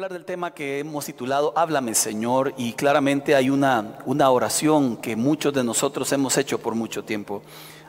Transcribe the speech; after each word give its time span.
hablar 0.00 0.14
del 0.14 0.24
tema 0.24 0.54
que 0.54 0.78
hemos 0.78 1.04
titulado 1.04 1.52
Háblame 1.56 1.94
Señor 1.94 2.54
y 2.56 2.72
claramente 2.72 3.34
hay 3.34 3.50
una, 3.50 3.98
una 4.06 4.30
oración 4.30 4.96
que 4.96 5.14
muchos 5.14 5.52
de 5.52 5.62
nosotros 5.62 6.10
hemos 6.12 6.38
hecho 6.38 6.58
por 6.58 6.74
mucho 6.74 7.04
tiempo. 7.04 7.42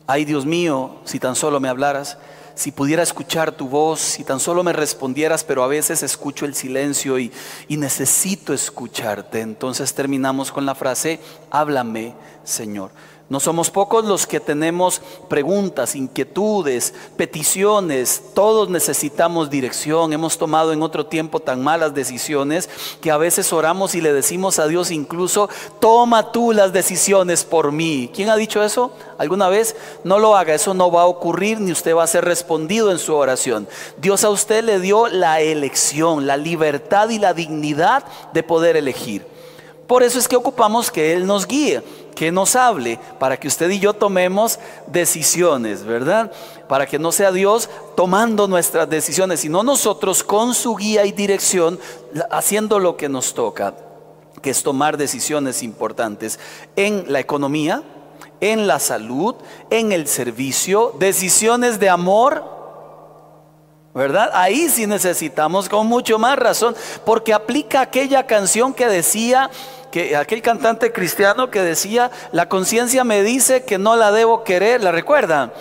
Ay 0.08 0.26
Dios 0.26 0.46
mío, 0.46 0.98
si 1.06 1.20
tan 1.20 1.38
solo 1.38 1.62
me 1.62 1.70
hablaras, 1.70 2.18
si 2.54 2.74
pudiera 2.74 3.02
escuchar 3.02 3.54
tu 3.54 3.70
voz, 3.70 4.02
si 4.02 4.26
tan 4.26 4.42
solo 4.42 4.62
me 4.62 4.74
respondieras, 4.74 5.46
pero 5.46 5.64
a 5.64 5.68
veces 5.68 6.04
escucho 6.04 6.46
el 6.46 6.54
silencio 6.54 7.18
y, 7.18 7.32
y 7.70 7.78
necesito 7.78 8.54
escucharte. 8.54 9.40
Entonces 9.40 9.94
terminamos 9.94 10.52
con 10.52 10.66
la 10.66 10.76
frase, 10.76 11.22
háblame 11.50 12.14
Señor. 12.44 12.92
No 13.32 13.40
somos 13.40 13.70
pocos 13.70 14.04
los 14.04 14.28
que 14.28 14.42
tenemos 14.42 15.02
preguntas, 15.30 15.96
inquietudes, 15.96 16.94
peticiones. 17.16 18.22
Todos 18.34 18.68
necesitamos 18.68 19.50
dirección. 19.50 20.12
Hemos 20.12 20.38
tomado 20.38 20.74
en 20.74 20.84
otro 20.84 21.06
tiempo 21.06 21.40
tan 21.40 21.64
malas 21.64 21.94
decisiones 21.94 22.70
que 23.00 23.10
a 23.10 23.16
veces 23.16 23.54
oramos 23.54 23.96
y 23.96 24.02
le 24.02 24.12
decimos 24.12 24.60
a 24.60 24.68
Dios 24.68 24.92
incluso, 24.92 25.50
toma 25.80 26.34
tú 26.34 26.52
las 26.52 26.74
decisiones 26.74 27.46
por 27.46 27.72
mí. 27.72 28.12
¿Quién 28.14 28.28
ha 28.30 28.36
dicho 28.36 28.62
eso? 28.66 28.92
¿Alguna 29.18 29.48
vez? 29.48 29.78
No 30.04 30.20
lo 30.20 30.36
haga, 30.36 30.54
eso 30.54 30.74
no 30.74 30.92
va 30.92 31.04
a 31.04 31.08
ocurrir 31.08 31.62
ni 31.62 31.72
usted 31.72 31.96
va 31.96 32.04
a 32.04 32.08
ser 32.08 32.26
respondido 32.26 32.92
en 32.92 33.00
su 33.00 33.16
oración. 33.16 33.66
Dios 33.96 34.26
a 34.26 34.30
usted 34.30 34.62
le 34.62 34.82
dio 34.82 35.08
la 35.08 35.40
elección, 35.40 36.28
la 36.28 36.36
libertad 36.36 37.08
y 37.08 37.18
la 37.18 37.34
dignidad 37.34 38.04
de 38.34 38.44
poder 38.44 38.76
elegir. 38.76 39.26
Por 39.88 40.04
eso 40.04 40.20
es 40.20 40.28
que 40.30 40.38
ocupamos 40.38 40.90
que 40.90 41.14
Él 41.14 41.26
nos 41.26 41.46
guíe 41.46 41.82
que 42.16 42.32
nos 42.32 42.56
hable 42.56 43.00
para 43.20 43.38
que 43.38 43.48
usted 43.48 43.70
y 43.70 43.80
yo 43.80 43.94
tomemos 43.94 44.60
decisiones, 44.88 45.84
¿verdad? 45.84 46.32
Para 46.68 46.86
que 46.86 47.00
no 47.00 47.12
sea 47.12 47.32
Dios 47.32 47.70
tomando 47.96 48.48
nuestras 48.48 48.90
decisiones, 48.90 49.42
sino 49.42 49.64
nosotros 49.64 50.24
con 50.24 50.54
su 50.54 50.76
guía 50.76 51.06
y 51.06 51.12
dirección 51.12 51.80
haciendo 52.30 52.80
lo 52.80 52.98
que 52.98 53.10
nos 53.10 53.34
toca, 53.34 53.74
que 54.42 54.50
es 54.50 54.64
tomar 54.64 54.98
decisiones 54.98 55.64
importantes 55.64 56.40
en 56.76 57.06
la 57.08 57.20
economía, 57.20 57.84
en 58.40 58.68
la 58.68 58.80
salud, 58.80 59.36
en 59.70 59.92
el 59.92 60.08
servicio, 60.08 60.96
decisiones 61.00 61.80
de 61.80 61.90
amor, 61.90 62.44
¿verdad? 63.94 64.32
Ahí 64.34 64.70
sí 64.70 64.88
necesitamos 64.88 65.70
con 65.70 65.88
mucho 65.88 66.18
más 66.18 66.38
razón, 66.38 66.76
porque 67.06 67.34
aplica 67.34 67.82
aquella 67.82 68.26
canción 68.26 68.74
que 68.74 68.88
decía, 68.88 69.50
que 69.92 70.16
aquel 70.16 70.42
cantante 70.42 70.92
cristiano 70.92 71.52
que 71.52 71.62
decía, 71.62 72.10
la 72.32 72.50
conciencia 72.50 73.04
me 73.04 73.22
dice 73.22 73.64
que 73.64 73.78
no 73.78 73.96
la 73.96 74.12
debo 74.12 74.44
querer, 74.44 74.82
¿la 74.82 74.92
recuerdan? 74.92 75.52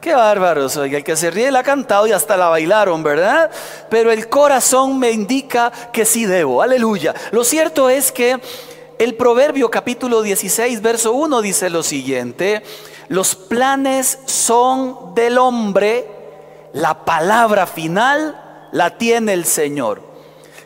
Qué 0.00 0.14
bárbaros, 0.14 0.76
oiga, 0.76 0.98
el 0.98 1.04
que 1.04 1.16
se 1.16 1.30
ríe 1.30 1.50
la 1.50 1.60
ha 1.60 1.62
cantado 1.62 2.06
y 2.06 2.12
hasta 2.12 2.36
la 2.36 2.48
bailaron, 2.48 3.02
¿verdad? 3.02 3.50
Pero 3.88 4.10
el 4.10 4.28
corazón 4.28 4.98
me 4.98 5.12
indica 5.12 5.72
que 5.92 6.04
sí 6.04 6.26
debo, 6.26 6.60
aleluya. 6.60 7.14
Lo 7.30 7.44
cierto 7.44 7.88
es 7.88 8.12
que 8.12 8.40
el 8.98 9.14
Proverbio 9.14 9.70
capítulo 9.70 10.22
16, 10.22 10.82
verso 10.82 11.12
1 11.12 11.40
dice 11.40 11.70
lo 11.70 11.82
siguiente, 11.82 12.62
los 13.08 13.34
planes 13.36 14.18
son 14.26 15.14
del 15.14 15.38
hombre, 15.38 16.08
la 16.72 17.04
palabra 17.04 17.66
final 17.66 18.68
la 18.72 18.98
tiene 18.98 19.32
el 19.32 19.44
Señor. 19.44 20.11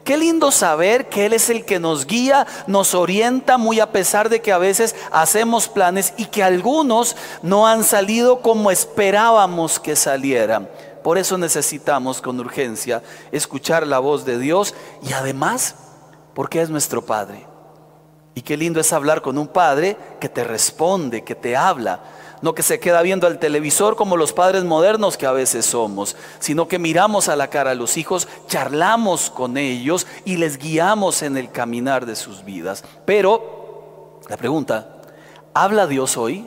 Qué 0.07 0.17
lindo 0.17 0.53
saber 0.53 1.09
que 1.09 1.27
Él 1.27 1.33
es 1.33 1.51
el 1.51 1.65
que 1.65 1.81
nos 1.81 2.07
guía, 2.07 2.47
nos 2.69 2.95
orienta, 2.95 3.59
muy 3.59 3.81
a 3.81 3.91
pesar 3.91 4.29
de 4.29 4.41
que 4.41 4.53
a 4.53 4.59
veces 4.59 4.95
hacemos 5.11 5.67
planes 5.67 6.15
y 6.17 6.27
que 6.27 6.45
algunos 6.45 7.17
no 7.43 7.67
han 7.67 7.83
salido 7.83 8.41
como 8.41 8.71
esperábamos 8.71 9.81
que 9.81 9.97
salieran. 9.97 10.71
Por 11.03 11.19
eso 11.19 11.37
necesitamos 11.39 12.23
con 12.23 12.39
urgencia 12.39 13.03
escuchar 13.33 13.85
la 13.85 13.99
voz 13.99 14.25
de 14.25 14.39
Dios 14.39 14.77
y 15.03 15.13
además 15.13 15.75
porque 16.35 16.63
es 16.63 16.71
nuestro 16.71 17.05
Padre. 17.05 17.45
Y 18.37 18.43
qué 18.43 18.57
lindo 18.57 18.79
es 18.79 18.93
hablar 18.93 19.23
con 19.23 19.37
un 19.37 19.49
Padre 19.49 19.97
que 20.21 20.29
te 20.29 20.45
responde, 20.45 21.25
que 21.25 21.35
te 21.35 21.57
habla 21.57 21.99
no 22.43 22.55
que 22.55 22.63
se 22.63 22.81
queda 22.81 23.03
viendo 23.03 23.27
al 23.27 23.39
televisor 23.39 23.97
como 23.97 24.17
los 24.17 24.33
padres 24.33 24.65
modernos 24.65 25.17
que 25.17 25.27
a 25.27 25.33
veces 25.33 25.67
somos, 25.67 26.17
sino 26.39 26.69
que 26.69 26.79
miramos 26.79 27.29
a 27.29 27.37
la 27.37 27.49
cara 27.49 27.73
a 27.73 27.75
los 27.75 27.97
hijos, 27.97 28.29
charlamos 28.47 29.31
con 29.31 29.57
ellos 29.57 30.07
y 30.25 30.37
les 30.37 30.59
guiamos 30.59 31.23
en 31.23 31.37
el 31.37 31.51
caminar 31.51 32.07
de 32.07 32.17
sus 32.17 32.45
vidas. 32.45 32.85
Pero, 33.05 34.21
la 34.29 34.37
pregunta, 34.37 35.01
¿habla 35.55 35.87
Dios 35.87 36.17
hoy? 36.17 36.47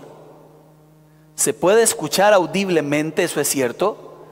¿Se 1.35 1.53
puede 1.53 1.83
escuchar 1.83 2.33
audiblemente, 2.33 3.23
eso 3.23 3.39
es 3.39 3.47
cierto? 3.47 4.25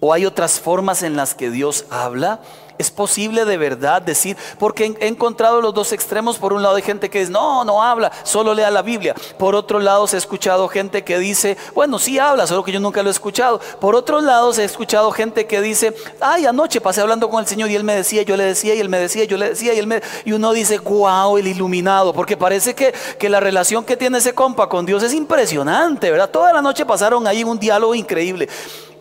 ¿O 0.00 0.12
hay 0.12 0.26
otras 0.26 0.60
formas 0.60 1.02
en 1.02 1.16
las 1.16 1.34
que 1.34 1.50
Dios 1.50 1.86
habla? 1.90 2.40
¿Es 2.76 2.90
posible 2.90 3.44
de 3.44 3.56
verdad 3.56 4.02
decir? 4.02 4.36
Porque 4.58 4.96
he 4.98 5.06
encontrado 5.06 5.60
los 5.60 5.72
dos 5.72 5.92
extremos. 5.92 6.38
Por 6.38 6.52
un 6.52 6.62
lado 6.62 6.74
hay 6.74 6.82
gente 6.82 7.08
que 7.08 7.20
dice, 7.20 7.30
no, 7.30 7.64
no 7.64 7.80
habla, 7.80 8.10
solo 8.24 8.52
lea 8.52 8.70
la 8.70 8.82
Biblia. 8.82 9.14
Por 9.38 9.54
otro 9.54 9.78
lado 9.78 10.08
he 10.12 10.16
escuchado 10.16 10.66
gente 10.68 11.04
que 11.04 11.18
dice, 11.18 11.56
bueno, 11.74 12.00
sí 12.00 12.18
habla, 12.18 12.46
solo 12.48 12.64
que 12.64 12.72
yo 12.72 12.80
nunca 12.80 13.02
lo 13.02 13.10
he 13.10 13.12
escuchado. 13.12 13.60
Por 13.80 13.94
otro 13.94 14.20
lado 14.20 14.52
he 14.52 14.64
escuchado 14.64 15.12
gente 15.12 15.46
que 15.46 15.60
dice, 15.60 15.94
ay, 16.20 16.46
anoche 16.46 16.80
pasé 16.80 17.00
hablando 17.00 17.30
con 17.30 17.40
el 17.40 17.46
Señor 17.46 17.70
y 17.70 17.76
Él 17.76 17.84
me 17.84 17.94
decía, 17.94 18.22
yo 18.22 18.36
le 18.36 18.44
decía, 18.44 18.74
y 18.74 18.80
Él 18.80 18.88
me 18.88 18.98
decía, 18.98 19.24
yo 19.24 19.36
le 19.36 19.50
decía, 19.50 19.72
y 19.72 19.78
Él 19.78 19.86
me... 19.86 20.02
Y 20.24 20.32
uno 20.32 20.52
dice, 20.52 20.78
wow, 20.78 21.38
el 21.38 21.46
iluminado, 21.46 22.12
porque 22.12 22.36
parece 22.36 22.74
que, 22.74 22.92
que 23.18 23.28
la 23.28 23.38
relación 23.38 23.84
que 23.84 23.96
tiene 23.96 24.18
ese 24.18 24.34
compa 24.34 24.68
con 24.68 24.84
Dios 24.84 25.02
es 25.04 25.14
impresionante, 25.14 26.10
¿verdad? 26.10 26.30
Toda 26.30 26.52
la 26.52 26.60
noche 26.60 26.84
pasaron 26.84 27.26
ahí 27.28 27.44
un 27.44 27.58
diálogo 27.58 27.94
increíble. 27.94 28.48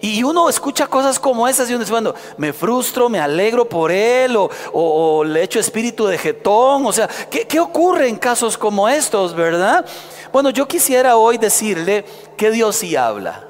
Y 0.03 0.21
uno 0.21 0.49
escucha 0.49 0.87
cosas 0.87 1.17
como 1.17 1.47
esas 1.47 1.69
y 1.69 1.73
uno 1.73 1.79
dice, 1.79 1.93
bueno, 1.93 2.13
me 2.35 2.51
frustro, 2.51 3.07
me 3.07 3.21
alegro 3.21 3.69
por 3.69 3.89
él 3.89 4.35
o, 4.73 5.23
le 5.23 5.41
echo 5.41 5.61
espíritu 5.61 6.05
de 6.05 6.17
jetón. 6.17 6.85
O 6.85 6.91
sea, 6.91 7.07
¿qué, 7.07 7.47
¿qué 7.47 7.61
ocurre 7.61 8.09
en 8.09 8.17
casos 8.17 8.57
como 8.57 8.89
estos, 8.89 9.33
verdad? 9.33 9.85
Bueno, 10.33 10.49
yo 10.49 10.67
quisiera 10.67 11.15
hoy 11.15 11.37
decirle 11.37 12.03
que 12.35 12.51
Dios 12.51 12.75
sí 12.75 12.97
habla. 12.97 13.47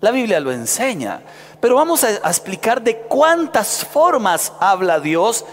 La 0.00 0.12
Biblia 0.12 0.38
lo 0.38 0.52
enseña. 0.52 1.24
Pero 1.58 1.74
vamos 1.74 2.04
a, 2.04 2.12
explicar 2.12 2.80
de 2.80 2.98
cuántas 2.98 3.84
formas 3.84 4.52
habla 4.60 5.00
Dios, 5.00 5.44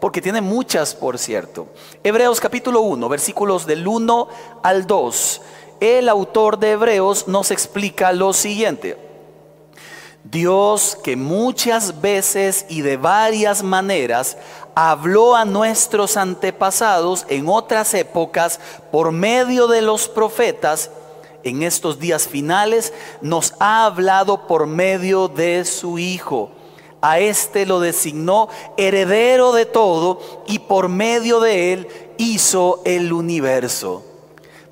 porque 0.00 0.20
tiene 0.20 0.40
muchas, 0.40 0.96
por 0.96 1.16
cierto. 1.16 1.68
Hebreos 2.02 2.40
capítulo 2.40 2.80
1, 2.80 3.08
versículos 3.08 3.66
del 3.66 3.86
1 3.86 4.28
al 4.64 4.84
2. 4.88 5.42
El 5.78 6.08
autor 6.08 6.58
de 6.58 6.72
Hebreos 6.72 7.28
nos 7.28 7.52
explica 7.52 8.12
lo 8.12 8.32
siguiente. 8.32 9.03
Dios 10.24 10.96
que 11.04 11.16
muchas 11.16 12.00
veces 12.00 12.64
y 12.70 12.80
de 12.80 12.96
varias 12.96 13.62
maneras 13.62 14.38
habló 14.74 15.36
a 15.36 15.44
nuestros 15.44 16.16
antepasados 16.16 17.26
en 17.28 17.46
otras 17.48 17.92
épocas 17.92 18.58
por 18.90 19.12
medio 19.12 19.66
de 19.66 19.82
los 19.82 20.08
profetas, 20.08 20.90
en 21.42 21.62
estos 21.62 21.98
días 21.98 22.26
finales 22.26 22.94
nos 23.20 23.52
ha 23.58 23.84
hablado 23.84 24.46
por 24.46 24.66
medio 24.66 25.28
de 25.28 25.66
su 25.66 25.98
Hijo. 25.98 26.50
A 27.02 27.18
este 27.18 27.66
lo 27.66 27.80
designó 27.80 28.48
heredero 28.78 29.52
de 29.52 29.66
todo 29.66 30.20
y 30.46 30.60
por 30.60 30.88
medio 30.88 31.40
de 31.40 31.74
él 31.74 31.88
hizo 32.16 32.80
el 32.86 33.12
universo. 33.12 34.13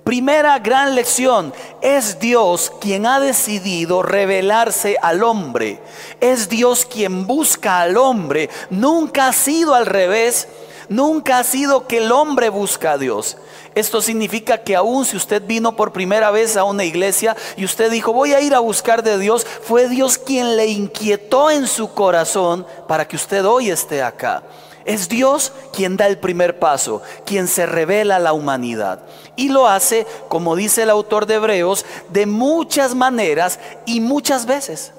Primera 0.04 0.58
gran 0.58 0.96
lección, 0.96 1.54
es 1.80 2.18
Dios 2.18 2.72
quien 2.80 3.06
ha 3.06 3.20
decidido 3.20 4.02
revelarse 4.02 4.96
al 5.00 5.22
hombre. 5.22 5.80
Es 6.20 6.48
Dios 6.48 6.84
quien 6.86 7.26
busca 7.28 7.80
al 7.80 7.96
hombre. 7.96 8.50
Nunca 8.70 9.28
ha 9.28 9.32
sido 9.32 9.74
al 9.74 9.86
revés. 9.86 10.48
Nunca 10.88 11.38
ha 11.38 11.44
sido 11.44 11.86
que 11.86 11.98
el 11.98 12.10
hombre 12.10 12.48
busca 12.48 12.92
a 12.92 12.98
Dios. 12.98 13.36
Esto 13.76 14.02
significa 14.02 14.58
que 14.58 14.75
aun 14.75 15.04
si 15.04 15.16
usted 15.16 15.43
vino 15.46 15.76
por 15.76 15.93
primera 15.93 16.31
vez 16.31 16.56
a 16.56 16.64
una 16.64 16.84
iglesia 16.84 17.37
y 17.56 17.64
usted 17.64 17.90
dijo, 17.90 18.12
voy 18.12 18.34
a 18.34 18.40
ir 18.40 18.54
a 18.54 18.58
buscar 18.58 19.02
de 19.02 19.19
Dios, 19.19 19.46
fue 19.46 19.88
Dios 19.88 20.19
quien 20.19 20.56
le 20.56 20.66
inquietó 20.66 21.50
en 21.50 21.66
su 21.66 21.94
corazón 21.94 22.66
para 22.88 23.06
que 23.06 23.16
usted 23.16 23.46
hoy 23.46 23.70
esté 23.70 24.02
acá. 24.02 24.43
Es 24.84 25.08
Dios 25.08 25.52
quien 25.72 25.96
da 25.96 26.06
el 26.08 26.19
primer 26.19 26.58
paso, 26.58 27.02
quien 27.25 27.46
se 27.46 27.66
revela 27.66 28.16
a 28.16 28.20
la 28.20 28.32
humanidad. 28.32 29.04
Y 29.37 29.49
lo 29.49 29.67
hace, 29.67 30.06
como 30.29 30.56
dice 30.56 30.82
el 30.82 30.90
autor 30.90 31.26
de 31.26 31.34
Hebreos, 31.34 31.84
de 32.11 32.26
muchas 32.26 32.94
maneras 32.94 33.58
y 33.87 34.00
muchas 34.00 34.46
veces. 34.46 34.93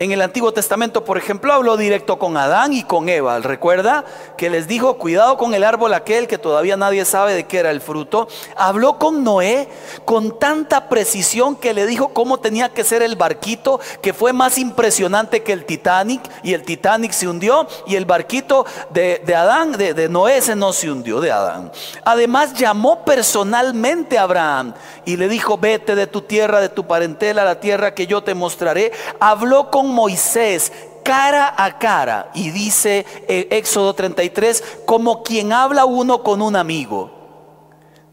En 0.00 0.10
el 0.10 0.22
Antiguo 0.22 0.52
Testamento, 0.52 1.04
por 1.04 1.18
ejemplo, 1.18 1.52
habló 1.52 1.76
directo 1.76 2.18
con 2.18 2.36
Adán 2.36 2.72
y 2.72 2.82
con 2.82 3.08
Eva. 3.08 3.38
Recuerda 3.38 4.04
que 4.36 4.50
les 4.50 4.66
dijo, 4.66 4.98
cuidado 4.98 5.36
con 5.36 5.54
el 5.54 5.62
árbol 5.62 5.94
aquel 5.94 6.26
que 6.26 6.36
todavía 6.36 6.76
nadie 6.76 7.04
sabe 7.04 7.32
de 7.32 7.46
qué 7.46 7.58
era 7.58 7.70
el 7.70 7.80
fruto. 7.80 8.26
Habló 8.56 8.98
con 8.98 9.22
Noé 9.22 9.68
con 10.04 10.36
tanta 10.40 10.88
precisión 10.88 11.54
que 11.54 11.74
le 11.74 11.86
dijo 11.86 12.08
cómo 12.08 12.40
tenía 12.40 12.70
que 12.70 12.82
ser 12.82 13.02
el 13.02 13.14
barquito, 13.14 13.78
que 14.02 14.12
fue 14.12 14.32
más 14.32 14.58
impresionante 14.58 15.44
que 15.44 15.52
el 15.52 15.64
Titanic. 15.64 16.22
Y 16.42 16.54
el 16.54 16.64
Titanic 16.64 17.12
se 17.12 17.28
hundió 17.28 17.68
y 17.86 17.94
el 17.94 18.04
barquito 18.04 18.66
de, 18.90 19.22
Adán, 19.32 19.78
de, 19.78 20.08
Noé, 20.08 20.38
ese 20.38 20.56
no 20.56 20.72
se 20.72 20.90
hundió 20.90 21.20
de 21.20 21.30
Adán. 21.30 21.70
Además 22.04 22.54
llamó 22.54 23.04
personalmente 23.04 24.18
a 24.18 24.22
Abraham 24.22 24.74
y 25.04 25.16
le 25.16 25.28
dijo, 25.28 25.56
vete 25.56 25.94
de 25.94 26.08
tu 26.08 26.22
tierra, 26.22 26.60
de 26.60 26.68
tu 26.68 26.84
parentela, 26.84 27.42
a 27.42 27.44
la 27.44 27.60
tierra 27.60 27.94
que 27.94 28.08
yo 28.08 28.24
te 28.24 28.34
mostraré. 28.34 28.90
Habló 29.20 29.70
con 29.70 29.83
Moisés 29.92 30.72
cara 31.02 31.54
a 31.56 31.78
cara. 31.78 32.30
Y 32.34 32.50
dice 32.50 33.06
eh, 33.28 33.48
Éxodo 33.50 33.94
33, 33.94 34.64
como 34.86 35.22
quien 35.22 35.52
habla 35.52 35.84
uno 35.84 36.22
con 36.22 36.42
un 36.42 36.56
amigo. 36.56 37.10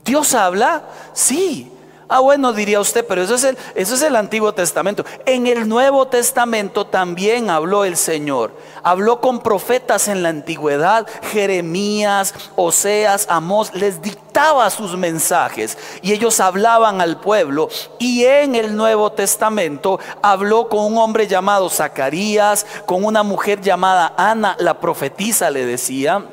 ¿Dios 0.03 0.33
habla? 0.33 0.83
Sí. 1.13 1.70
Ah, 2.13 2.19
bueno, 2.19 2.51
diría 2.51 2.81
usted, 2.81 3.05
pero 3.07 3.21
eso 3.21 3.35
es, 3.35 3.45
el, 3.45 3.57
eso 3.73 3.95
es 3.95 4.01
el 4.01 4.17
Antiguo 4.17 4.53
Testamento. 4.53 5.05
En 5.25 5.47
el 5.47 5.69
Nuevo 5.69 6.09
Testamento 6.09 6.85
también 6.85 7.49
habló 7.49 7.85
el 7.85 7.95
Señor. 7.95 8.51
Habló 8.83 9.21
con 9.21 9.39
profetas 9.39 10.09
en 10.09 10.21
la 10.21 10.27
antigüedad, 10.27 11.07
Jeremías, 11.31 12.33
Oseas, 12.57 13.27
Amós, 13.29 13.73
les 13.73 14.01
dictaba 14.01 14.69
sus 14.71 14.97
mensajes 14.97 15.77
y 16.01 16.11
ellos 16.11 16.41
hablaban 16.41 16.99
al 16.99 17.17
pueblo. 17.21 17.69
Y 17.97 18.25
en 18.25 18.55
el 18.55 18.75
Nuevo 18.75 19.13
Testamento 19.13 19.97
habló 20.21 20.67
con 20.67 20.83
un 20.83 20.97
hombre 20.97 21.27
llamado 21.27 21.69
Zacarías, 21.69 22.65
con 22.85 23.05
una 23.05 23.23
mujer 23.23 23.61
llamada 23.61 24.13
Ana, 24.17 24.57
la 24.59 24.81
profetisa 24.81 25.49
le 25.49 25.65
decía 25.65 26.25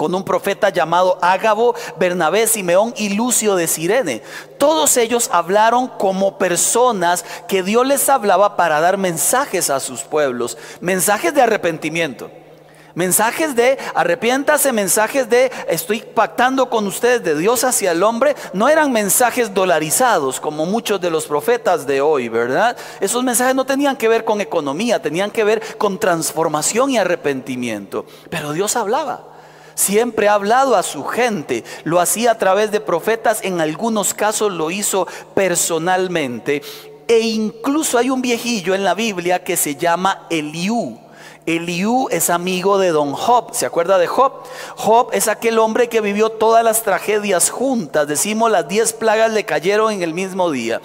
con 0.00 0.14
un 0.14 0.24
profeta 0.24 0.70
llamado 0.70 1.18
Ágabo, 1.20 1.74
Bernabé, 1.98 2.46
Simeón 2.46 2.94
y 2.96 3.10
Lucio 3.10 3.54
de 3.54 3.66
Sirene. 3.66 4.22
Todos 4.56 4.96
ellos 4.96 5.28
hablaron 5.30 5.88
como 5.88 6.38
personas 6.38 7.22
que 7.46 7.62
Dios 7.62 7.86
les 7.86 8.08
hablaba 8.08 8.56
para 8.56 8.80
dar 8.80 8.96
mensajes 8.96 9.68
a 9.68 9.78
sus 9.78 10.00
pueblos, 10.00 10.56
mensajes 10.80 11.34
de 11.34 11.42
arrepentimiento. 11.42 12.30
Mensajes 12.94 13.54
de 13.54 13.76
arrepiéntase, 13.94 14.72
mensajes 14.72 15.28
de 15.28 15.52
estoy 15.68 16.00
pactando 16.00 16.70
con 16.70 16.86
ustedes 16.86 17.22
de 17.22 17.36
Dios 17.36 17.62
hacia 17.62 17.92
el 17.92 18.02
hombre, 18.02 18.34
no 18.54 18.70
eran 18.70 18.92
mensajes 18.92 19.52
dolarizados 19.52 20.40
como 20.40 20.64
muchos 20.64 20.98
de 21.02 21.10
los 21.10 21.26
profetas 21.26 21.86
de 21.86 22.00
hoy, 22.00 22.30
¿verdad? 22.30 22.74
Esos 23.00 23.22
mensajes 23.22 23.54
no 23.54 23.66
tenían 23.66 23.98
que 23.98 24.08
ver 24.08 24.24
con 24.24 24.40
economía, 24.40 25.02
tenían 25.02 25.30
que 25.30 25.44
ver 25.44 25.76
con 25.76 25.98
transformación 25.98 26.90
y 26.90 26.96
arrepentimiento. 26.96 28.06
Pero 28.30 28.54
Dios 28.54 28.76
hablaba. 28.76 29.29
Siempre 29.74 30.28
ha 30.28 30.34
hablado 30.34 30.76
a 30.76 30.82
su 30.82 31.04
gente. 31.04 31.64
Lo 31.84 32.00
hacía 32.00 32.32
a 32.32 32.38
través 32.38 32.70
de 32.70 32.80
profetas, 32.80 33.40
en 33.42 33.60
algunos 33.60 34.14
casos 34.14 34.52
lo 34.52 34.70
hizo 34.70 35.06
personalmente. 35.34 36.62
E 37.08 37.20
incluso 37.20 37.98
hay 37.98 38.10
un 38.10 38.22
viejillo 38.22 38.74
en 38.74 38.84
la 38.84 38.94
Biblia 38.94 39.42
que 39.42 39.56
se 39.56 39.76
llama 39.76 40.26
Eliú. 40.30 41.09
Eliú 41.56 42.06
es 42.12 42.30
amigo 42.30 42.78
de 42.78 42.90
don 42.90 43.12
Job. 43.12 43.54
¿Se 43.54 43.66
acuerda 43.66 43.98
de 43.98 44.06
Job? 44.06 44.44
Job 44.76 45.08
es 45.12 45.26
aquel 45.26 45.58
hombre 45.58 45.88
que 45.88 46.00
vivió 46.00 46.30
todas 46.30 46.62
las 46.62 46.84
tragedias 46.84 47.50
juntas. 47.50 48.06
Decimos 48.06 48.52
las 48.52 48.68
diez 48.68 48.92
plagas 48.92 49.32
le 49.32 49.44
cayeron 49.44 49.92
en 49.92 50.04
el 50.04 50.14
mismo 50.14 50.52
día. 50.52 50.80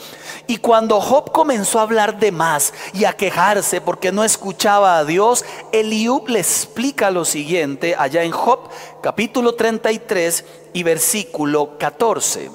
Y 0.48 0.58
cuando 0.58 1.00
Job 1.02 1.32
comenzó 1.32 1.78
a 1.78 1.84
hablar 1.84 2.18
de 2.18 2.32
más 2.32 2.74
y 2.94 3.06
a 3.06 3.14
quejarse 3.14 3.80
porque 3.80 4.12
no 4.12 4.24
escuchaba 4.24 4.98
a 4.98 5.06
Dios, 5.06 5.46
Eliú 5.72 6.24
le 6.26 6.40
explica 6.40 7.12
lo 7.12 7.26
siguiente 7.26 7.96
allá 7.96 8.24
en 8.24 8.32
Job 8.32 8.62
capítulo 9.04 9.54
33 9.54 10.46
y 10.74 10.82
versículo 10.82 11.78
14. 11.78 12.50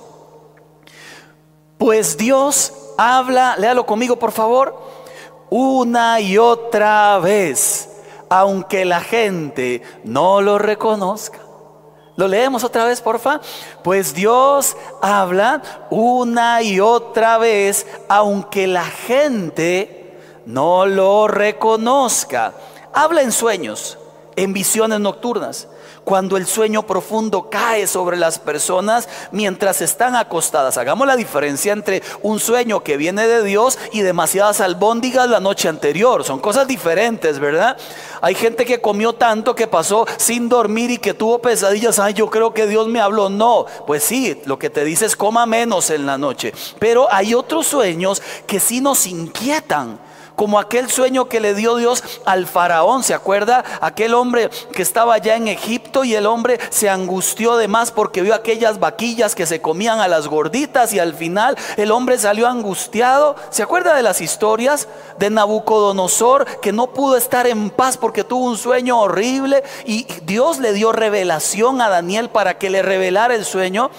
Pues 1.79 2.17
Dios 2.17 2.73
habla, 2.99 3.55
léalo 3.57 3.87
conmigo 3.87 4.19
por 4.19 4.33
favor, 4.33 4.77
una 5.49 6.21
y 6.21 6.39
otra 6.39 7.19
vez 7.21 7.90
aunque 8.31 8.87
la 8.87 9.01
gente 9.01 9.83
no 10.05 10.41
lo 10.41 10.59
reconozca. 10.59 11.41
Lo 12.17 12.29
leemos 12.29 12.65
otra 12.65 12.85
vez, 12.85 13.01
porfa. 13.01 13.41
Pues 13.83 14.15
Dios 14.15 14.77
habla 15.03 15.63
una 15.91 16.63
y 16.63 16.81
otra 16.81 17.39
vez, 17.39 17.87
aunque 18.09 18.67
la 18.67 18.85
gente 18.85 20.19
no 20.47 20.87
lo 20.87 21.29
reconozca. 21.29 22.55
Habla 22.93 23.23
en 23.23 23.33
sueños, 23.33 23.99
en 24.37 24.53
visiones 24.53 25.01
nocturnas 25.01 25.69
cuando 26.11 26.37
el 26.37 26.49
sueño 26.49 26.83
profundo 26.83 27.49
cae 27.49 27.87
sobre 27.87 28.17
las 28.17 28.41
personas 28.41 29.09
mientras 29.31 29.81
están 29.81 30.17
acostadas. 30.17 30.77
Hagamos 30.77 31.07
la 31.07 31.15
diferencia 31.15 31.73
entre 31.73 32.03
un 32.23 32.41
sueño 32.41 32.83
que 32.83 32.97
viene 32.97 33.29
de 33.29 33.45
Dios 33.45 33.79
y 33.93 34.01
demasiadas 34.01 34.61
albóndigas 34.61 35.31
la 35.31 35.39
noche 35.39 35.69
anterior. 35.69 36.25
Son 36.25 36.41
cosas 36.41 36.67
diferentes, 36.67 37.39
¿verdad? 37.39 37.77
Hay 38.23 38.35
gente 38.35 38.67
que 38.67 38.81
comió 38.81 39.13
tanto 39.13 39.55
que 39.55 39.69
pasó 39.69 40.05
sin 40.17 40.49
dormir 40.49 40.91
y 40.91 40.99
que 40.99 41.15
tuvo 41.15 41.39
pesadillas. 41.39 42.01
Ay, 42.01 42.15
yo 42.15 42.29
creo 42.29 42.53
que 42.53 42.67
Dios 42.67 42.89
me 42.89 43.01
habló. 43.01 43.29
No, 43.29 43.67
pues 43.87 44.03
sí, 44.03 44.43
lo 44.47 44.59
que 44.59 44.69
te 44.69 44.85
dice 44.85 45.07
es 45.07 45.15
coma 45.15 45.47
menos 45.47 45.91
en 45.91 46.07
la 46.07 46.19
noche. 46.19 46.53
Pero 46.81 47.07
hay 47.09 47.35
otros 47.35 47.69
sueños 47.69 48.21
que 48.49 48.59
sí 48.59 48.81
nos 48.81 49.07
inquietan 49.07 50.10
como 50.37 50.59
aquel 50.59 50.91
sueño 50.91 51.29
que 51.29 51.41
le 51.41 51.55
dio 51.55 51.77
Dios 51.77 52.03
al 52.25 52.47
faraón. 52.47 53.03
¿Se 53.03 53.15
acuerda? 53.15 53.65
Aquel 53.81 54.15
hombre 54.15 54.51
que 54.73 54.83
estaba 54.83 55.15
allá 55.15 55.37
en 55.37 55.49
Egipto 55.49 56.05
y 56.05 56.15
el 56.15 56.27
hombre 56.27 56.59
se 56.71 56.89
angustió 56.89 57.57
de 57.57 57.69
más 57.69 57.91
porque 57.91 58.23
vio 58.23 58.35
aquellas 58.35 58.81
vaquillas 58.81 59.35
que 59.35 59.47
se 59.47 59.61
comían 59.61 60.01
a 60.01 60.09
las 60.09 60.29
gorditas 60.29 60.93
y 60.93 60.99
al 60.99 61.15
final 61.15 61.57
el 61.77 61.91
hombre 61.91 62.19
salió 62.19 62.49
angustiado. 62.49 63.37
¿Se 63.51 63.63
acuerda 63.63 63.95
de 63.95 64.03
las 64.03 64.21
historias 64.21 64.89
de 65.19 65.31
Nabucodonosor 65.31 66.61
que 66.61 66.73
no 66.73 66.89
pudo 66.89 67.17
estar 67.17 67.47
en 67.47 67.71
paz 67.71 67.97
porque 67.97 68.25
tuvo 68.25 68.47
un 68.47 68.57
sueño 68.57 69.01
horrible 69.01 69.63
y 69.85 70.07
Dios 70.25 70.59
le 70.59 70.73
dio 70.73 70.93
revelación 70.93 71.81
a 71.81 71.89
Daniel 71.89 72.31
para 72.31 72.59
que 72.59 72.71
le 72.71 72.83
revelara 72.83 73.35
el 73.35 73.45
sueño? 73.45 73.91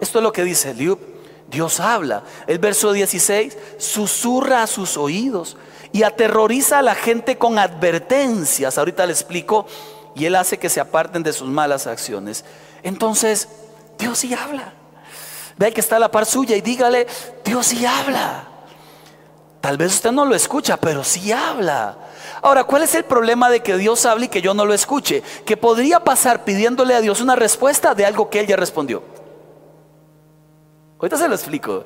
Esto 0.00 0.18
es 0.18 0.22
lo 0.22 0.32
que 0.32 0.44
dice 0.44 0.74
Liub. 0.74 0.98
Dios 1.50 1.80
habla. 1.80 2.22
El 2.46 2.58
verso 2.58 2.92
16 2.92 3.58
susurra 3.78 4.62
a 4.62 4.66
sus 4.66 4.96
oídos 4.96 5.56
y 5.92 6.02
aterroriza 6.02 6.78
a 6.78 6.82
la 6.82 6.94
gente 6.94 7.38
con 7.38 7.58
advertencias. 7.58 8.78
Ahorita 8.78 9.06
le 9.06 9.12
explico. 9.12 9.66
Y 10.14 10.24
Él 10.24 10.34
hace 10.34 10.58
que 10.58 10.68
se 10.68 10.80
aparten 10.80 11.22
de 11.22 11.32
sus 11.32 11.48
malas 11.48 11.86
acciones. 11.86 12.44
Entonces, 12.82 13.48
Dios 13.98 14.18
sí 14.18 14.34
habla. 14.34 14.72
Ve 15.56 15.72
que 15.72 15.80
está 15.80 15.96
a 15.96 16.00
la 16.00 16.10
par 16.10 16.26
suya 16.26 16.56
y 16.56 16.60
dígale, 16.60 17.06
Dios 17.44 17.66
sí 17.66 17.84
habla. 17.84 18.44
Tal 19.60 19.76
vez 19.76 19.92
usted 19.92 20.10
no 20.10 20.24
lo 20.24 20.34
escucha, 20.34 20.78
pero 20.78 21.04
sí 21.04 21.32
habla. 21.32 21.98
Ahora, 22.40 22.64
¿cuál 22.64 22.82
es 22.82 22.94
el 22.94 23.04
problema 23.04 23.50
de 23.50 23.60
que 23.60 23.76
Dios 23.76 24.06
hable 24.06 24.26
y 24.26 24.28
que 24.28 24.40
yo 24.40 24.54
no 24.54 24.64
lo 24.64 24.72
escuche? 24.72 25.22
Que 25.44 25.58
podría 25.58 26.00
pasar 26.00 26.44
pidiéndole 26.44 26.94
a 26.94 27.02
Dios 27.02 27.20
una 27.20 27.36
respuesta 27.36 27.94
de 27.94 28.06
algo 28.06 28.30
que 28.30 28.40
Él 28.40 28.46
ya 28.46 28.56
respondió. 28.56 29.02
Ahorita 30.98 31.18
se 31.18 31.28
lo 31.28 31.34
explico. 31.34 31.84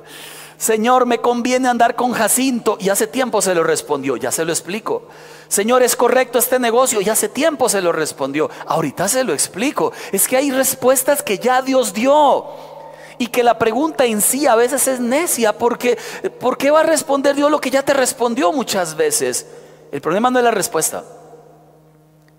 Señor, 0.64 1.04
me 1.04 1.18
conviene 1.18 1.68
andar 1.68 1.94
con 1.94 2.12
Jacinto. 2.12 2.78
Y 2.80 2.88
hace 2.88 3.06
tiempo 3.06 3.42
se 3.42 3.54
lo 3.54 3.62
respondió, 3.62 4.16
ya 4.16 4.32
se 4.32 4.46
lo 4.46 4.50
explico. 4.50 5.08
Señor, 5.46 5.82
es 5.82 5.94
correcto 5.94 6.38
este 6.38 6.58
negocio. 6.58 7.02
Y 7.02 7.10
hace 7.10 7.28
tiempo 7.28 7.68
se 7.68 7.82
lo 7.82 7.92
respondió. 7.92 8.48
Ahorita 8.66 9.06
se 9.06 9.24
lo 9.24 9.34
explico. 9.34 9.92
Es 10.10 10.26
que 10.26 10.38
hay 10.38 10.50
respuestas 10.50 11.22
que 11.22 11.38
ya 11.38 11.60
Dios 11.60 11.92
dio. 11.92 12.46
Y 13.18 13.26
que 13.26 13.42
la 13.42 13.58
pregunta 13.58 14.06
en 14.06 14.22
sí 14.22 14.46
a 14.46 14.54
veces 14.54 14.88
es 14.88 15.00
necia. 15.00 15.52
Porque, 15.52 15.98
¿Por 16.40 16.56
qué 16.56 16.70
va 16.70 16.80
a 16.80 16.84
responder 16.84 17.36
Dios 17.36 17.50
lo 17.50 17.60
que 17.60 17.70
ya 17.70 17.82
te 17.82 17.92
respondió 17.92 18.50
muchas 18.50 18.96
veces? 18.96 19.46
El 19.92 20.00
problema 20.00 20.30
no 20.30 20.38
es 20.38 20.46
la 20.46 20.50
respuesta. 20.50 21.04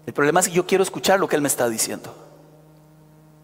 El 0.03 0.13
problema 0.13 0.39
es 0.39 0.47
que 0.47 0.55
yo 0.55 0.65
quiero 0.65 0.83
escuchar 0.83 1.19
lo 1.19 1.27
que 1.27 1.35
Él 1.35 1.43
me 1.43 1.47
está 1.47 1.69
diciendo. 1.69 2.11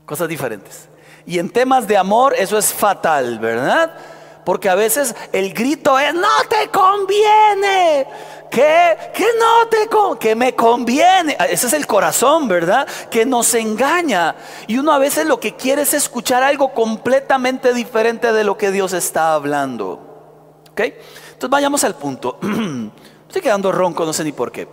Cosas 0.07 0.27
diferentes. 0.27 0.89
Y 1.27 1.38
en 1.38 1.51
temas 1.51 1.88
de 1.88 1.97
amor 1.97 2.33
eso 2.35 2.57
es 2.57 2.73
fatal, 2.73 3.38
¿verdad? 3.38 3.95
Porque 4.45 4.69
a 4.69 4.75
veces 4.75 5.15
el 5.31 5.53
grito 5.53 5.98
es, 6.00 6.13
no 6.13 6.27
te 6.50 6.69
conviene. 6.69 8.07
Que, 8.50 8.98
que 9.13 9.25
no 9.39 9.67
te 9.69 9.88
con, 9.88 10.17
que 10.17 10.36
me 10.36 10.53
conviene. 10.55 11.38
Ese 11.50 11.67
es 11.67 11.74
el 11.74 11.88
corazón, 11.88 12.50
¿verdad? 12.50 12.86
Que 13.10 13.25
nos 13.25 13.53
engaña. 13.53 14.36
Y 14.67 14.77
uno 14.77 14.91
a 14.91 14.98
veces 14.98 15.25
lo 15.25 15.39
que 15.39 15.55
quiere 15.55 15.83
es 15.83 15.93
escuchar 15.93 16.43
algo 16.43 16.74
completamente 16.74 17.74
diferente 17.74 18.33
de 18.33 18.43
lo 18.43 18.57
que 18.57 18.71
Dios 18.71 18.91
está 18.91 19.33
hablando. 19.33 20.63
¿Ok? 20.71 20.81
Entonces 20.81 21.50
vayamos 21.50 21.83
al 21.86 21.95
punto. 21.95 22.39
Estoy 23.27 23.41
quedando 23.41 23.71
ronco, 23.71 24.05
no 24.05 24.12
sé 24.12 24.25
ni 24.25 24.33
por 24.33 24.51
qué. 24.51 24.67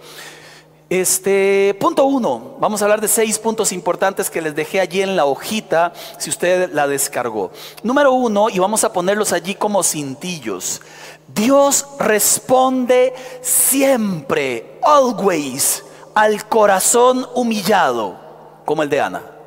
Este, 0.90 1.76
punto 1.78 2.06
uno, 2.06 2.56
vamos 2.60 2.80
a 2.80 2.86
hablar 2.86 3.02
de 3.02 3.08
seis 3.08 3.38
puntos 3.38 3.72
importantes 3.72 4.30
que 4.30 4.40
les 4.40 4.56
dejé 4.56 4.80
allí 4.80 5.02
en 5.02 5.16
la 5.16 5.26
hojita, 5.26 5.92
si 6.18 6.30
usted 6.30 6.72
la 6.72 6.86
descargó. 6.86 7.50
Número 7.82 8.12
uno, 8.14 8.48
y 8.48 8.58
vamos 8.58 8.84
a 8.84 8.92
ponerlos 8.92 9.34
allí 9.34 9.54
como 9.54 9.82
cintillos. 9.82 10.80
Dios 11.26 11.86
responde 11.98 13.14
siempre, 13.42 14.78
always, 14.82 15.84
al 16.14 16.48
corazón 16.48 17.28
humillado, 17.34 18.16
como 18.64 18.82
el 18.82 18.88
de 18.88 19.00
Ana. 19.02 19.37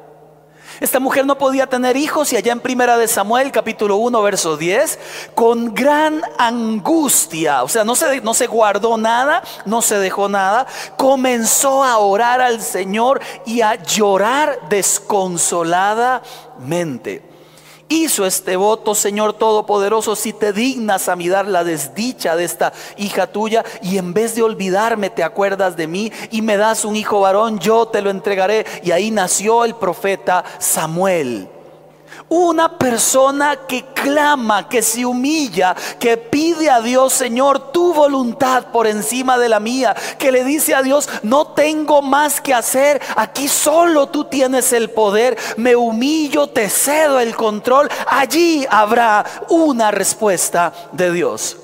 Esta 0.82 1.00
mujer 1.00 1.26
no 1.28 1.38
podía 1.38 1.68
tener 1.68 1.96
hijos 1.96 2.34
y 2.34 2.38
allá 2.38 2.54
en 2.54 2.60
Primera 2.60 2.98
de 2.98 3.08
Samuel 3.08 3.52
capítulo 3.52 3.98
1 3.98 4.20
verso 4.24 4.58
10, 4.58 4.98
con 5.36 5.76
gran 5.76 6.24
angustia, 6.40 7.62
o 7.62 7.68
sea, 7.68 7.84
no 7.84 7.94
se, 7.94 8.20
no 8.22 8.34
se 8.34 8.48
guardó 8.48 8.98
nada, 8.98 9.44
no 9.68 9.84
se 9.84 10.00
dejó 10.00 10.28
nada, 10.28 10.66
comenzó 10.98 11.84
a 11.84 12.00
orar 12.00 12.42
al 12.42 12.64
Señor 12.64 13.22
y 13.46 13.62
a 13.62 13.76
llorar 13.76 14.58
desconsoladamente. 14.70 17.31
Hizo 17.92 18.26
este 18.26 18.56
voto, 18.56 18.96
Señor 18.96 19.34
Todopoderoso, 19.34 20.16
si 20.16 20.34
te 20.34 20.54
dignas 20.54 21.10
a 21.10 21.16
mirar 21.16 21.48
la 21.48 21.64
desdicha 21.64 22.36
de 22.36 22.46
esta 22.46 22.74
hija 22.98 23.28
tuya 23.28 23.66
y 23.82 23.98
en 23.98 24.14
vez 24.14 24.36
de 24.36 24.44
olvidarme 24.44 25.10
te 25.10 25.24
acuerdas 25.24 25.76
de 25.76 25.88
mí 25.88 26.12
y 26.32 26.42
me 26.42 26.58
das 26.58 26.86
un 26.86 26.96
hijo 26.96 27.20
varón, 27.20 27.60
yo 27.60 27.88
te 27.88 28.02
lo 28.02 28.10
entregaré. 28.10 28.66
Y 28.84 28.92
ahí 28.92 29.12
nació 29.12 29.66
el 29.66 29.76
profeta 29.76 30.44
Samuel. 30.58 31.50
Una 32.34 32.78
persona 32.78 33.58
que 33.68 33.84
clama, 33.94 34.70
que 34.70 34.82
se 34.82 35.06
humilla, 35.06 35.76
que 36.00 36.16
pide 36.16 36.70
a 36.70 36.80
Dios, 36.80 37.12
Señor, 37.12 37.74
tu 37.74 37.94
voluntad 37.94 38.68
por 38.72 38.88
encima 38.88 39.38
de 39.38 39.50
la 39.50 39.60
mía, 39.60 39.94
que 40.18 40.32
le 40.32 40.46
dice 40.46 40.74
a 40.74 40.82
Dios, 40.82 41.10
no 41.24 41.48
tengo 41.48 42.02
más 42.02 42.40
que 42.40 42.54
hacer, 42.54 43.02
aquí 43.18 43.50
solo 43.50 44.08
tú 44.08 44.24
tienes 44.24 44.72
el 44.72 44.92
poder, 44.92 45.38
me 45.58 45.76
humillo, 45.76 46.48
te 46.48 46.70
cedo 46.70 47.20
el 47.20 47.36
control, 47.36 47.90
allí 48.08 48.66
habrá 48.70 49.26
una 49.50 49.92
respuesta 49.92 50.72
de 50.94 51.12
Dios. 51.12 51.58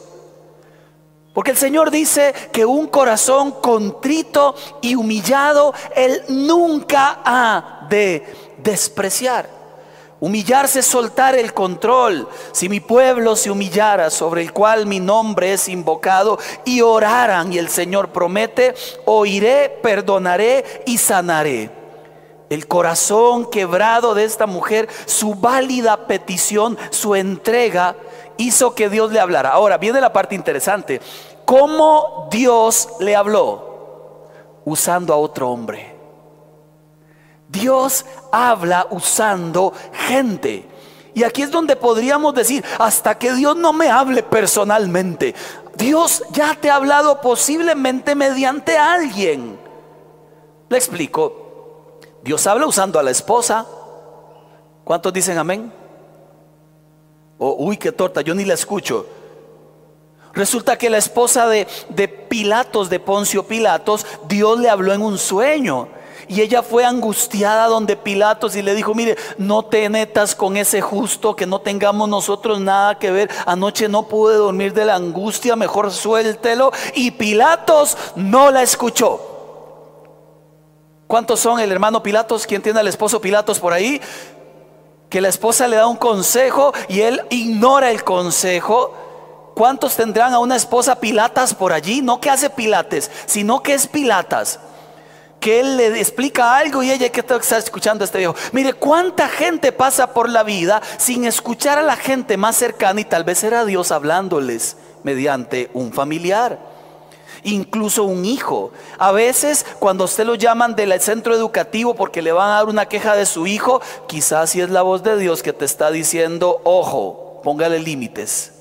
Porque 1.33 1.51
el 1.51 1.57
Señor 1.57 1.91
dice 1.91 2.33
que 2.51 2.65
un 2.65 2.87
corazón 2.87 3.53
contrito 3.61 4.53
y 4.81 4.95
humillado, 4.95 5.73
Él 5.95 6.23
nunca 6.27 7.19
ha 7.23 7.87
de 7.89 8.25
despreciar. 8.57 9.56
Humillarse 10.19 10.79
es 10.79 10.87
soltar 10.87 11.35
el 11.35 11.53
control. 11.53 12.27
Si 12.51 12.69
mi 12.69 12.79
pueblo 12.79 13.35
se 13.35 13.51
humillara 13.51 14.09
sobre 14.09 14.41
el 14.41 14.51
cual 14.51 14.87
mi 14.87 14.99
nombre 14.99 15.53
es 15.53 15.69
invocado 15.69 16.39
y 16.65 16.81
oraran 16.81 17.53
y 17.53 17.59
el 17.59 17.69
Señor 17.69 18.09
promete, 18.09 18.73
oiré, 19.05 19.69
perdonaré 19.81 20.83
y 20.87 20.97
sanaré. 20.97 21.69
El 22.49 22.67
corazón 22.67 23.49
quebrado 23.49 24.15
de 24.15 24.23
esta 24.23 24.47
mujer, 24.47 24.87
su 25.05 25.35
válida 25.35 26.07
petición, 26.07 26.77
su 26.89 27.13
entrega, 27.13 27.95
hizo 28.37 28.73
que 28.73 28.89
Dios 28.89 29.11
le 29.11 29.19
hablara. 29.19 29.49
Ahora 29.49 29.77
viene 29.77 30.01
la 30.01 30.13
parte 30.13 30.33
interesante. 30.33 31.01
¿Cómo 31.45 32.27
Dios 32.31 32.89
le 32.99 33.15
habló? 33.15 34.27
Usando 34.65 35.13
a 35.13 35.17
otro 35.17 35.49
hombre. 35.49 35.96
Dios 37.49 38.05
habla 38.31 38.87
usando 38.89 39.73
gente. 40.07 40.67
Y 41.13 41.23
aquí 41.23 41.41
es 41.41 41.51
donde 41.51 41.75
podríamos 41.75 42.33
decir, 42.35 42.63
hasta 42.77 43.17
que 43.17 43.33
Dios 43.33 43.55
no 43.55 43.73
me 43.73 43.89
hable 43.89 44.21
personalmente, 44.21 45.33
Dios 45.75 46.23
ya 46.31 46.55
te 46.55 46.69
ha 46.69 46.75
hablado 46.75 47.21
posiblemente 47.21 48.13
mediante 48.15 48.77
alguien. 48.77 49.59
Le 50.69 50.77
explico, 50.77 51.99
Dios 52.21 52.45
habla 52.45 52.67
usando 52.67 52.99
a 52.99 53.03
la 53.03 53.11
esposa. 53.11 53.65
¿Cuántos 54.83 55.13
dicen 55.13 55.37
amén? 55.37 55.71
Oh, 57.37 57.55
uy, 57.59 57.77
qué 57.77 57.91
torta, 57.91 58.21
yo 58.21 58.35
ni 58.35 58.45
la 58.45 58.55
escucho. 58.55 59.05
Resulta 60.33 60.77
que 60.77 60.89
la 60.89 60.97
esposa 60.97 61.47
de, 61.47 61.67
de 61.89 62.07
Pilatos, 62.07 62.89
de 62.89 62.99
Poncio 62.99 63.47
Pilatos, 63.47 64.05
Dios 64.27 64.59
le 64.59 64.69
habló 64.69 64.93
en 64.93 65.01
un 65.01 65.17
sueño. 65.17 65.87
Y 66.29 66.41
ella 66.41 66.61
fue 66.61 66.83
angustiada 66.83 67.67
donde 67.67 67.95
Pilatos 67.95 68.55
y 68.55 68.61
le 68.61 68.75
dijo, 68.75 68.93
mire, 68.93 69.17
no 69.37 69.63
te 69.63 69.87
metas 69.87 70.35
con 70.35 70.57
ese 70.57 70.81
justo, 70.81 71.35
que 71.35 71.45
no 71.45 71.59
tengamos 71.59 72.09
nosotros 72.09 72.59
nada 72.59 72.99
que 72.99 73.11
ver. 73.11 73.29
Anoche 73.45 73.87
no 73.87 74.03
pude 74.03 74.35
dormir 74.35 74.73
de 74.73 74.85
la 74.85 74.95
angustia, 74.95 75.55
mejor 75.55 75.91
suéltelo. 75.91 76.71
Y 76.95 77.11
Pilatos 77.11 77.97
no 78.15 78.51
la 78.51 78.61
escuchó. 78.61 79.21
¿Cuántos 81.07 81.39
son 81.39 81.61
el 81.61 81.71
hermano 81.71 82.03
Pilatos? 82.03 82.45
¿Quién 82.45 82.61
tiene 82.61 82.81
al 82.81 82.87
esposo 82.89 83.21
Pilatos 83.21 83.59
por 83.59 83.71
ahí? 83.71 84.01
Que 85.09 85.21
la 85.21 85.29
esposa 85.29 85.69
le 85.69 85.77
da 85.77 85.87
un 85.87 85.95
consejo 85.95 86.73
y 86.89 87.01
él 87.01 87.21
ignora 87.29 87.89
el 87.89 88.03
consejo. 88.03 88.93
¿Cuántos 89.55 89.95
tendrán 89.95 90.33
a 90.33 90.39
una 90.39 90.57
esposa 90.57 90.99
Pilatas 90.99 91.55
por 91.55 91.71
allí? 91.71 92.01
No 92.01 92.19
que 92.19 92.29
hace 92.29 92.49
Pilates, 92.49 93.09
sino 93.25 93.63
que 93.63 93.73
es 93.73 93.87
Pilatas 93.87 94.59
que 95.39 95.59
él 95.59 95.77
le 95.77 95.99
explica 95.99 96.57
algo 96.57 96.83
y 96.83 96.91
ella 96.91 97.09
que 97.09 97.19
está 97.19 97.57
escuchando 97.57 98.03
a 98.03 98.05
este 98.05 98.17
viejo. 98.17 98.35
Mire, 98.51 98.73
cuánta 98.73 99.27
gente 99.29 99.71
pasa 99.71 100.13
por 100.13 100.29
la 100.29 100.43
vida 100.43 100.81
sin 100.97 101.25
escuchar 101.25 101.77
a 101.77 101.83
la 101.83 101.95
gente 101.95 102.37
más 102.37 102.55
cercana 102.55 103.01
y 103.01 103.05
tal 103.05 103.23
vez 103.23 103.43
era 103.43 103.65
Dios 103.65 103.91
hablándoles 103.91 104.77
mediante 105.03 105.69
un 105.73 105.93
familiar, 105.93 106.59
incluso 107.43 108.03
un 108.03 108.25
hijo. 108.25 108.71
A 108.97 109.11
veces 109.11 109.65
cuando 109.79 110.05
usted 110.05 110.25
lo 110.25 110.35
llaman 110.35 110.75
del 110.75 110.99
centro 110.99 111.35
educativo 111.35 111.93
porque 111.93 112.21
le 112.21 112.31
van 112.31 112.49
a 112.49 112.55
dar 112.55 112.65
una 112.65 112.87
queja 112.87 113.15
de 113.15 113.25
su 113.25 113.47
hijo, 113.47 113.81
quizás 114.07 114.49
si 114.49 114.61
es 114.61 114.69
la 114.69 114.81
voz 114.81 115.03
de 115.03 115.17
Dios 115.17 115.43
que 115.43 115.53
te 115.53 115.65
está 115.65 115.91
diciendo, 115.91 116.61
ojo, 116.63 117.41
póngale 117.43 117.79
límites. 117.79 118.56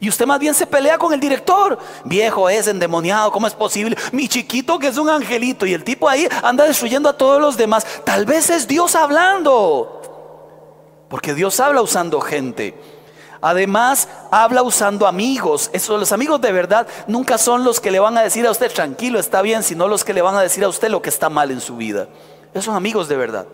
Y 0.00 0.08
usted 0.08 0.26
más 0.26 0.38
bien 0.38 0.54
se 0.54 0.66
pelea 0.66 0.98
con 0.98 1.12
el 1.12 1.20
director. 1.20 1.78
Viejo 2.04 2.48
es 2.48 2.66
endemoniado, 2.66 3.30
¿cómo 3.30 3.46
es 3.46 3.54
posible? 3.54 3.96
Mi 4.12 4.28
chiquito 4.28 4.78
que 4.78 4.88
es 4.88 4.98
un 4.98 5.08
angelito 5.08 5.66
y 5.66 5.74
el 5.74 5.84
tipo 5.84 6.08
ahí 6.08 6.28
anda 6.42 6.64
destruyendo 6.64 7.08
a 7.08 7.16
todos 7.16 7.40
los 7.40 7.56
demás. 7.56 7.86
Tal 8.04 8.26
vez 8.26 8.50
es 8.50 8.66
Dios 8.66 8.94
hablando. 8.94 10.00
Porque 11.08 11.34
Dios 11.34 11.60
habla 11.60 11.82
usando 11.82 12.20
gente. 12.20 12.74
Además, 13.42 14.08
habla 14.30 14.62
usando 14.62 15.06
amigos. 15.06 15.68
Eso, 15.72 15.98
los 15.98 16.12
amigos 16.12 16.40
de 16.40 16.52
verdad 16.52 16.86
nunca 17.08 17.38
son 17.38 17.64
los 17.64 17.80
que 17.80 17.90
le 17.90 17.98
van 17.98 18.16
a 18.16 18.22
decir 18.22 18.46
a 18.46 18.52
usted 18.52 18.72
tranquilo, 18.72 19.18
está 19.18 19.42
bien, 19.42 19.64
sino 19.64 19.88
los 19.88 20.04
que 20.04 20.14
le 20.14 20.22
van 20.22 20.36
a 20.36 20.42
decir 20.42 20.62
a 20.62 20.68
usted 20.68 20.88
lo 20.88 21.02
que 21.02 21.08
está 21.10 21.28
mal 21.28 21.50
en 21.50 21.60
su 21.60 21.76
vida. 21.76 22.08
Esos 22.54 22.74
amigos 22.74 23.08
de 23.08 23.16
verdad. 23.16 23.46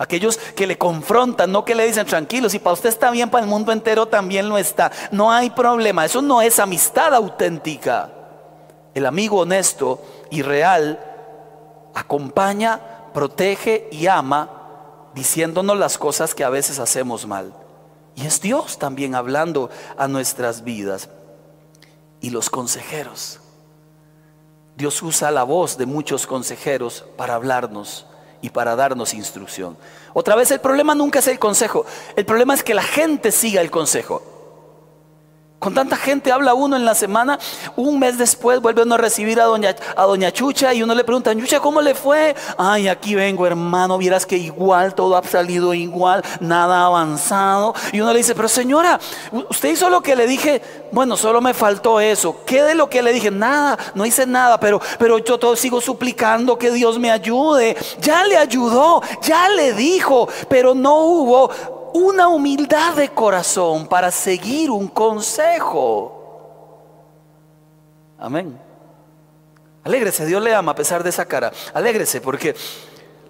Aquellos 0.00 0.38
que 0.38 0.66
le 0.66 0.78
confrontan, 0.78 1.52
no 1.52 1.62
que 1.62 1.74
le 1.74 1.86
dicen 1.86 2.06
tranquilo, 2.06 2.48
si 2.48 2.58
para 2.58 2.72
usted 2.72 2.88
está 2.88 3.10
bien, 3.10 3.28
para 3.28 3.44
el 3.44 3.50
mundo 3.50 3.70
entero 3.70 4.08
también 4.08 4.48
lo 4.48 4.56
está. 4.56 4.90
No 5.10 5.30
hay 5.30 5.50
problema, 5.50 6.06
eso 6.06 6.22
no 6.22 6.40
es 6.40 6.58
amistad 6.58 7.12
auténtica. 7.14 8.10
El 8.94 9.04
amigo 9.04 9.40
honesto 9.40 10.02
y 10.30 10.40
real 10.40 10.98
acompaña, 11.94 12.80
protege 13.12 13.90
y 13.92 14.06
ama 14.06 14.48
diciéndonos 15.14 15.76
las 15.76 15.98
cosas 15.98 16.34
que 16.34 16.44
a 16.44 16.48
veces 16.48 16.78
hacemos 16.78 17.26
mal. 17.26 17.52
Y 18.14 18.24
es 18.24 18.40
Dios 18.40 18.78
también 18.78 19.14
hablando 19.14 19.68
a 19.98 20.08
nuestras 20.08 20.64
vidas. 20.64 21.10
Y 22.22 22.30
los 22.30 22.48
consejeros. 22.48 23.38
Dios 24.76 25.02
usa 25.02 25.30
la 25.30 25.42
voz 25.42 25.76
de 25.76 25.84
muchos 25.84 26.26
consejeros 26.26 27.04
para 27.18 27.34
hablarnos 27.34 28.06
y 28.42 28.50
para 28.50 28.76
darnos 28.76 29.14
instrucción. 29.14 29.76
Otra 30.12 30.34
vez, 30.34 30.50
el 30.50 30.60
problema 30.60 30.94
nunca 30.94 31.18
es 31.18 31.28
el 31.28 31.38
consejo, 31.38 31.86
el 32.16 32.24
problema 32.24 32.54
es 32.54 32.62
que 32.62 32.74
la 32.74 32.82
gente 32.82 33.32
siga 33.32 33.60
el 33.60 33.70
consejo. 33.70 34.39
Con 35.60 35.74
tanta 35.74 35.96
gente 35.96 36.32
habla 36.32 36.54
uno 36.54 36.74
en 36.74 36.86
la 36.86 36.94
semana, 36.94 37.38
un 37.76 37.98
mes 37.98 38.16
después 38.16 38.62
vuelve 38.62 38.82
uno 38.82 38.94
a 38.94 38.98
recibir 38.98 39.38
a 39.42 39.44
doña, 39.44 39.76
a 39.94 40.04
doña 40.04 40.32
Chucha 40.32 40.72
y 40.72 40.82
uno 40.82 40.94
le 40.94 41.04
pregunta, 41.04 41.36
Chucha, 41.36 41.60
¿cómo 41.60 41.82
le 41.82 41.94
fue? 41.94 42.34
Ay, 42.56 42.88
aquí 42.88 43.14
vengo 43.14 43.46
hermano, 43.46 43.98
vieras 43.98 44.24
que 44.24 44.38
igual, 44.38 44.94
todo 44.94 45.18
ha 45.18 45.22
salido 45.22 45.74
igual, 45.74 46.24
nada 46.40 46.86
avanzado. 46.86 47.74
Y 47.92 48.00
uno 48.00 48.10
le 48.14 48.20
dice, 48.20 48.34
pero 48.34 48.48
señora, 48.48 48.98
usted 49.50 49.72
hizo 49.72 49.90
lo 49.90 50.00
que 50.00 50.16
le 50.16 50.26
dije, 50.26 50.62
bueno, 50.92 51.14
solo 51.18 51.42
me 51.42 51.52
faltó 51.52 52.00
eso. 52.00 52.40
¿Qué 52.46 52.62
de 52.62 52.74
lo 52.74 52.88
que 52.88 53.02
le 53.02 53.12
dije? 53.12 53.30
Nada, 53.30 53.76
no 53.94 54.06
hice 54.06 54.24
nada, 54.24 54.58
pero, 54.58 54.80
pero 54.98 55.18
yo 55.18 55.36
todo 55.36 55.56
sigo 55.56 55.82
suplicando 55.82 56.56
que 56.56 56.70
Dios 56.70 56.98
me 56.98 57.10
ayude. 57.10 57.76
Ya 58.00 58.24
le 58.24 58.38
ayudó, 58.38 59.02
ya 59.20 59.50
le 59.50 59.74
dijo, 59.74 60.26
pero 60.48 60.74
no 60.74 61.00
hubo 61.00 61.79
una 61.94 62.28
humildad 62.28 62.94
de 62.94 63.08
corazón 63.10 63.86
para 63.86 64.10
seguir 64.10 64.70
un 64.70 64.88
consejo. 64.88 66.20
Amén. 68.18 68.58
Alégrese, 69.82 70.26
Dios 70.26 70.42
le 70.42 70.54
ama 70.54 70.72
a 70.72 70.74
pesar 70.74 71.02
de 71.02 71.10
esa 71.10 71.24
cara. 71.24 71.52
Alégrese 71.72 72.20
porque 72.20 72.54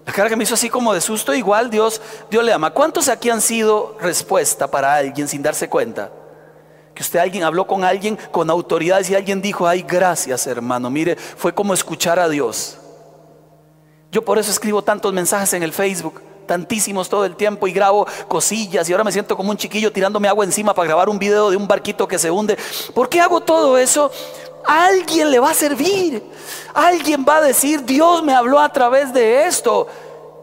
la 0.05 0.13
cara 0.13 0.29
que 0.29 0.37
me 0.37 0.45
hizo 0.45 0.55
así 0.55 0.69
como 0.69 0.93
de 0.93 1.01
susto, 1.01 1.33
igual 1.35 1.71
Dios, 1.71 2.01
Dios 2.31 2.45
le 2.45 2.53
ama. 2.53 2.73
¿Cuántos 2.73 3.09
aquí 3.09 3.31
han 3.31 3.41
sido 3.41 3.97
respuesta 4.01 4.69
para 4.69 4.95
alguien 4.95 5.29
sin 5.29 5.43
darse 5.43 5.69
cuenta? 5.69 6.11
Que 6.95 7.03
usted 7.03 7.21
alguien 7.21 7.45
habló 7.45 7.67
con 7.67 7.85
alguien 7.85 8.19
con 8.33 8.51
autoridad 8.51 9.01
y 9.09 9.15
alguien 9.15 9.41
dijo, 9.41 9.67
ay, 9.67 9.83
gracias 9.83 10.47
hermano, 10.47 10.91
mire, 10.91 11.17
fue 11.17 11.55
como 11.55 11.73
escuchar 11.73 12.19
a 12.19 12.29
Dios. 12.29 12.79
Yo 14.11 14.25
por 14.25 14.39
eso 14.39 14.51
escribo 14.51 14.83
tantos 14.83 15.13
mensajes 15.13 15.53
en 15.53 15.63
el 15.63 15.73
Facebook 15.73 16.21
tantísimos 16.51 17.09
todo 17.09 17.25
el 17.25 17.37
tiempo 17.37 17.69
y 17.69 17.73
grabo 17.73 18.09
cosillas 18.27 18.89
y 18.89 18.93
ahora 18.93 19.05
me 19.05 19.13
siento 19.13 19.37
como 19.37 19.53
un 19.53 19.57
chiquillo 19.57 19.93
tirándome 19.93 20.27
agua 20.27 20.45
encima 20.45 20.75
para 20.75 20.89
grabar 20.89 21.09
un 21.09 21.17
video 21.17 21.49
de 21.49 21.57
un 21.57 21.69
barquito 21.69 22.09
que 22.09 22.19
se 22.19 22.29
hunde. 22.29 22.59
¿Por 22.93 23.09
qué 23.09 23.21
hago 23.21 23.41
todo 23.41 23.79
eso? 23.79 24.11
alguien 24.65 25.31
le 25.31 25.39
va 25.39 25.51
a 25.51 25.55
servir. 25.55 26.23
Alguien 26.75 27.25
va 27.29 27.37
a 27.37 27.41
decir, 27.41 27.85
Dios 27.85 28.25
me 28.25 28.35
habló 28.35 28.59
a 28.59 28.73
través 28.73 29.13
de 29.13 29.47
esto. 29.47 29.87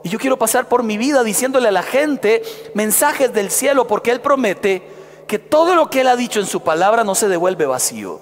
Y 0.04 0.10
yo 0.10 0.18
quiero 0.18 0.38
pasar 0.40 0.70
por 0.70 0.82
mi 0.82 0.98
vida 0.98 1.24
diciéndole 1.24 1.68
a 1.68 1.72
la 1.72 1.84
gente 1.84 2.42
mensajes 2.74 3.34
del 3.34 3.52
cielo 3.52 3.86
porque 3.86 4.12
Él 4.12 4.22
promete 4.22 4.82
que 5.28 5.40
todo 5.40 5.76
lo 5.76 5.90
que 5.90 6.02
Él 6.02 6.08
ha 6.08 6.16
dicho 6.16 6.40
en 6.40 6.46
su 6.46 6.62
palabra 6.62 7.04
no 7.04 7.16
se 7.16 7.28
devuelve 7.28 7.66
vacío. 7.66 8.22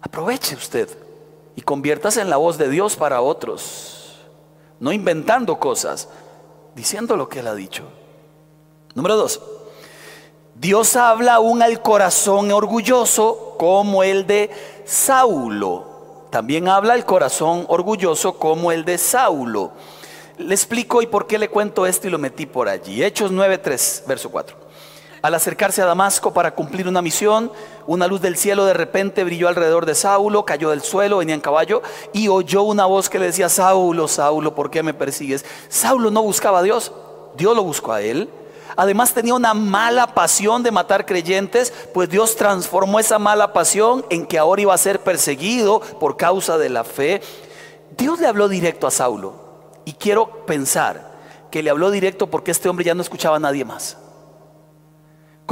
Aproveche 0.00 0.56
usted 0.56 0.88
y 1.54 1.62
conviértase 1.62 2.20
en 2.20 2.30
la 2.30 2.36
voz 2.36 2.58
de 2.58 2.68
Dios 2.68 2.96
para 2.96 3.20
otros, 3.20 4.18
no 4.80 4.92
inventando 4.92 5.60
cosas, 5.60 6.08
diciendo 6.74 7.16
lo 7.16 7.28
que 7.28 7.40
Él 7.40 7.46
ha 7.46 7.54
dicho. 7.54 7.84
Número 8.94 9.16
dos, 9.16 9.40
Dios 10.54 10.96
habla 10.96 11.34
aún 11.34 11.62
al 11.62 11.80
corazón 11.82 12.52
orgulloso 12.52 13.56
como 13.58 14.02
el 14.02 14.26
de 14.26 14.50
Saulo. 14.84 16.26
También 16.30 16.68
habla 16.68 16.94
al 16.94 17.04
corazón 17.04 17.64
orgulloso 17.68 18.38
como 18.38 18.72
el 18.72 18.84
de 18.84 18.98
Saulo. 18.98 19.72
Le 20.38 20.54
explico 20.54 21.02
y 21.02 21.06
por 21.06 21.26
qué 21.26 21.38
le 21.38 21.48
cuento 21.48 21.86
esto 21.86 22.06
y 22.06 22.10
lo 22.10 22.18
metí 22.18 22.46
por 22.46 22.68
allí. 22.68 23.02
Hechos 23.02 23.30
9.3, 23.30 24.06
verso 24.06 24.30
4. 24.30 24.56
Al 25.22 25.34
acercarse 25.34 25.82
a 25.82 25.86
Damasco 25.86 26.32
para 26.32 26.54
cumplir 26.54 26.88
una 26.88 27.02
misión, 27.02 27.52
una 27.86 28.06
luz 28.06 28.20
del 28.20 28.36
cielo 28.36 28.64
de 28.64 28.74
repente 28.74 29.24
brilló 29.24 29.48
alrededor 29.48 29.86
de 29.86 29.94
Saulo, 29.94 30.44
cayó 30.44 30.70
del 30.70 30.82
suelo, 30.82 31.18
venía 31.18 31.34
en 31.34 31.40
caballo 31.40 31.82
y 32.12 32.28
oyó 32.28 32.62
una 32.62 32.86
voz 32.86 33.08
que 33.08 33.18
le 33.18 33.26
decía, 33.26 33.48
Saulo, 33.48 34.08
Saulo, 34.08 34.54
¿por 34.54 34.70
qué 34.70 34.82
me 34.82 34.94
persigues? 34.94 35.44
Saulo 35.68 36.10
no 36.10 36.22
buscaba 36.22 36.60
a 36.60 36.62
Dios, 36.62 36.92
Dios 37.36 37.56
lo 37.56 37.62
buscó 37.62 37.92
a 37.92 38.02
él. 38.02 38.28
Además 38.76 39.12
tenía 39.12 39.34
una 39.34 39.54
mala 39.54 40.14
pasión 40.14 40.62
de 40.62 40.70
matar 40.70 41.04
creyentes, 41.04 41.72
pues 41.92 42.08
Dios 42.08 42.36
transformó 42.36 42.98
esa 42.98 43.18
mala 43.18 43.52
pasión 43.52 44.04
en 44.08 44.26
que 44.26 44.38
ahora 44.38 44.62
iba 44.62 44.74
a 44.74 44.78
ser 44.78 45.00
perseguido 45.00 45.80
por 45.80 46.16
causa 46.16 46.56
de 46.56 46.70
la 46.70 46.84
fe. 46.84 47.20
Dios 47.96 48.18
le 48.20 48.26
habló 48.26 48.48
directo 48.48 48.86
a 48.86 48.90
Saulo 48.90 49.34
y 49.84 49.92
quiero 49.92 50.46
pensar 50.46 51.12
que 51.50 51.62
le 51.62 51.70
habló 51.70 51.90
directo 51.90 52.28
porque 52.28 52.50
este 52.50 52.68
hombre 52.68 52.84
ya 52.84 52.94
no 52.94 53.02
escuchaba 53.02 53.36
a 53.36 53.40
nadie 53.40 53.64
más. 53.64 53.98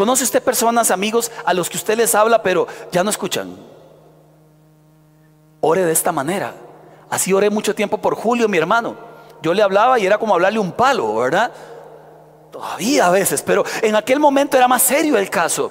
¿Conoce 0.00 0.25
usted 0.25 0.42
personas, 0.42 0.90
amigos, 0.90 1.30
a 1.45 1.52
los 1.52 1.69
que 1.69 1.76
usted 1.76 1.95
les 1.95 2.14
habla 2.14 2.42
pero 2.42 2.66
ya 2.90 3.04
no 3.04 3.11
escuchan? 3.11 3.54
Ore 5.61 5.85
de 5.85 5.92
esta 5.92 6.11
manera. 6.11 6.54
Así 7.11 7.35
oré 7.35 7.50
mucho 7.50 7.75
tiempo 7.75 7.99
por 7.99 8.14
Julio, 8.14 8.49
mi 8.49 8.57
hermano. 8.57 8.97
Yo 9.42 9.52
le 9.52 9.62
hablaba 9.62 9.99
y 9.99 10.07
era 10.07 10.16
como 10.16 10.33
hablarle 10.33 10.59
un 10.59 10.73
palo, 10.73 11.16
¿verdad? 11.16 11.52
Todavía 12.50 13.09
a 13.09 13.11
veces, 13.11 13.42
pero 13.42 13.62
en 13.83 13.95
aquel 13.95 14.19
momento 14.19 14.57
era 14.57 14.66
más 14.66 14.80
serio 14.80 15.19
el 15.19 15.28
caso. 15.28 15.71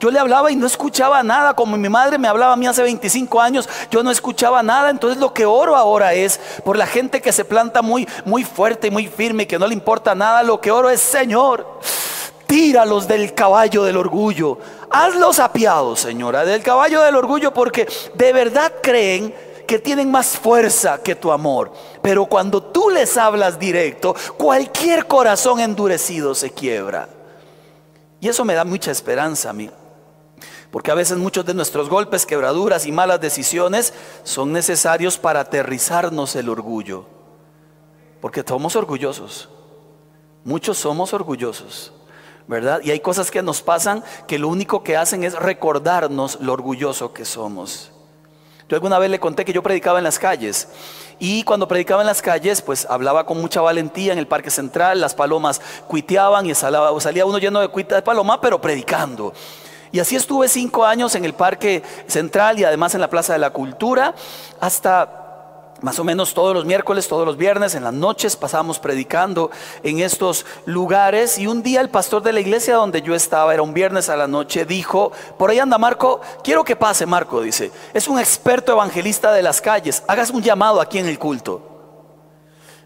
Yo 0.00 0.10
le 0.10 0.18
hablaba 0.18 0.50
y 0.50 0.56
no 0.56 0.66
escuchaba 0.66 1.22
nada, 1.22 1.54
como 1.54 1.76
mi 1.76 1.88
madre 1.88 2.18
me 2.18 2.26
hablaba 2.26 2.54
a 2.54 2.56
mí 2.56 2.66
hace 2.66 2.82
25 2.82 3.40
años, 3.40 3.68
yo 3.92 4.02
no 4.02 4.10
escuchaba 4.10 4.60
nada, 4.60 4.90
entonces 4.90 5.20
lo 5.20 5.32
que 5.32 5.46
oro 5.46 5.76
ahora 5.76 6.14
es 6.14 6.40
por 6.64 6.76
la 6.76 6.86
gente 6.88 7.20
que 7.20 7.32
se 7.32 7.44
planta 7.44 7.80
muy 7.80 8.08
muy 8.24 8.42
fuerte 8.42 8.88
y 8.88 8.90
muy 8.90 9.06
firme 9.06 9.44
y 9.44 9.46
que 9.46 9.58
no 9.58 9.68
le 9.68 9.74
importa 9.74 10.16
nada, 10.16 10.42
lo 10.42 10.60
que 10.60 10.72
oro 10.72 10.90
es, 10.90 11.00
Señor, 11.00 11.78
tíralos 12.48 13.06
del 13.06 13.34
caballo 13.34 13.84
del 13.84 13.96
orgullo, 13.96 14.58
hazlos 14.90 15.38
apiados, 15.38 16.00
Señora, 16.00 16.44
del 16.44 16.62
caballo 16.62 17.02
del 17.02 17.14
orgullo 17.14 17.54
porque 17.54 17.86
de 18.14 18.32
verdad 18.32 18.72
creen 18.82 19.32
que 19.66 19.78
tienen 19.78 20.10
más 20.10 20.28
fuerza 20.28 21.00
que 21.02 21.14
tu 21.14 21.30
amor. 21.30 21.70
Pero 22.02 22.24
cuando 22.24 22.62
tú 22.62 22.88
les 22.88 23.18
hablas 23.18 23.58
directo, 23.58 24.16
cualquier 24.38 25.06
corazón 25.06 25.60
endurecido 25.60 26.34
se 26.34 26.50
quiebra. 26.50 27.10
Y 28.18 28.28
eso 28.28 28.46
me 28.46 28.54
da 28.54 28.64
mucha 28.64 28.90
esperanza 28.90 29.50
a 29.50 29.52
mí. 29.52 29.70
Porque 30.70 30.90
a 30.90 30.94
veces 30.94 31.18
muchos 31.18 31.44
de 31.44 31.52
nuestros 31.52 31.90
golpes, 31.90 32.24
quebraduras 32.24 32.86
y 32.86 32.92
malas 32.92 33.20
decisiones 33.20 33.92
son 34.22 34.52
necesarios 34.52 35.18
para 35.18 35.40
aterrizarnos 35.40 36.34
el 36.34 36.48
orgullo. 36.48 37.04
Porque 38.22 38.42
somos 38.46 38.74
orgullosos. 38.74 39.50
Muchos 40.44 40.78
somos 40.78 41.12
orgullosos. 41.12 41.92
¿Verdad? 42.48 42.80
Y 42.82 42.90
hay 42.90 43.00
cosas 43.00 43.30
que 43.30 43.42
nos 43.42 43.62
pasan 43.62 44.02
que 44.26 44.38
lo 44.38 44.48
único 44.48 44.82
que 44.82 44.96
hacen 44.96 45.22
es 45.22 45.34
recordarnos 45.34 46.38
lo 46.40 46.54
orgulloso 46.54 47.12
que 47.12 47.26
somos. 47.26 47.92
Yo 48.68 48.76
alguna 48.76 48.98
vez 48.98 49.10
le 49.10 49.20
conté 49.20 49.44
que 49.44 49.52
yo 49.52 49.62
predicaba 49.62 49.98
en 49.98 50.04
las 50.04 50.18
calles 50.18 50.68
y 51.18 51.42
cuando 51.42 51.68
predicaba 51.68 52.02
en 52.02 52.06
las 52.06 52.20
calles 52.20 52.60
pues 52.60 52.86
hablaba 52.88 53.24
con 53.24 53.40
mucha 53.40 53.60
valentía 53.60 54.12
en 54.12 54.18
el 54.18 54.26
parque 54.26 54.50
central, 54.50 55.00
las 55.00 55.14
palomas 55.14 55.60
cuiteaban 55.86 56.46
y 56.46 56.54
salía 56.54 57.24
uno 57.24 57.38
lleno 57.38 57.60
de 57.60 57.68
cuita 57.68 57.94
de 57.94 58.02
paloma 58.02 58.40
pero 58.40 58.60
predicando. 58.60 59.32
Y 59.90 60.00
así 60.00 60.16
estuve 60.16 60.48
cinco 60.48 60.84
años 60.84 61.14
en 61.14 61.24
el 61.24 61.32
Parque 61.32 61.82
Central 62.06 62.58
y 62.58 62.64
además 62.64 62.94
en 62.94 63.00
la 63.00 63.08
Plaza 63.08 63.32
de 63.32 63.38
la 63.38 63.50
Cultura 63.50 64.14
hasta 64.60 65.27
más 65.80 65.98
o 65.98 66.04
menos 66.04 66.34
todos 66.34 66.54
los 66.54 66.64
miércoles, 66.64 67.08
todos 67.08 67.26
los 67.26 67.36
viernes, 67.36 67.74
en 67.74 67.84
las 67.84 67.92
noches 67.92 68.36
pasábamos 68.36 68.78
predicando 68.78 69.50
en 69.82 70.00
estos 70.00 70.44
lugares 70.66 71.38
y 71.38 71.46
un 71.46 71.62
día 71.62 71.80
el 71.80 71.90
pastor 71.90 72.22
de 72.22 72.32
la 72.32 72.40
iglesia 72.40 72.76
donde 72.76 73.02
yo 73.02 73.14
estaba, 73.14 73.54
era 73.54 73.62
un 73.62 73.74
viernes 73.74 74.08
a 74.08 74.16
la 74.16 74.26
noche, 74.26 74.64
dijo, 74.64 75.12
por 75.38 75.50
ahí 75.50 75.58
anda 75.58 75.78
Marco, 75.78 76.20
quiero 76.42 76.64
que 76.64 76.76
pase 76.76 77.06
Marco, 77.06 77.40
dice, 77.40 77.70
es 77.94 78.08
un 78.08 78.18
experto 78.18 78.72
evangelista 78.72 79.32
de 79.32 79.42
las 79.42 79.60
calles, 79.60 80.02
hagas 80.08 80.30
un 80.30 80.42
llamado 80.42 80.80
aquí 80.80 80.98
en 80.98 81.06
el 81.06 81.18
culto. 81.18 81.62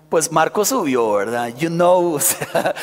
Pues 0.09 0.31
Marco 0.31 0.64
subió, 0.64 1.12
¿verdad? 1.12 1.48
You 1.57 1.70
know, 1.70 2.14
o 2.16 2.20
sea, 2.20 2.74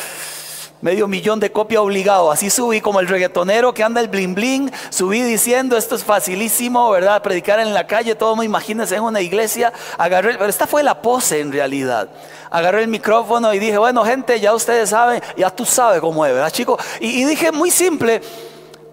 medio 0.82 1.08
millón 1.08 1.40
de 1.40 1.52
copia 1.52 1.82
obligado. 1.82 2.32
Así 2.32 2.50
subí 2.50 2.82
como 2.82 3.00
el 3.00 3.08
reggaetonero 3.08 3.74
que 3.74 3.84
anda 3.84 4.02
el 4.02 4.08
bling 4.08 4.36
bling. 4.36 4.72
Subí 4.90 5.22
diciendo 5.22 5.78
esto 5.78 5.96
es 5.96 6.04
facilísimo, 6.04 6.90
¿verdad? 6.90 7.22
Predicar 7.22 7.60
en 7.60 7.74
la 7.74 7.88
calle, 7.88 8.16
todo 8.16 8.36
me 8.36 8.46
imagínense 8.46 8.96
en 8.96 9.04
una 9.04 9.22
iglesia. 9.22 9.74
Agarré, 9.98 10.34
pero 10.34 10.50
esta 10.50 10.68
fue 10.68 10.84
la 10.84 11.02
pose 11.02 11.40
en 11.40 11.52
realidad. 11.52 12.10
Agarré 12.50 12.82
el 12.82 12.88
micrófono 12.88 13.54
y 13.54 13.60
dije, 13.60 13.78
bueno, 13.78 14.04
gente, 14.04 14.40
ya 14.40 14.54
ustedes 14.54 14.90
saben, 14.90 15.22
ya 15.38 15.50
tú 15.50 15.66
sabes 15.66 16.02
cómo 16.02 16.26
es, 16.26 16.34
¿verdad, 16.34 16.52
chicos? 16.52 16.82
Y, 17.00 17.22
y 17.22 17.26
dije 17.26 17.52
muy 17.52 17.72
simple. 17.72 18.22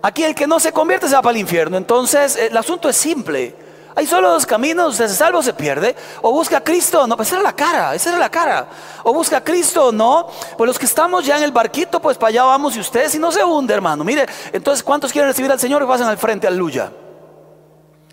Aquí 0.03 0.22
el 0.22 0.35
que 0.35 0.46
no 0.46 0.61
se 0.61 0.72
convierte 0.72 1.09
se 1.09 1.14
va 1.14 1.22
para 1.22 1.33
el 1.33 1.40
infierno. 1.40 1.77
Entonces, 1.77 2.37
el 2.37 2.57
asunto 2.57 2.88
es 2.88 2.96
simple. 2.96 3.65
Hay 3.99 4.07
solo 4.07 4.29
dos 4.29 4.45
caminos, 4.45 5.01
usted 5.01 5.09
se 5.09 5.43
se 5.43 5.53
pierde. 5.55 5.97
O 6.21 6.31
busca 6.31 6.59
a 6.59 6.61
Cristo, 6.61 7.07
no, 7.07 7.17
pues 7.17 7.33
era 7.33 7.41
la 7.41 7.55
cara, 7.55 7.95
esa 7.95 8.11
era 8.11 8.19
la 8.19 8.29
cara. 8.29 8.69
O 9.03 9.15
busca 9.15 9.39
a 9.39 9.41
Cristo, 9.41 9.91
no. 9.91 10.29
Pues 10.59 10.69
los 10.69 10.79
que 10.79 10.85
estamos 10.85 11.25
ya 11.25 11.39
en 11.39 11.45
el 11.45 11.51
barquito, 11.51 11.99
pues 11.99 12.19
para 12.19 12.29
allá 12.29 12.45
vamos 12.45 12.77
y 12.77 12.81
ustedes 12.81 13.13
si 13.13 13.19
no 13.19 13.33
se 13.33 13.43
hunde, 13.43 13.73
hermano. 13.73 14.05
Mire, 14.05 14.27
entonces, 14.53 14.83
¿cuántos 14.83 15.11
quieren 15.13 15.31
recibir 15.31 15.51
al 15.51 15.59
Señor 15.59 15.83
y 15.83 15.87
pasan 15.87 16.09
al 16.09 16.19
frente? 16.19 16.47
Aleluya. 16.47 16.93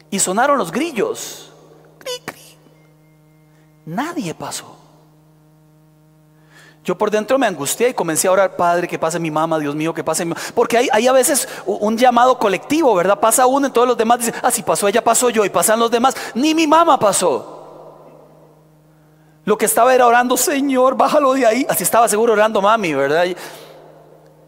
Y 0.09 0.19
sonaron 0.19 0.57
los 0.57 0.71
grillos. 0.71 1.51
Nadie 3.85 4.33
pasó. 4.33 4.72
Yo 6.83 6.97
por 6.97 7.09
dentro 7.09 7.39
me 7.39 7.47
angustié 7.47 7.89
y 7.89 7.93
comencé 7.93 8.27
a 8.27 8.31
orar, 8.31 8.55
Padre, 8.57 8.89
que 8.89 8.99
pase 8.99 9.17
mi 9.17 9.31
mamá, 9.31 9.57
Dios 9.57 9.73
mío, 9.73 9.93
que 9.93 10.03
pase 10.03 10.25
mi. 10.25 10.33
Porque 10.53 10.77
hay, 10.77 10.89
hay, 10.91 11.07
a 11.07 11.13
veces 11.13 11.47
un 11.65 11.97
llamado 11.97 12.37
colectivo, 12.37 12.93
¿verdad? 12.93 13.19
Pasa 13.19 13.45
uno 13.45 13.67
y 13.67 13.71
todos 13.71 13.87
los 13.87 13.97
demás 13.97 14.19
dicen, 14.19 14.35
ah, 14.43 14.51
pasó 14.65 14.87
ella, 14.89 15.01
pasó 15.01 15.29
yo, 15.29 15.45
y 15.45 15.49
pasan 15.49 15.79
los 15.79 15.89
demás. 15.89 16.13
Ni 16.33 16.53
mi 16.53 16.67
mamá 16.67 16.99
pasó. 16.99 17.61
Lo 19.45 19.57
que 19.57 19.65
estaba 19.65 19.95
era 19.95 20.07
orando, 20.07 20.35
Señor, 20.35 20.95
bájalo 20.95 21.33
de 21.33 21.45
ahí. 21.45 21.65
Así 21.69 21.83
estaba 21.83 22.07
seguro 22.09 22.33
orando 22.33 22.61
mami, 22.61 22.93
¿verdad? 22.93 23.25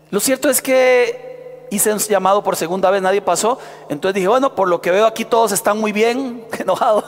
Lo 0.09 0.19
cierto 0.19 0.49
es 0.49 0.61
que 0.61 1.67
hice 1.71 1.91
un 1.91 1.99
llamado 1.99 2.43
por 2.43 2.57
segunda 2.57 2.91
vez, 2.91 3.01
nadie 3.01 3.21
pasó. 3.21 3.59
Entonces 3.87 4.15
dije, 4.15 4.27
bueno, 4.27 4.55
por 4.55 4.67
lo 4.67 4.81
que 4.81 4.91
veo 4.91 5.05
aquí 5.05 5.23
todos 5.23 5.53
están 5.53 5.79
muy 5.79 5.93
bien, 5.93 6.45
enojado. 6.59 7.03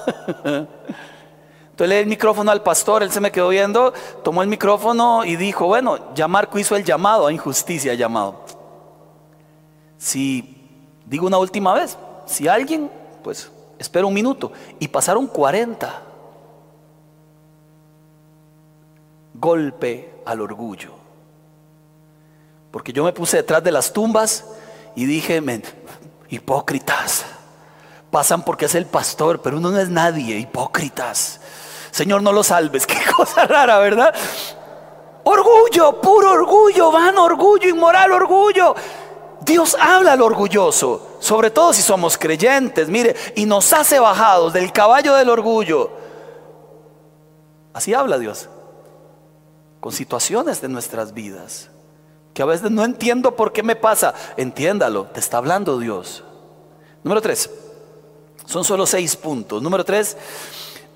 Entonces 1.78 1.90
le 1.90 1.96
di 1.98 2.02
el 2.02 2.08
micrófono 2.08 2.50
al 2.50 2.64
pastor, 2.64 3.04
él 3.04 3.12
se 3.12 3.22
me 3.22 3.32
quedó 3.32 3.50
viendo, 3.50 3.94
tomó 4.24 4.42
el 4.42 4.48
micrófono 4.48 5.24
y 5.24 5.36
dijo, 5.36 5.68
bueno, 5.68 6.12
ya 6.16 6.28
Marco 6.28 6.58
hizo 6.58 6.76
el 6.76 6.84
llamado, 6.84 7.28
a 7.28 7.32
injusticia 7.32 7.94
llamado. 7.94 8.44
Si 10.00 10.58
digo 11.06 11.28
una 11.28 11.38
última 11.38 11.76
vez, 11.76 11.96
si 12.26 12.48
alguien, 12.48 12.90
pues 13.24 13.52
espera 13.78 14.08
un 14.08 14.14
minuto. 14.16 14.52
Y 14.80 14.88
pasaron 14.88 15.28
40. 15.28 16.02
Golpe 19.36 20.16
al 20.26 20.42
orgullo. 20.42 20.94
Porque 22.72 22.92
yo 22.92 23.04
me 23.04 23.14
puse 23.14 23.38
detrás 23.38 23.64
de 23.64 23.72
las 23.72 23.94
tumbas 23.94 24.46
y 24.96 25.06
dije, 25.06 25.44
hipócritas. 26.30 27.24
Pasan 28.10 28.42
porque 28.42 28.66
es 28.66 28.74
el 28.74 28.88
pastor, 28.88 29.44
pero 29.44 29.58
uno 29.58 29.70
no 29.70 29.80
es 29.80 29.90
nadie, 29.90 30.40
hipócritas. 30.40 31.40
Señor, 31.92 32.22
no 32.22 32.32
lo 32.32 32.44
salves. 32.44 32.86
Qué 32.88 33.00
cosa 33.16 33.46
rara, 33.46 33.80
¿verdad? 33.80 34.14
Orgullo, 35.24 36.00
puro 36.00 36.32
orgullo, 36.32 36.92
van 36.92 37.18
orgullo, 37.18 37.68
inmoral 37.68 38.12
orgullo. 38.12 38.76
Dios 39.42 39.78
habla 39.80 40.14
al 40.14 40.22
orgulloso, 40.22 41.18
sobre 41.20 41.52
todo 41.52 41.74
si 41.74 41.82
somos 41.82 42.18
creyentes, 42.18 42.90
mire, 42.90 43.16
y 43.36 43.46
nos 43.46 43.72
hace 43.74 44.00
bajados 44.00 44.54
del 44.54 44.72
caballo 44.72 45.14
del 45.16 45.30
orgullo. 45.30 45.92
Así 47.74 47.94
habla 47.94 48.18
Dios, 48.18 48.50
con 49.80 49.92
situaciones 49.92 50.62
de 50.62 50.70
nuestras 50.70 51.14
vidas, 51.14 51.70
que 52.34 52.42
a 52.42 52.46
veces 52.46 52.72
no 52.72 52.84
entiendo 52.84 53.36
por 53.36 53.54
qué 53.54 53.64
me 53.64 53.76
pasa. 53.76 54.14
Entiéndalo, 54.36 55.06
te 55.06 55.20
está 55.20 55.38
hablando 55.38 55.78
Dios. 55.78 56.24
Número 57.04 57.22
tres, 57.22 57.50
son 58.46 58.64
solo 58.64 58.86
seis 58.86 59.16
puntos. 59.16 59.62
Número 59.62 59.86
tres, 59.86 60.18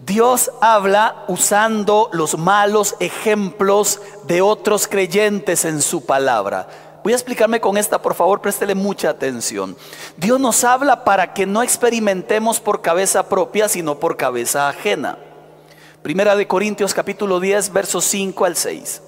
Dios 0.06 0.52
habla 0.62 1.26
usando 1.28 2.10
los 2.12 2.36
malos 2.38 2.96
ejemplos 3.00 4.02
de 4.26 4.42
otros 4.42 4.88
creyentes 4.88 5.64
en 5.64 5.80
su 5.80 6.06
palabra. 6.06 6.68
Voy 7.04 7.14
a 7.14 7.16
explicarme 7.16 7.62
con 7.62 7.78
esta, 7.78 8.02
por 8.02 8.16
favor, 8.16 8.42
préstele 8.42 8.74
mucha 8.74 9.12
atención. 9.12 9.78
Dios 10.18 10.40
nos 10.40 10.64
habla 10.64 11.04
para 11.04 11.34
que 11.34 11.46
no 11.46 11.62
experimentemos 11.62 12.60
por 12.60 12.82
cabeza 12.82 13.30
propia, 13.30 13.70
sino 13.70 14.00
por 14.00 14.18
cabeza 14.18 14.70
ajena. 14.70 15.20
Primera 16.02 16.36
de 16.36 16.48
Corintios 16.48 16.96
capítulo 16.96 17.40
10, 17.40 17.72
versos 17.72 18.04
5 18.06 18.46
al 18.46 18.56
6. 18.56 19.04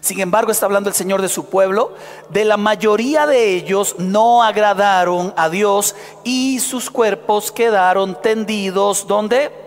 Sin 0.00 0.20
embargo, 0.20 0.50
está 0.50 0.64
hablando 0.64 0.88
el 0.88 0.94
Señor 0.94 1.20
de 1.20 1.28
su 1.28 1.46
pueblo. 1.46 1.94
De 2.30 2.46
la 2.46 2.56
mayoría 2.56 3.26
de 3.26 3.54
ellos 3.54 3.96
no 3.98 4.42
agradaron 4.42 5.34
a 5.36 5.50
Dios 5.50 5.94
y 6.24 6.60
sus 6.60 6.90
cuerpos 6.90 7.52
quedaron 7.52 8.20
tendidos. 8.20 9.06
¿Dónde? 9.06 9.63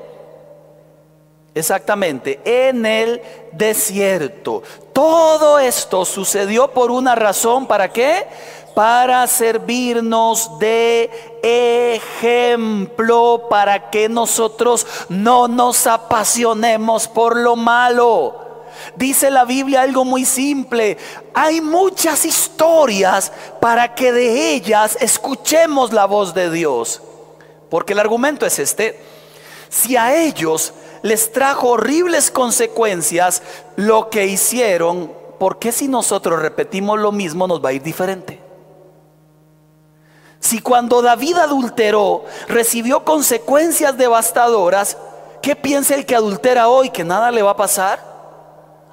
Exactamente, 1.57 2.39
en 2.45 2.85
el 2.85 3.21
desierto. 3.51 4.61
Todo 4.93 5.57
esto 5.59 6.05
sucedió 6.05 6.69
por 6.69 6.91
una 6.91 7.15
razón. 7.15 7.65
¿Para 7.65 7.91
qué? 7.91 8.27
Para 8.75 9.25
servirnos 9.25 10.59
de 10.59 11.09
ejemplo 11.95 13.47
para 13.49 13.89
que 13.89 14.07
nosotros 14.07 14.85
no 15.09 15.47
nos 15.47 15.87
apasionemos 15.87 17.07
por 17.07 17.35
lo 17.35 17.55
malo. 17.55 18.43
Dice 18.95 19.31
la 19.31 19.43
Biblia 19.43 19.81
algo 19.81 20.05
muy 20.05 20.25
simple. 20.25 20.97
Hay 21.33 21.59
muchas 21.61 22.23
historias 22.25 23.31
para 23.59 23.95
que 23.95 24.11
de 24.11 24.53
ellas 24.53 24.95
escuchemos 25.01 25.91
la 25.91 26.05
voz 26.05 26.35
de 26.35 26.51
Dios. 26.51 27.01
Porque 27.69 27.93
el 27.93 27.99
argumento 27.99 28.45
es 28.45 28.59
este. 28.59 28.99
Si 29.69 29.97
a 29.97 30.15
ellos 30.15 30.73
les 31.01 31.31
trajo 31.31 31.69
horribles 31.69 32.31
consecuencias 32.31 33.41
lo 33.75 34.09
que 34.09 34.25
hicieron, 34.25 35.11
¿por 35.39 35.59
qué 35.59 35.71
si 35.71 35.87
nosotros 35.87 36.41
repetimos 36.41 36.99
lo 36.99 37.11
mismo 37.11 37.47
nos 37.47 37.63
va 37.63 37.69
a 37.69 37.73
ir 37.73 37.83
diferente? 37.83 38.41
Si 40.39 40.59
cuando 40.59 41.01
David 41.01 41.37
adulteró 41.37 42.25
recibió 42.47 43.03
consecuencias 43.03 43.97
devastadoras, 43.97 44.97
¿qué 45.41 45.55
piensa 45.55 45.95
el 45.95 46.05
que 46.05 46.15
adultera 46.15 46.69
hoy? 46.69 46.89
¿Que 46.89 47.03
nada 47.03 47.31
le 47.31 47.41
va 47.41 47.51
a 47.51 47.57
pasar? 47.57 48.17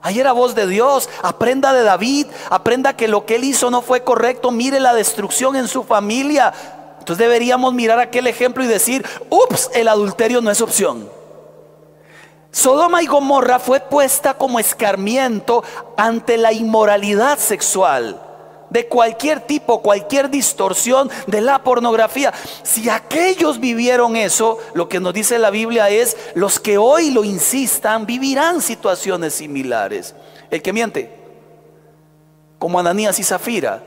Ahí 0.02 0.20
era 0.20 0.32
voz 0.32 0.54
de 0.54 0.66
Dios. 0.66 1.08
Aprenda 1.22 1.72
de 1.72 1.82
David. 1.82 2.26
Aprenda 2.50 2.94
que 2.94 3.08
lo 3.08 3.24
que 3.24 3.36
él 3.36 3.44
hizo 3.44 3.70
no 3.70 3.80
fue 3.80 4.04
correcto. 4.04 4.50
Mire 4.50 4.78
la 4.78 4.92
destrucción 4.92 5.56
en 5.56 5.66
su 5.66 5.82
familia. 5.82 6.52
Entonces 6.98 7.18
deberíamos 7.18 7.72
mirar 7.72 7.98
aquel 7.98 8.26
ejemplo 8.26 8.62
y 8.62 8.66
decir, 8.66 9.06
ups, 9.30 9.70
el 9.74 9.88
adulterio 9.88 10.42
no 10.42 10.50
es 10.50 10.60
opción. 10.60 11.08
Sodoma 12.54 13.02
y 13.02 13.06
Gomorra 13.06 13.58
fue 13.58 13.80
puesta 13.80 14.34
como 14.34 14.60
escarmiento 14.60 15.64
ante 15.96 16.38
la 16.38 16.52
inmoralidad 16.52 17.36
sexual 17.36 18.22
de 18.70 18.86
cualquier 18.86 19.40
tipo, 19.40 19.82
cualquier 19.82 20.30
distorsión 20.30 21.10
de 21.26 21.40
la 21.40 21.64
pornografía. 21.64 22.32
Si 22.62 22.88
aquellos 22.88 23.58
vivieron 23.58 24.14
eso, 24.14 24.58
lo 24.72 24.88
que 24.88 25.00
nos 25.00 25.12
dice 25.12 25.40
la 25.40 25.50
Biblia 25.50 25.90
es, 25.90 26.16
los 26.36 26.60
que 26.60 26.78
hoy 26.78 27.10
lo 27.10 27.24
insistan 27.24 28.06
vivirán 28.06 28.62
situaciones 28.62 29.34
similares. 29.34 30.14
El 30.48 30.62
que 30.62 30.72
miente, 30.72 31.12
como 32.60 32.78
Ananías 32.78 33.18
y 33.18 33.24
Zafira, 33.24 33.82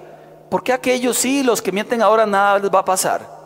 ¿por 0.50 0.62
qué 0.62 0.74
aquellos 0.74 1.18
sí, 1.18 1.42
los 1.42 1.62
que 1.62 1.72
mienten 1.72 2.02
ahora 2.02 2.26
nada 2.26 2.60
les 2.60 2.70
va 2.70 2.80
a 2.80 2.86
pasar? 2.86 3.37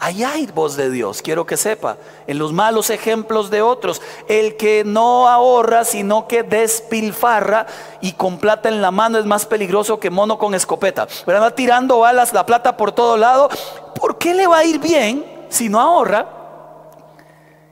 Ahí 0.00 0.22
hay 0.22 0.46
voz 0.46 0.76
de 0.76 0.90
Dios, 0.90 1.22
quiero 1.22 1.44
que 1.44 1.56
sepa, 1.56 1.96
en 2.28 2.38
los 2.38 2.52
malos 2.52 2.88
ejemplos 2.88 3.50
de 3.50 3.62
otros. 3.62 4.00
El 4.28 4.56
que 4.56 4.84
no 4.84 5.26
ahorra, 5.26 5.84
sino 5.84 6.28
que 6.28 6.44
despilfarra 6.44 7.66
y 8.00 8.12
con 8.12 8.38
plata 8.38 8.68
en 8.68 8.80
la 8.80 8.92
mano 8.92 9.18
es 9.18 9.24
más 9.24 9.44
peligroso 9.44 9.98
que 9.98 10.10
mono 10.10 10.38
con 10.38 10.54
escopeta. 10.54 11.08
Pero 11.26 11.38
anda 11.38 11.52
tirando 11.52 11.98
balas, 11.98 12.32
la 12.32 12.46
plata 12.46 12.76
por 12.76 12.92
todo 12.92 13.16
lado. 13.16 13.48
¿Por 13.96 14.18
qué 14.18 14.34
le 14.34 14.46
va 14.46 14.58
a 14.58 14.64
ir 14.64 14.78
bien 14.78 15.24
si 15.48 15.68
no 15.68 15.80
ahorra? 15.80 16.28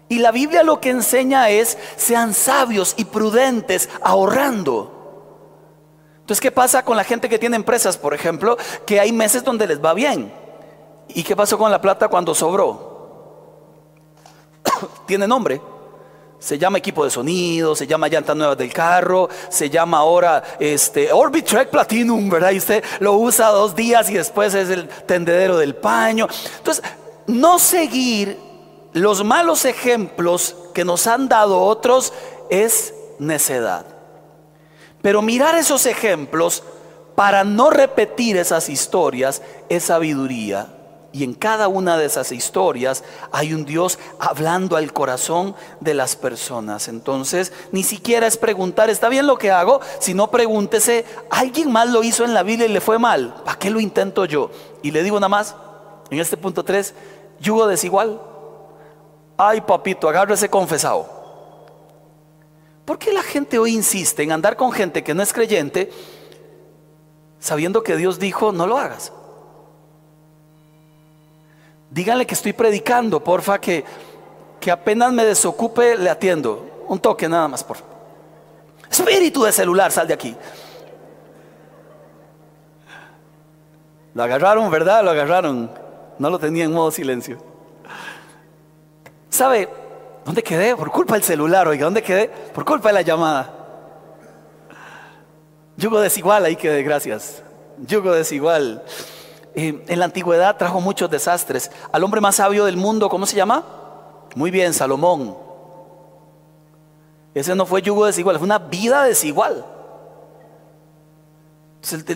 Y 0.09 0.19
la 0.19 0.33
Biblia 0.33 0.65
lo 0.65 0.81
que 0.81 0.91
enseña 0.91 1.49
es, 1.51 1.79
sean 1.97 2.35
sabios 2.35 2.95
y 2.97 3.05
prudentes 3.05 3.89
ahorrando. 4.03 4.93
Entonces, 6.19 6.41
¿qué 6.41 6.51
pasa 6.51 6.85
con 6.85 6.97
la 6.97 7.05
gente 7.05 7.29
que 7.29 7.39
tiene 7.39 7.55
empresas, 7.55 7.97
por 7.97 8.15
ejemplo? 8.15 8.57
Que 8.85 8.99
hay 8.99 9.13
meses 9.13 9.45
donde 9.45 9.69
les 9.69 9.85
va 9.85 9.95
bien 9.95 10.46
¿Y 11.09 11.23
qué 11.23 11.37
pasó 11.37 11.57
con 11.57 11.71
la 11.71 11.81
plata 11.81 12.09
cuando 12.09 12.35
sobró? 12.35 12.97
Tiene 15.07 15.27
nombre. 15.27 15.61
Se 16.39 16.59
llama 16.59 16.79
equipo 16.79 17.03
de 17.03 17.11
sonido, 17.11 17.75
se 17.75 17.87
llama 17.87 18.09
llantas 18.09 18.37
nuevas 18.37 18.59
del 18.59 18.73
carro, 18.73 19.29
se 19.49 19.71
llama 19.71 19.99
ahora 19.99 20.43
este 20.61 21.11
Orbit 21.11 21.49
Platinum, 21.71 22.29
¿verdad? 22.29 22.51
Y 22.51 22.59
usted 22.59 22.85
lo 23.01 23.15
usa 23.15 23.49
dos 23.49 23.75
días 23.75 24.11
y 24.11 24.15
después 24.15 24.55
es 24.55 24.69
el 24.69 24.87
tendedero 24.89 25.57
del 25.57 25.75
paño. 25.75 26.29
Entonces, 26.59 26.85
no 27.27 27.59
seguir 27.59 28.39
los 28.93 29.25
malos 29.25 29.65
ejemplos 29.65 30.55
que 30.75 30.85
nos 30.85 31.07
han 31.07 31.29
dado 31.29 31.63
otros 31.63 32.13
es 32.51 32.93
necedad. 33.19 33.87
Pero 35.01 35.23
mirar 35.23 35.55
esos 35.57 35.87
ejemplos 35.87 36.63
para 37.15 37.45
no 37.45 37.71
repetir 37.71 38.37
esas 38.37 38.69
historias 38.69 39.41
es 39.71 39.85
sabiduría 39.85 40.76
y 41.13 41.25
en 41.25 41.35
cada 41.35 41.69
una 41.69 41.97
de 41.97 42.05
esas 42.05 42.31
historias 42.31 43.03
hay 43.33 43.55
un 43.55 43.65
Dios 43.65 43.99
hablando 44.19 44.77
al 44.77 44.93
corazón 44.93 45.55
de 45.81 45.95
las 45.95 46.15
personas. 46.15 46.89
Entonces, 46.89 47.53
ni 47.73 47.83
siquiera 47.83 48.27
es 48.27 48.37
preguntar, 48.37 48.91
¿está 48.91 49.09
bien 49.09 49.27
lo 49.27 49.39
que 49.39 49.51
hago? 49.51 49.81
Sino 49.99 50.31
pregúntese, 50.31 51.05
¿alguien 51.31 51.73
más 51.73 51.89
lo 51.89 52.03
hizo 52.03 52.25
en 52.25 52.35
la 52.35 52.43
Biblia 52.43 52.67
y 52.67 52.73
le 52.73 52.81
fue 52.81 52.99
mal? 52.99 53.35
¿Para 53.45 53.59
qué 53.59 53.71
lo 53.71 53.81
intento 53.81 54.27
yo? 54.27 54.51
Y 54.83 54.91
le 54.91 55.03
digo 55.03 55.19
nada 55.19 55.29
más, 55.29 55.55
en 56.11 56.19
este 56.19 56.37
punto 56.37 56.65
3, 56.65 56.95
yugo 57.41 57.67
desigual. 57.67 58.21
Ay, 59.39 59.63
papito, 59.63 60.09
agárrese 60.09 60.49
confesado. 60.49 61.09
¿Por 62.85 62.99
qué 62.99 63.13
la 63.13 63.23
gente 63.23 63.59
hoy 63.59 63.75
insiste 63.75 64.23
en 64.23 64.33
andar 64.33 64.57
con 64.57 64.71
gente 64.71 65.03
que 65.03 65.15
no 65.15 65.23
es 65.23 65.33
creyente 65.33 65.91
sabiendo 67.39 67.83
que 67.83 67.97
Dios 67.97 68.19
dijo, 68.19 68.53
no 68.53 68.67
lo 68.67 68.79
hagas? 68.79 69.13
Díganle 71.97 72.27
que 72.27 72.35
estoy 72.35 72.53
predicando, 72.53 73.25
porfa, 73.25 73.59
que, 73.59 73.83
que 74.61 74.71
apenas 74.71 75.15
me 75.15 75.25
desocupe 75.25 75.97
le 75.97 76.11
atiendo. 76.11 76.85
Un 76.89 76.99
toque 76.99 77.27
nada 77.27 77.49
más, 77.49 77.65
por 77.65 77.79
Espíritu 78.91 79.43
de 79.45 79.51
celular, 79.51 79.91
sal 79.91 80.07
de 80.07 80.13
aquí. 80.13 80.37
Lo 84.13 84.23
agarraron, 84.23 84.71
¿verdad? 84.71 85.03
Lo 85.03 85.11
agarraron. 85.11 85.71
No 86.19 86.29
lo 86.29 86.39
tenía 86.39 86.65
en 86.65 86.73
modo 86.73 86.91
silencio. 86.91 87.39
¿Sabe 89.31 89.67
dónde 90.23 90.43
quedé? 90.43 90.77
Por 90.77 90.91
culpa 90.91 91.15
del 91.15 91.23
celular, 91.23 91.67
oiga, 91.67 91.87
¿dónde 91.87 92.03
quedé? 92.03 92.29
Por 92.29 92.67
culpa 92.67 92.91
de 92.91 92.93
la 92.93 93.03
llamada. 93.03 93.55
Yugo 95.79 95.99
desigual, 96.01 96.45
ahí 96.45 96.57
quedé, 96.57 96.83
gracias. 96.83 97.43
Yugo 97.79 98.13
desigual. 98.13 98.85
Eh, 99.59 99.83
en 99.89 99.99
la 99.99 100.05
antigüedad 100.05 100.59
trajo 100.59 100.83
muchos 100.83 101.11
desastres. 101.11 101.71
Al 101.91 102.05
hombre 102.05 102.21
más 102.21 102.37
sabio 102.37 102.67
del 102.67 102.77
mundo, 102.77 103.09
¿cómo 103.09 103.25
se 103.25 103.35
llama? 103.35 103.65
Muy 104.35 104.51
bien, 104.51 104.75
Salomón. 104.75 105.35
Ese 107.35 107.55
no 107.55 107.65
fue 107.65 107.81
yugo 107.81 108.05
desigual, 108.05 108.37
fue 108.37 108.45
una 108.45 108.59
vida 108.59 109.05
desigual. 109.05 109.65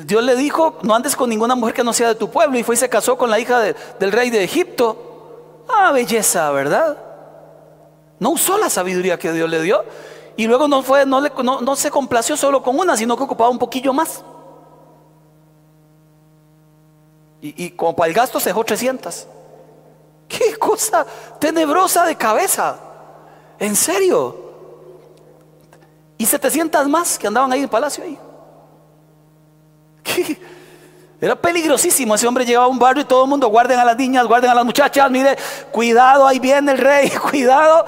Dios 0.05 0.23
le 0.23 0.37
dijo, 0.37 0.79
no 0.83 0.95
andes 0.95 1.17
con 1.17 1.31
ninguna 1.31 1.55
mujer 1.55 1.75
que 1.75 1.85
no 1.85 1.95
sea 1.95 2.09
de 2.09 2.15
tu 2.15 2.29
pueblo. 2.31 2.59
Y 2.59 2.63
fue 2.63 2.75
y 2.75 2.79
se 2.79 2.91
casó 2.91 3.17
con 3.17 3.31
la 3.31 3.39
hija 3.39 3.61
del 3.61 4.13
rey 4.13 4.29
de 4.29 4.45
Egipto. 4.45 5.65
Ah, 5.69 5.93
belleza, 5.93 6.51
¿verdad? 6.51 6.99
No 8.19 8.31
usó 8.31 8.59
la 8.59 8.69
sabiduría 8.69 9.19
que 9.19 9.33
Dios 9.33 9.49
le 9.49 9.63
dio. 9.63 9.83
Y 10.37 10.47
luego 10.47 10.69
no, 10.69 10.83
fue, 10.83 11.07
no, 11.07 11.21
no 11.23 11.77
se 11.77 11.91
complació 11.91 12.37
solo 12.37 12.63
con 12.63 12.79
una, 12.79 12.97
sino 12.97 13.17
que 13.17 13.23
ocupaba 13.23 13.49
un 13.49 13.59
poquillo 13.59 13.95
más. 13.95 14.25
Y, 17.43 17.71
como 17.71 17.97
para 17.97 18.09
el 18.09 18.15
gasto 18.15 18.39
se 18.39 18.51
dejó 18.51 18.65
300. 18.65 19.27
Qué 20.29 20.57
cosa 20.59 21.07
tenebrosa 21.39 22.05
de 22.05 22.17
cabeza. 22.17 22.77
En 23.59 23.75
serio. 23.75 24.51
Y 26.19 26.27
700 26.27 26.89
más 26.89 27.19
que 27.19 27.27
andaban 27.27 27.51
ahí 27.53 27.61
en 27.61 27.65
el 27.65 27.71
palacio. 27.71 28.05
Ahí. 28.05 28.19
Era 31.21 31.37
peligrosísimo. 31.37 32.15
Ese 32.15 32.27
hombre 32.27 32.45
llegaba 32.45 32.67
a 32.67 32.69
un 32.69 32.79
barrio 32.79 33.03
y 33.03 33.07
todo 33.07 33.25
el 33.25 33.31
mundo 33.31 33.49
guarden 33.49 33.79
a 33.79 33.85
las 33.85 33.97
niñas, 33.97 34.27
guarden 34.27 34.51
a 34.51 34.55
las 34.55 34.65
muchachas. 34.65 35.11
Mire, 35.11 35.37
cuidado, 35.71 36.27
ahí 36.27 36.39
viene 36.39 36.73
el 36.73 36.79
rey, 36.79 37.11
cuidado. 37.31 37.85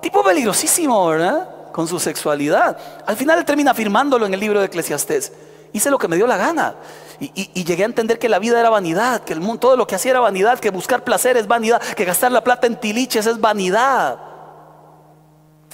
Tipo 0.00 0.22
peligrosísimo, 0.22 1.06
¿verdad? 1.08 1.48
Con 1.72 1.86
su 1.86 1.98
sexualidad. 1.98 2.76
Al 3.06 3.16
final 3.16 3.38
él 3.38 3.44
termina 3.44 3.72
afirmándolo 3.72 4.24
en 4.24 4.34
el 4.34 4.40
libro 4.40 4.60
de 4.60 4.66
Eclesiastés. 4.66 5.32
Hice 5.72 5.90
lo 5.90 5.98
que 5.98 6.08
me 6.08 6.16
dio 6.16 6.26
la 6.26 6.36
gana. 6.38 6.74
Y, 7.18 7.64
llegué 7.64 7.82
a 7.82 7.86
entender 7.86 8.18
que 8.18 8.28
la 8.28 8.38
vida 8.38 8.60
era 8.60 8.70
vanidad, 8.70 9.22
que 9.22 9.32
el 9.32 9.40
mundo, 9.40 9.60
todo 9.60 9.76
lo 9.76 9.86
que 9.86 9.94
hacía 9.94 10.10
era 10.10 10.20
vanidad, 10.20 10.58
que 10.58 10.70
buscar 10.70 11.02
placer 11.02 11.36
es 11.36 11.46
vanidad, 11.46 11.80
que 11.80 12.04
gastar 12.04 12.30
la 12.30 12.44
plata 12.44 12.66
en 12.66 12.78
tiliches 12.78 13.26
es 13.26 13.40
vanidad. 13.40 14.18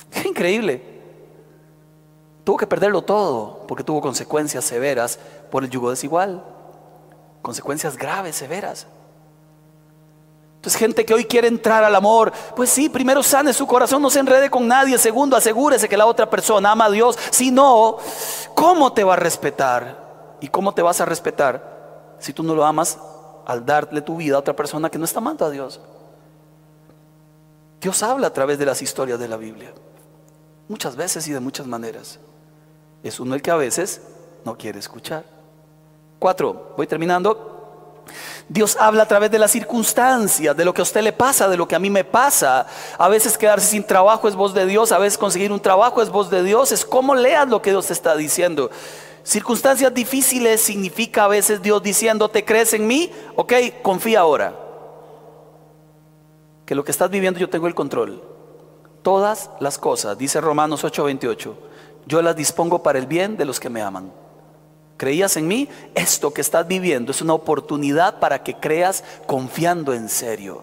Qué 0.10 0.28
increíble. 0.28 0.82
Tuvo 2.44 2.56
que 2.56 2.66
perderlo 2.66 3.02
todo 3.02 3.64
porque 3.66 3.84
tuvo 3.84 4.00
consecuencias 4.00 4.64
severas 4.64 5.18
por 5.50 5.64
el 5.64 5.70
yugo 5.70 5.90
desigual. 5.90 6.44
Consecuencias 7.40 7.96
graves, 7.96 8.36
severas. 8.36 8.86
Entonces 10.56 10.78
gente 10.78 11.04
que 11.04 11.12
hoy 11.12 11.24
quiere 11.24 11.48
entrar 11.48 11.82
al 11.82 11.94
amor, 11.96 12.32
pues 12.54 12.70
sí, 12.70 12.88
primero 12.88 13.20
sane 13.24 13.52
su 13.52 13.66
corazón, 13.66 14.00
no 14.00 14.10
se 14.10 14.20
enrede 14.20 14.48
con 14.48 14.68
nadie. 14.68 14.96
Segundo, 14.96 15.36
asegúrese 15.36 15.88
que 15.88 15.96
la 15.96 16.06
otra 16.06 16.30
persona 16.30 16.70
ama 16.70 16.84
a 16.84 16.90
Dios. 16.90 17.18
Si 17.30 17.50
no, 17.50 17.96
¿cómo 18.54 18.92
te 18.92 19.02
va 19.02 19.14
a 19.14 19.16
respetar? 19.16 20.01
¿Y 20.42 20.48
cómo 20.48 20.74
te 20.74 20.82
vas 20.82 21.00
a 21.00 21.04
respetar 21.04 22.16
si 22.18 22.32
tú 22.32 22.42
no 22.42 22.54
lo 22.54 22.64
amas 22.64 22.98
al 23.46 23.64
darle 23.64 24.02
tu 24.02 24.16
vida 24.16 24.34
a 24.34 24.40
otra 24.40 24.54
persona 24.54 24.90
que 24.90 24.98
no 24.98 25.04
está 25.04 25.20
amando 25.20 25.46
a 25.46 25.50
Dios? 25.50 25.80
Dios 27.80 28.02
habla 28.02 28.26
a 28.26 28.32
través 28.32 28.58
de 28.58 28.66
las 28.66 28.82
historias 28.82 29.20
de 29.20 29.28
la 29.28 29.36
Biblia, 29.36 29.72
muchas 30.68 30.96
veces 30.96 31.28
y 31.28 31.32
de 31.32 31.38
muchas 31.38 31.68
maneras. 31.68 32.18
Es 33.04 33.20
uno 33.20 33.36
el 33.36 33.42
que 33.42 33.52
a 33.52 33.56
veces 33.56 34.02
no 34.44 34.58
quiere 34.58 34.80
escuchar. 34.80 35.24
Cuatro, 36.18 36.74
voy 36.76 36.88
terminando. 36.88 38.02
Dios 38.48 38.76
habla 38.80 39.04
a 39.04 39.08
través 39.08 39.30
de 39.30 39.38
las 39.38 39.52
circunstancias, 39.52 40.56
de 40.56 40.64
lo 40.64 40.74
que 40.74 40.80
a 40.80 40.82
usted 40.82 41.02
le 41.02 41.12
pasa, 41.12 41.48
de 41.48 41.56
lo 41.56 41.68
que 41.68 41.76
a 41.76 41.78
mí 41.78 41.88
me 41.88 42.02
pasa. 42.02 42.66
A 42.98 43.08
veces 43.08 43.38
quedarse 43.38 43.68
sin 43.68 43.84
trabajo 43.84 44.26
es 44.26 44.34
voz 44.34 44.54
de 44.54 44.66
Dios, 44.66 44.90
a 44.90 44.98
veces 44.98 45.18
conseguir 45.18 45.52
un 45.52 45.60
trabajo 45.60 46.02
es 46.02 46.10
voz 46.10 46.30
de 46.30 46.42
Dios. 46.42 46.72
Es 46.72 46.84
como 46.84 47.14
leas 47.14 47.48
lo 47.48 47.62
que 47.62 47.70
Dios 47.70 47.86
te 47.86 47.92
está 47.92 48.16
diciendo. 48.16 48.70
Circunstancias 49.22 49.92
difíciles 49.94 50.60
significa 50.60 51.24
a 51.24 51.28
veces 51.28 51.62
Dios 51.62 51.82
diciendo, 51.82 52.28
¿te 52.28 52.44
crees 52.44 52.72
en 52.74 52.86
mí? 52.86 53.10
Ok, 53.36 53.52
confía 53.82 54.20
ahora. 54.20 54.58
Que 56.66 56.74
lo 56.74 56.84
que 56.84 56.90
estás 56.90 57.10
viviendo 57.10 57.38
yo 57.38 57.48
tengo 57.48 57.66
el 57.66 57.74
control. 57.74 58.22
Todas 59.02 59.50
las 59.60 59.78
cosas, 59.78 60.16
dice 60.18 60.40
Romanos 60.40 60.84
8:28, 60.84 61.54
yo 62.06 62.22
las 62.22 62.36
dispongo 62.36 62.82
para 62.82 62.98
el 62.98 63.06
bien 63.06 63.36
de 63.36 63.44
los 63.44 63.58
que 63.58 63.68
me 63.68 63.82
aman 63.82 64.12
creías 65.02 65.36
en 65.36 65.48
mí, 65.48 65.68
esto 65.96 66.32
que 66.32 66.40
estás 66.40 66.68
viviendo 66.68 67.10
es 67.10 67.20
una 67.20 67.34
oportunidad 67.34 68.20
para 68.20 68.44
que 68.44 68.54
creas 68.54 69.02
confiando 69.26 69.92
en 69.92 70.08
serio. 70.08 70.62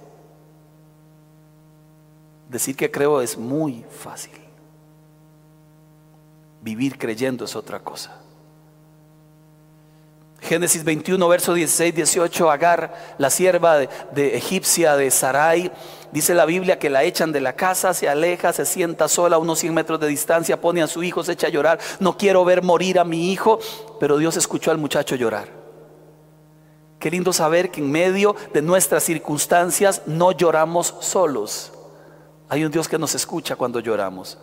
Decir 2.48 2.78
que 2.78 2.90
creo 2.90 3.20
es 3.20 3.38
muy 3.38 3.84
fácil. 3.90 4.40
Vivir 6.62 6.98
creyendo 6.98 7.44
es 7.44 7.54
otra 7.54 7.82
cosa. 7.82 8.19
Génesis 10.42 10.84
21, 10.84 11.28
verso 11.28 11.54
16, 11.54 11.94
18, 11.94 12.50
Agar, 12.52 13.16
la 13.18 13.30
sierva 13.30 13.78
de, 13.78 13.90
de, 14.14 14.38
egipcia 14.38 14.96
de 14.96 15.12
Sarai, 15.12 15.72
dice 16.12 16.34
la 16.34 16.46
Biblia 16.46 16.80
que 16.80 16.90
la 16.90 17.04
echan 17.04 17.32
de 17.32 17.42
la 17.42 17.54
casa, 17.54 17.94
se 17.94 18.08
aleja, 18.08 18.54
se 18.54 18.66
sienta 18.66 19.08
sola 19.08 19.36
a 19.36 19.40
unos 19.40 19.60
100 19.60 19.74
metros 19.74 20.00
de 20.00 20.08
distancia, 20.08 20.62
pone 20.62 20.82
a 20.82 20.88
su 20.88 21.04
hijo, 21.04 21.24
se 21.24 21.34
echa 21.34 21.48
a 21.48 21.52
llorar, 21.52 21.80
no 22.00 22.18
quiero 22.18 22.46
ver 22.46 22.64
morir 22.64 23.00
a 23.00 23.04
mi 23.04 23.32
hijo, 23.32 23.60
pero 24.00 24.18
Dios 24.18 24.38
escuchó 24.38 24.72
al 24.72 24.78
muchacho 24.78 25.16
llorar. 25.16 25.60
Qué 27.00 27.10
lindo 27.10 27.32
saber 27.32 27.72
que 27.72 27.80
en 27.80 27.90
medio 27.90 28.36
de 28.54 28.62
nuestras 28.62 29.04
circunstancias 29.04 30.02
no 30.06 30.34
lloramos 30.34 30.96
solos. 31.00 31.72
Hay 32.50 32.66
un 32.66 32.72
Dios 32.72 32.90
que 32.90 32.98
nos 32.98 33.16
escucha 33.16 33.56
cuando 33.56 33.80
lloramos 33.80 34.38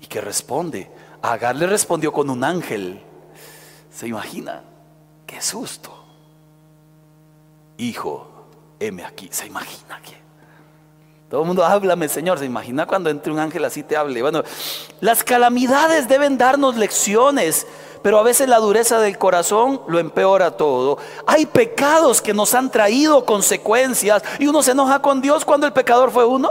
y 0.00 0.06
que 0.06 0.20
responde. 0.20 0.90
Agar 1.20 1.56
le 1.56 1.66
respondió 1.66 2.12
con 2.12 2.30
un 2.30 2.44
ángel. 2.44 3.02
¿Se 3.90 4.06
imagina? 4.06 4.62
Susto. 5.40 5.94
Hijo, 7.78 8.26
heme 8.80 9.04
aquí. 9.04 9.28
¿Se 9.30 9.46
imagina 9.46 10.00
que? 10.02 10.18
Todo 11.30 11.42
el 11.42 11.46
mundo, 11.46 11.64
háblame, 11.64 12.08
Señor. 12.08 12.38
¿Se 12.38 12.46
imagina 12.46 12.86
cuando 12.86 13.10
entre 13.10 13.32
un 13.32 13.38
ángel 13.38 13.64
así 13.64 13.82
te 13.82 13.96
hable? 13.96 14.22
Bueno, 14.22 14.42
las 15.00 15.22
calamidades 15.22 16.08
deben 16.08 16.38
darnos 16.38 16.76
lecciones, 16.76 17.66
pero 18.02 18.18
a 18.18 18.22
veces 18.22 18.48
la 18.48 18.58
dureza 18.58 18.98
del 18.98 19.18
corazón 19.18 19.82
lo 19.88 19.98
empeora 19.98 20.56
todo. 20.56 20.98
Hay 21.26 21.44
pecados 21.44 22.22
que 22.22 22.32
nos 22.32 22.54
han 22.54 22.70
traído 22.70 23.26
consecuencias 23.26 24.22
y 24.38 24.46
uno 24.46 24.62
se 24.62 24.70
enoja 24.72 25.02
con 25.02 25.20
Dios 25.20 25.44
cuando 25.44 25.66
el 25.66 25.72
pecador 25.74 26.10
fue 26.10 26.24
uno. 26.24 26.50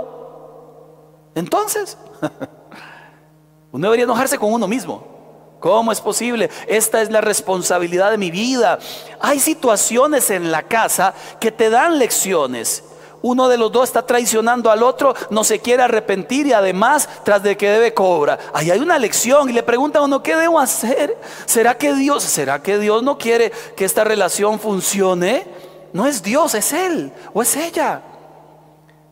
Entonces, 1.34 1.98
uno 3.72 3.88
debería 3.88 4.06
enojarse 4.06 4.38
con 4.38 4.54
uno 4.54 4.68
mismo. 4.68 5.17
¿Cómo 5.60 5.92
es 5.92 6.02
posible? 6.02 6.50
Esta 6.68 7.02
es 7.02 7.10
la 7.10 7.22
responsabilidad 7.22 8.12
de 8.12 8.18
mi 8.18 8.30
vida. 8.30 8.78
Hay 9.20 9.40
situaciones 9.40 10.30
en 10.30 10.52
la 10.52 10.64
casa 10.64 11.14
que 11.40 11.52
te 11.52 11.70
dan 11.70 11.98
lecciones. 11.98 12.84
Uno 13.24 13.50
de 13.50 13.58
los 13.58 13.72
dos 13.72 13.90
está 13.90 14.06
traicionando 14.06 14.70
al 14.70 14.84
otro, 14.84 15.16
no 15.32 15.44
se 15.44 15.60
quiere 15.60 15.82
arrepentir 15.82 16.46
y 16.46 16.54
además 16.54 17.10
tras 17.24 17.42
de 17.42 17.58
que 17.58 17.70
debe 17.70 17.94
cobra. 17.94 18.38
Ahí 18.54 18.70
hay 18.70 18.80
una 18.80 19.00
lección 19.00 19.50
y 19.50 19.54
le 19.54 19.64
pregunta 19.64 20.00
a 20.00 20.04
uno, 20.04 20.22
¿qué 20.22 20.36
debo 20.36 20.60
hacer? 20.60 21.18
¿Será 21.46 21.76
que 21.76 21.94
Dios, 21.94 22.24
será 22.24 22.62
que 22.62 22.78
Dios 22.78 23.02
no 23.02 23.18
quiere 23.18 23.52
que 23.76 23.86
esta 23.86 24.04
relación 24.04 24.60
funcione? 24.60 25.48
No 25.94 26.06
es 26.06 26.22
Dios, 26.22 26.54
es 26.54 26.72
él 26.74 27.12
o 27.34 27.42
es 27.42 27.56
ella. 27.56 28.02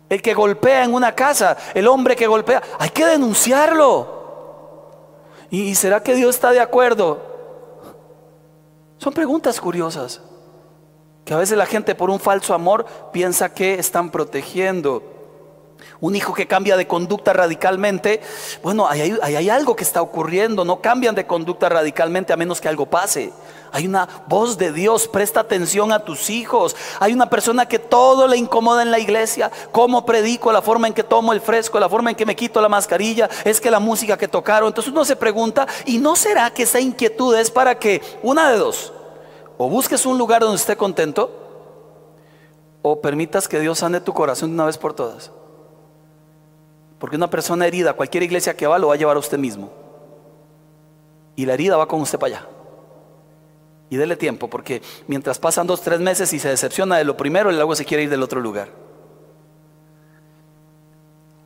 El 0.08 0.22
que 0.22 0.36
golpea 0.36 0.84
en 0.84 0.94
una 0.94 1.14
casa, 1.14 1.58
el 1.74 1.88
hombre 1.88 2.16
que 2.16 2.28
golpea, 2.28 2.62
hay 2.78 2.92
que 2.92 3.06
denunciarlo. 3.06 4.15
¿Y 5.64 5.76
será 5.76 6.04
que 6.04 6.16
Dios 6.16 6.36
está 6.36 6.52
de 6.52 6.60
acuerdo? 6.60 7.22
Son 8.98 9.14
preguntas 9.14 9.62
curiosas 9.62 10.22
que 11.24 11.34
a 11.34 11.38
veces 11.38 11.58
la 11.58 11.66
gente 11.66 11.96
por 11.96 12.10
un 12.10 12.20
falso 12.20 12.54
amor 12.54 12.86
piensa 13.14 13.54
que 13.54 13.76
están 13.76 14.12
protegiendo. 14.12 15.02
Un 16.02 16.16
hijo 16.16 16.34
que 16.34 16.46
cambia 16.46 16.76
de 16.76 16.88
conducta 16.88 17.32
radicalmente, 17.32 18.20
bueno, 18.64 18.88
ahí 18.88 19.18
hay, 19.22 19.36
hay, 19.36 19.50
algo 19.50 19.78
que 19.78 19.84
está 19.84 20.02
ocurriendo, 20.02 20.66
no 20.66 20.82
cambian 20.82 21.16
de 21.16 21.26
conducta 21.26 21.70
radicalmente 21.70 22.34
a 22.34 22.38
menos 22.38 22.60
que 22.60 22.68
algo 22.68 22.88
pase. 22.88 23.32
Hay 23.76 23.88
una 23.88 24.08
voz 24.30 24.58
de 24.58 24.72
Dios, 24.72 25.06
presta 25.06 25.42
atención 25.42 25.92
a 25.92 26.00
tus 26.00 26.30
hijos. 26.30 26.78
Hay 27.02 27.12
una 27.12 27.30
persona 27.30 27.68
que 27.68 27.78
todo 27.78 28.26
le 28.26 28.38
incomoda 28.38 28.82
en 28.82 28.90
la 28.90 29.00
iglesia, 29.00 29.52
cómo 29.74 30.06
predico, 30.06 30.54
la 30.54 30.62
forma 30.62 30.88
en 30.88 30.94
que 30.94 31.04
tomo 31.04 31.34
el 31.34 31.42
fresco, 31.42 31.78
la 31.78 31.90
forma 31.90 32.10
en 32.10 32.16
que 32.16 32.26
me 32.26 32.38
quito 32.38 32.62
la 32.62 32.70
mascarilla, 32.70 33.30
es 33.44 33.60
que 33.60 33.70
la 33.70 33.82
música 33.82 34.18
que 34.18 34.30
tocaron. 34.30 34.70
Entonces 34.70 34.94
uno 34.94 35.04
se 35.04 35.18
pregunta, 35.18 35.68
¿y 35.86 35.98
no 35.98 36.16
será 36.16 36.52
que 36.52 36.64
esa 36.64 36.80
inquietud 36.80 37.36
es 37.36 37.52
para 37.52 37.78
que, 37.78 38.02
una 38.24 38.50
de 38.50 38.60
dos, 38.60 38.94
o 39.58 39.68
busques 39.68 40.06
un 40.06 40.18
lugar 40.18 40.40
donde 40.42 40.56
esté 40.56 40.78
contento, 40.78 41.30
o 42.82 43.02
permitas 43.02 43.46
que 43.46 43.60
Dios 43.60 43.80
sane 43.80 44.00
tu 44.00 44.14
corazón 44.14 44.52
de 44.52 44.54
una 44.54 44.68
vez 44.68 44.78
por 44.78 44.94
todas? 44.94 45.34
Porque 46.98 47.18
una 47.18 47.30
persona 47.30 47.68
herida, 47.68 47.92
cualquier 47.92 48.24
iglesia 48.24 48.56
que 48.56 48.68
va, 48.68 48.80
lo 48.80 48.88
va 48.88 48.94
a 48.94 48.98
llevar 48.98 49.18
a 49.18 49.20
usted 49.20 49.38
mismo. 49.38 49.70
Y 51.36 51.46
la 51.46 51.56
herida 51.56 51.76
va 51.76 51.90
con 51.90 52.00
usted 52.00 52.18
para 52.18 52.38
allá. 52.38 52.55
Y 53.90 53.98
dele 53.98 54.16
tiempo, 54.16 54.50
porque 54.50 54.82
mientras 55.08 55.38
pasan 55.38 55.68
dos, 55.68 55.82
tres 55.82 56.00
meses 56.00 56.34
y 56.34 56.40
se 56.40 56.50
decepciona 56.50 56.98
de 56.98 57.04
lo 57.04 57.16
primero, 57.16 57.50
el 57.50 57.62
agua 57.62 57.76
se 57.76 57.86
quiere 57.86 58.04
ir 58.04 58.10
del 58.10 58.24
otro 58.24 58.42
lugar. 58.42 58.70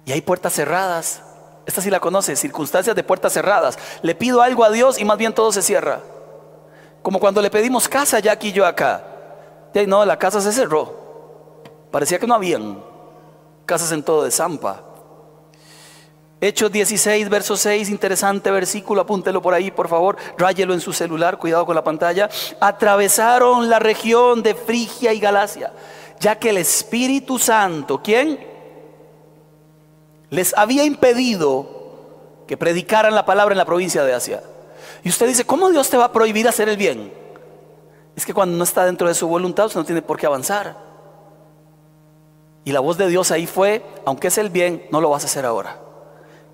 Y 0.06 0.12
hay 0.12 0.22
puertas 0.22 0.54
cerradas. 0.54 1.22
Esta 1.66 1.82
sí 1.82 1.90
la 1.90 2.00
conoce, 2.00 2.36
circunstancias 2.36 2.96
de 2.96 3.04
puertas 3.04 3.34
cerradas. 3.34 3.78
Le 4.02 4.16
pido 4.16 4.42
algo 4.42 4.64
a 4.64 4.72
Dios 4.72 5.00
y 5.00 5.06
más 5.06 5.18
bien 5.18 5.34
todo 5.34 5.52
se 5.52 5.62
cierra. 5.62 6.02
Como 7.02 7.20
cuando 7.20 7.42
le 7.42 7.50
pedimos 7.50 7.88
casa 7.88 8.20
ya 8.20 8.32
aquí 8.32 8.52
yo 8.52 8.66
acá. 8.66 9.04
Y 9.74 9.86
no, 9.86 10.04
la 10.06 10.18
casa 10.18 10.42
se 10.42 10.52
cerró. 10.52 11.62
Parecía 11.92 12.20
que 12.20 12.28
no 12.28 12.34
habían 12.34 12.84
casas 13.66 13.92
en 13.92 14.02
todo 14.02 14.24
de 14.24 14.32
Zampa. 14.32 14.84
Hechos 16.42 16.72
16, 16.72 17.28
verso 17.28 17.58
6, 17.58 17.90
interesante 17.90 18.50
versículo, 18.50 19.02
apúntelo 19.02 19.42
por 19.42 19.54
ahí, 19.54 19.72
por 19.72 19.90
favor, 19.90 20.16
ráyelo 20.38 20.74
en 20.74 20.80
su 20.80 20.94
celular, 20.94 21.38
cuidado 21.38 21.66
con 21.66 21.76
la 21.76 21.84
pantalla. 21.84 22.30
Atravesaron 22.62 23.70
la 23.70 23.80
región 23.80 24.42
de 24.42 24.56
Frigia 24.56 25.12
y 25.12 25.20
Galacia, 25.20 25.74
ya 26.18 26.40
que 26.40 26.52
el 26.52 26.58
Espíritu 26.58 27.38
Santo, 27.40 28.02
¿quién? 28.02 28.40
Les 30.30 30.58
había 30.58 30.86
impedido 30.86 31.68
que 32.48 32.56
predicaran 32.56 33.14
la 33.14 33.26
palabra 33.26 33.54
en 33.54 33.58
la 33.58 33.66
provincia 33.66 34.04
de 34.06 34.14
Asia. 34.14 34.42
Y 35.04 35.10
usted 35.10 35.28
dice, 35.28 35.46
¿cómo 35.46 35.70
Dios 35.70 35.90
te 35.90 35.98
va 35.98 36.06
a 36.06 36.14
prohibir 36.14 36.48
hacer 36.48 36.70
el 36.70 36.78
bien? 36.78 37.12
Es 38.16 38.26
que 38.26 38.34
cuando 38.34 38.58
no 38.58 38.64
está 38.64 38.86
dentro 38.86 39.10
de 39.10 39.14
su 39.14 39.28
voluntad, 39.28 39.66
usted 39.66 39.82
no 39.82 39.86
tiene 39.86 40.02
por 40.02 40.18
qué 40.18 40.26
avanzar. 40.26 40.78
Y 42.64 42.72
la 42.72 42.80
voz 42.80 42.98
de 42.98 43.10
Dios 43.10 43.30
ahí 43.32 43.46
fue, 43.46 43.84
aunque 44.06 44.30
es 44.30 44.38
el 44.38 44.50
bien, 44.50 44.88
no 44.90 45.02
lo 45.02 45.10
vas 45.10 45.24
a 45.24 45.28
hacer 45.28 45.46
ahora. 45.46 45.89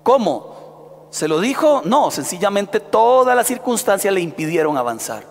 ¿Cómo? 0.06 1.08
¿Se 1.10 1.26
lo 1.26 1.40
dijo? 1.40 1.82
No, 1.84 2.12
sencillamente 2.12 2.78
todas 2.78 3.34
las 3.34 3.44
circunstancias 3.44 4.14
le 4.14 4.20
impidieron 4.20 4.76
avanzar. 4.76 5.24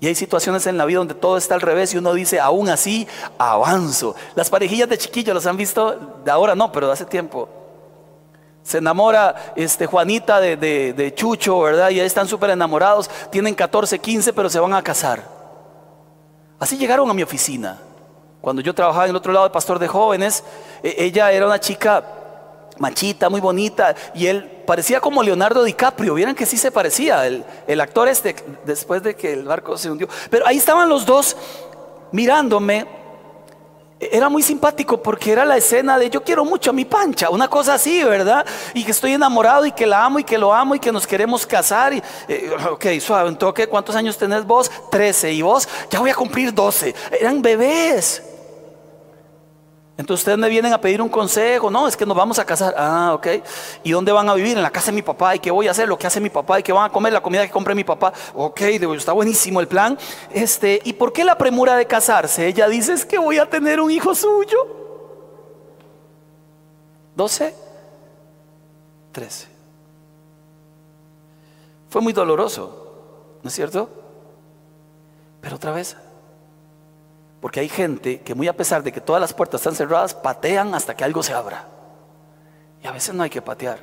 Y 0.00 0.08
hay 0.08 0.16
situaciones 0.16 0.66
en 0.66 0.76
la 0.76 0.84
vida 0.84 0.98
donde 0.98 1.14
todo 1.14 1.36
está 1.36 1.54
al 1.54 1.60
revés 1.60 1.94
y 1.94 1.98
uno 1.98 2.12
dice, 2.14 2.40
aún 2.40 2.68
así, 2.68 3.06
avanzo. 3.38 4.16
Las 4.34 4.50
parejillas 4.50 4.88
de 4.88 4.98
chiquillos 4.98 5.36
las 5.36 5.46
han 5.46 5.56
visto, 5.56 6.18
de 6.24 6.32
ahora 6.32 6.56
no, 6.56 6.72
pero 6.72 6.88
de 6.88 6.94
hace 6.94 7.04
tiempo. 7.04 7.48
Se 8.64 8.78
enamora 8.78 9.52
este, 9.54 9.86
Juanita 9.86 10.40
de, 10.40 10.56
de 10.56 11.14
Chucho, 11.14 11.60
¿verdad? 11.60 11.90
Y 11.90 12.00
ahí 12.00 12.06
están 12.06 12.26
súper 12.26 12.50
enamorados, 12.50 13.08
tienen 13.30 13.54
14, 13.54 14.00
15, 14.00 14.32
pero 14.32 14.50
se 14.50 14.58
van 14.58 14.74
a 14.74 14.82
casar. 14.82 15.22
Así 16.58 16.76
llegaron 16.76 17.08
a 17.08 17.14
mi 17.14 17.22
oficina. 17.22 17.78
Cuando 18.40 18.60
yo 18.62 18.74
trabajaba 18.74 19.04
en 19.04 19.10
el 19.10 19.16
otro 19.16 19.32
lado 19.32 19.46
de 19.46 19.52
pastor 19.52 19.78
de 19.78 19.86
jóvenes, 19.86 20.42
e, 20.82 20.96
ella 20.98 21.30
era 21.30 21.46
una 21.46 21.60
chica 21.60 22.04
machita, 22.78 23.28
muy 23.28 23.40
bonita, 23.40 23.94
y 24.14 24.26
él 24.26 24.62
parecía 24.66 25.00
como 25.00 25.22
Leonardo 25.22 25.62
DiCaprio, 25.64 26.14
vieran 26.14 26.34
que 26.34 26.46
sí 26.46 26.56
se 26.56 26.70
parecía, 26.70 27.26
el, 27.26 27.44
el, 27.66 27.80
actor 27.80 28.08
este, 28.08 28.34
después 28.64 29.02
de 29.02 29.14
que 29.14 29.32
el 29.32 29.44
barco 29.44 29.76
se 29.76 29.90
hundió. 29.90 30.08
Pero 30.30 30.46
ahí 30.46 30.56
estaban 30.56 30.88
los 30.88 31.06
dos 31.06 31.36
mirándome, 32.12 32.86
era 34.10 34.28
muy 34.28 34.42
simpático 34.42 35.02
porque 35.02 35.32
era 35.32 35.44
la 35.44 35.56
escena 35.56 35.98
de 35.98 36.10
yo 36.10 36.22
quiero 36.22 36.44
mucho 36.44 36.70
a 36.70 36.72
mi 36.72 36.84
pancha, 36.84 37.30
una 37.30 37.48
cosa 37.48 37.74
así, 37.74 38.02
¿verdad? 38.02 38.44
Y 38.74 38.84
que 38.84 38.90
estoy 38.90 39.12
enamorado 39.12 39.66
y 39.66 39.72
que 39.72 39.86
la 39.86 40.04
amo 40.04 40.18
y 40.18 40.24
que 40.24 40.36
lo 40.36 40.52
amo 40.52 40.74
y 40.74 40.80
que 40.80 40.92
nos 40.92 41.06
queremos 41.06 41.46
casar. 41.46 41.92
Y, 41.92 42.02
eh, 42.28 42.50
ok, 42.70 42.86
suave, 43.00 43.28
entonces, 43.28 43.66
¿cuántos 43.68 43.94
años 43.96 44.18
tenés 44.18 44.44
vos? 44.44 44.70
Trece. 44.90 45.32
¿Y 45.32 45.42
vos? 45.42 45.68
Ya 45.90 46.00
voy 46.00 46.10
a 46.10 46.14
cumplir 46.14 46.52
doce. 46.52 46.94
Eran 47.18 47.40
bebés. 47.40 48.22
Entonces 49.96 50.22
ustedes 50.22 50.38
me 50.38 50.48
vienen 50.48 50.72
a 50.72 50.80
pedir 50.80 51.00
un 51.00 51.08
consejo, 51.08 51.70
no, 51.70 51.86
es 51.86 51.96
que 51.96 52.04
nos 52.04 52.16
vamos 52.16 52.40
a 52.40 52.44
casar, 52.44 52.74
ah, 52.76 53.12
ok, 53.14 53.28
¿y 53.84 53.92
dónde 53.92 54.10
van 54.10 54.28
a 54.28 54.34
vivir? 54.34 54.56
En 54.56 54.62
la 54.62 54.70
casa 54.70 54.86
de 54.86 54.96
mi 54.96 55.02
papá, 55.02 55.36
¿y 55.36 55.38
qué 55.38 55.52
voy 55.52 55.68
a 55.68 55.70
hacer? 55.70 55.86
Lo 55.86 55.96
que 55.96 56.08
hace 56.08 56.20
mi 56.20 56.30
papá, 56.30 56.58
¿y 56.58 56.64
qué 56.64 56.72
van 56.72 56.86
a 56.86 56.92
comer? 56.92 57.12
La 57.12 57.22
comida 57.22 57.46
que 57.46 57.52
compre 57.52 57.76
mi 57.76 57.84
papá, 57.84 58.12
ok, 58.34 58.60
está 58.60 59.12
buenísimo 59.12 59.60
el 59.60 59.68
plan. 59.68 59.96
Este, 60.32 60.80
¿y 60.82 60.94
por 60.94 61.12
qué 61.12 61.22
la 61.22 61.38
premura 61.38 61.76
de 61.76 61.86
casarse? 61.86 62.48
Ella 62.48 62.66
dice, 62.68 62.92
es 62.92 63.06
que 63.06 63.18
voy 63.18 63.38
a 63.38 63.48
tener 63.48 63.80
un 63.80 63.88
hijo 63.88 64.16
suyo. 64.16 64.66
12, 67.14 67.54
13. 69.12 69.46
Fue 71.88 72.02
muy 72.02 72.12
doloroso, 72.12 73.38
¿no 73.44 73.48
es 73.48 73.54
cierto? 73.54 73.88
Pero 75.40 75.54
otra 75.54 75.70
vez, 75.70 75.96
porque 77.44 77.60
hay 77.60 77.68
gente 77.68 78.22
que 78.22 78.34
muy 78.34 78.48
a 78.48 78.56
pesar 78.56 78.82
de 78.82 78.90
que 78.90 79.02
todas 79.02 79.20
las 79.20 79.34
puertas 79.34 79.60
están 79.60 79.74
cerradas, 79.74 80.14
patean 80.14 80.74
hasta 80.74 80.96
que 80.96 81.04
algo 81.04 81.22
se 81.22 81.34
abra. 81.34 81.68
Y 82.82 82.86
a 82.86 82.90
veces 82.90 83.14
no 83.14 83.22
hay 83.22 83.28
que 83.28 83.42
patear, 83.42 83.80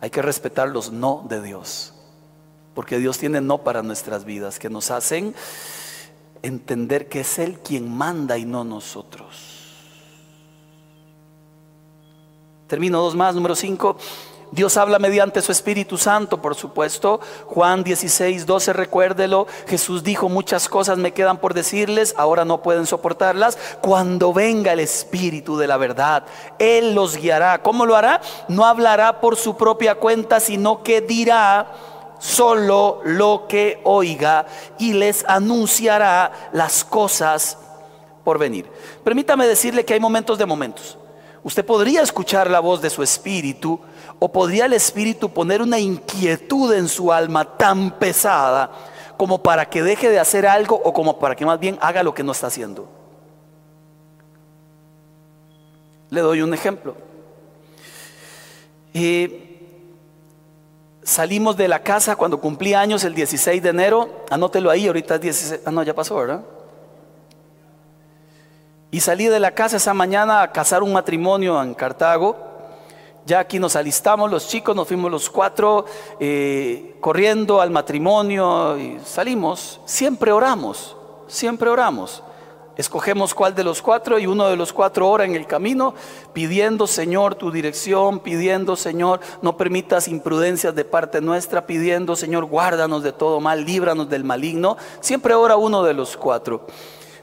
hay 0.00 0.10
que 0.10 0.20
respetar 0.20 0.68
los 0.68 0.90
no 0.90 1.24
de 1.28 1.40
Dios. 1.40 1.94
Porque 2.74 2.98
Dios 2.98 3.16
tiene 3.16 3.40
no 3.40 3.58
para 3.58 3.84
nuestras 3.84 4.24
vidas, 4.24 4.58
que 4.58 4.68
nos 4.68 4.90
hacen 4.90 5.32
entender 6.42 7.08
que 7.08 7.20
es 7.20 7.38
Él 7.38 7.60
quien 7.60 7.88
manda 7.88 8.36
y 8.36 8.44
no 8.44 8.64
nosotros. 8.64 9.76
Termino 12.66 13.00
dos 13.00 13.14
más, 13.14 13.32
número 13.32 13.54
cinco. 13.54 13.96
Dios 14.50 14.76
habla 14.76 14.98
mediante 14.98 15.42
su 15.42 15.52
Espíritu 15.52 15.98
Santo, 15.98 16.40
por 16.40 16.54
supuesto. 16.54 17.20
Juan 17.46 17.84
16, 17.84 18.46
12, 18.46 18.72
recuérdelo. 18.72 19.46
Jesús 19.66 20.02
dijo, 20.02 20.28
muchas 20.28 20.68
cosas 20.68 20.98
me 20.98 21.12
quedan 21.12 21.38
por 21.38 21.54
decirles, 21.54 22.14
ahora 22.16 22.44
no 22.44 22.62
pueden 22.62 22.86
soportarlas. 22.86 23.58
Cuando 23.80 24.32
venga 24.32 24.72
el 24.72 24.80
Espíritu 24.80 25.58
de 25.58 25.66
la 25.66 25.76
verdad, 25.76 26.24
Él 26.58 26.94
los 26.94 27.16
guiará. 27.16 27.62
¿Cómo 27.62 27.84
lo 27.84 27.96
hará? 27.96 28.20
No 28.48 28.64
hablará 28.64 29.20
por 29.20 29.36
su 29.36 29.56
propia 29.56 29.96
cuenta, 29.96 30.40
sino 30.40 30.82
que 30.82 31.00
dirá 31.00 31.72
solo 32.18 33.00
lo 33.04 33.46
que 33.48 33.80
oiga 33.84 34.46
y 34.78 34.92
les 34.92 35.24
anunciará 35.26 36.50
las 36.52 36.84
cosas 36.84 37.58
por 38.24 38.38
venir. 38.38 38.70
Permítame 39.04 39.46
decirle 39.46 39.84
que 39.84 39.94
hay 39.94 40.00
momentos 40.00 40.38
de 40.38 40.46
momentos. 40.46 40.98
Usted 41.42 41.64
podría 41.64 42.02
escuchar 42.02 42.50
la 42.50 42.60
voz 42.60 42.82
de 42.82 42.90
su 42.90 43.02
espíritu 43.02 43.80
o 44.18 44.30
podría 44.30 44.66
el 44.66 44.72
espíritu 44.72 45.30
poner 45.30 45.62
una 45.62 45.78
inquietud 45.78 46.72
en 46.74 46.88
su 46.88 47.12
alma 47.12 47.44
tan 47.56 47.92
pesada 47.98 48.70
como 49.16 49.42
para 49.42 49.66
que 49.66 49.82
deje 49.82 50.10
de 50.10 50.18
hacer 50.18 50.46
algo 50.46 50.76
o 50.76 50.92
como 50.92 51.18
para 51.18 51.34
que 51.34 51.44
más 51.44 51.58
bien 51.58 51.78
haga 51.80 52.02
lo 52.02 52.14
que 52.14 52.22
no 52.22 52.32
está 52.32 52.46
haciendo. 52.46 52.88
Le 56.10 56.20
doy 56.20 56.42
un 56.42 56.54
ejemplo. 56.54 56.96
salimos 61.02 61.56
de 61.56 61.68
la 61.68 61.82
casa 61.82 62.16
cuando 62.16 62.40
cumplí 62.40 62.74
años 62.74 63.04
el 63.04 63.14
16 63.14 63.62
de 63.62 63.68
enero, 63.68 64.24
anótelo 64.30 64.70
ahí, 64.70 64.86
ahorita 64.86 65.16
es 65.16 65.20
16, 65.20 65.60
ah 65.64 65.70
no, 65.70 65.82
ya 65.82 65.94
pasó, 65.94 66.16
¿verdad? 66.16 66.42
Y 68.90 69.00
salí 69.00 69.26
de 69.26 69.38
la 69.38 69.52
casa 69.52 69.76
esa 69.76 69.92
mañana 69.92 70.42
a 70.42 70.52
casar 70.52 70.82
un 70.82 70.92
matrimonio 70.92 71.62
en 71.62 71.74
Cartago. 71.74 72.47
Ya 73.28 73.40
aquí 73.40 73.58
nos 73.58 73.76
alistamos 73.76 74.30
los 74.30 74.48
chicos, 74.48 74.74
nos 74.74 74.88
fuimos 74.88 75.10
los 75.10 75.28
cuatro 75.28 75.84
eh, 76.18 76.96
corriendo 76.98 77.60
al 77.60 77.70
matrimonio 77.70 78.78
y 78.78 78.98
salimos. 79.04 79.82
Siempre 79.84 80.32
oramos, 80.32 80.96
siempre 81.26 81.68
oramos. 81.68 82.22
Escogemos 82.78 83.34
cuál 83.34 83.54
de 83.54 83.64
los 83.64 83.82
cuatro 83.82 84.18
y 84.18 84.26
uno 84.26 84.48
de 84.48 84.56
los 84.56 84.72
cuatro 84.72 85.10
ora 85.10 85.26
en 85.26 85.34
el 85.34 85.46
camino, 85.46 85.94
pidiendo 86.32 86.86
Señor 86.86 87.34
tu 87.34 87.50
dirección, 87.50 88.20
pidiendo 88.20 88.76
Señor 88.76 89.20
no 89.42 89.58
permitas 89.58 90.08
imprudencias 90.08 90.74
de 90.74 90.86
parte 90.86 91.20
nuestra, 91.20 91.66
pidiendo 91.66 92.16
Señor 92.16 92.46
guárdanos 92.46 93.02
de 93.02 93.12
todo 93.12 93.40
mal, 93.40 93.66
líbranos 93.66 94.08
del 94.08 94.24
maligno. 94.24 94.78
Siempre 95.00 95.34
ora 95.34 95.56
uno 95.56 95.82
de 95.82 95.92
los 95.92 96.16
cuatro. 96.16 96.66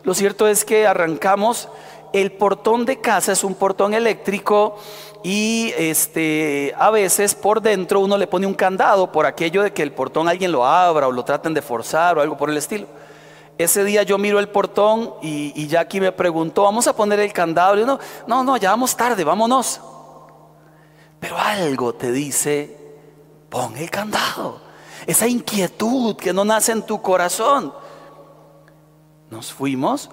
Lo 0.04 0.14
cierto 0.14 0.48
es 0.48 0.66
que 0.66 0.86
arrancamos, 0.86 1.68
el 2.14 2.32
portón 2.32 2.86
de 2.86 3.02
casa 3.02 3.32
es 3.34 3.44
un 3.44 3.56
portón 3.56 3.94
eléctrico 3.94 4.78
y 5.26 5.74
este, 5.76 6.76
a 6.78 6.92
veces 6.92 7.34
por 7.34 7.60
dentro 7.60 8.00
uno 8.00 8.16
le 8.16 8.28
pone 8.28 8.46
un 8.46 8.54
candado 8.54 9.12
por 9.12 9.26
aquello 9.26 9.64
de 9.64 9.74
que 9.74 9.82
el 9.82 9.92
portón 9.92 10.30
alguien 10.30 10.52
lo 10.52 10.64
abra 10.64 11.08
o 11.08 11.12
lo 11.12 11.26
traten 11.26 11.52
de 11.56 11.64
forzar 11.64 12.16
o 12.16 12.22
algo 12.22 12.38
por 12.38 12.52
el 12.52 12.58
estilo. 12.58 12.86
Ese 13.58 13.84
día 13.84 14.04
yo 14.04 14.20
miro 14.20 14.38
el 14.38 14.50
portón 14.50 15.16
y, 15.24 15.52
y 15.60 15.66
Jackie 15.66 16.00
me 16.00 16.12
preguntó, 16.12 16.62
¿vamos 16.62 16.86
a 16.86 16.96
poner 16.96 17.20
el 17.20 17.34
candado? 17.34 17.76
Y 17.76 17.80
yo, 17.80 17.88
no, 17.88 18.00
no, 18.28 18.44
no, 18.44 18.56
ya 18.58 18.70
vamos 18.70 18.96
tarde, 18.96 19.24
vámonos. 19.24 19.82
Pero 21.20 21.40
algo 21.40 21.96
te 21.96 22.12
dice, 22.12 22.78
pon 23.50 23.76
el 23.78 23.90
candado. 23.90 24.62
Esa 25.08 25.28
inquietud 25.28 26.16
que 26.18 26.34
no 26.34 26.46
nace 26.46 26.72
en 26.72 26.84
tu 26.84 27.02
corazón. 27.02 27.74
Nos 29.32 29.52
fuimos, 29.52 30.08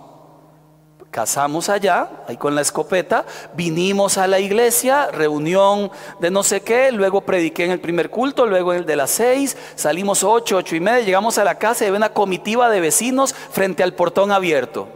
casamos 1.13 1.69
allá, 1.69 2.09
ahí 2.27 2.39
con 2.39 2.55
la 2.55 2.63
escopeta, 2.63 3.27
vinimos 3.55 4.17
a 4.17 4.27
la 4.27 4.41
iglesia, 4.41 5.11
reunión 5.11 5.91
de 6.21 6.31
no 6.31 6.43
sé 6.43 6.63
qué, 6.63 6.91
luego 6.91 7.21
prediqué 7.21 7.67
en 7.67 7.71
el 7.71 7.81
primer 7.81 8.09
culto, 8.09 8.47
luego 8.47 8.73
en 8.73 8.81
el 8.81 8.87
de 8.87 8.97
las 8.97 9.11
seis, 9.11 9.55
salimos 9.77 10.25
ocho, 10.25 10.57
ocho 10.57 10.75
y 10.75 10.81
media, 10.81 11.05
llegamos 11.05 11.37
a 11.37 11.45
la 11.45 11.57
casa 11.57 11.85
y 11.85 11.89
había 11.89 11.99
una 11.99 12.15
comitiva 12.15 12.71
de 12.71 12.81
vecinos 12.81 13.35
frente 13.35 13.83
al 13.83 13.93
portón 13.93 14.33
abierto, 14.33 14.89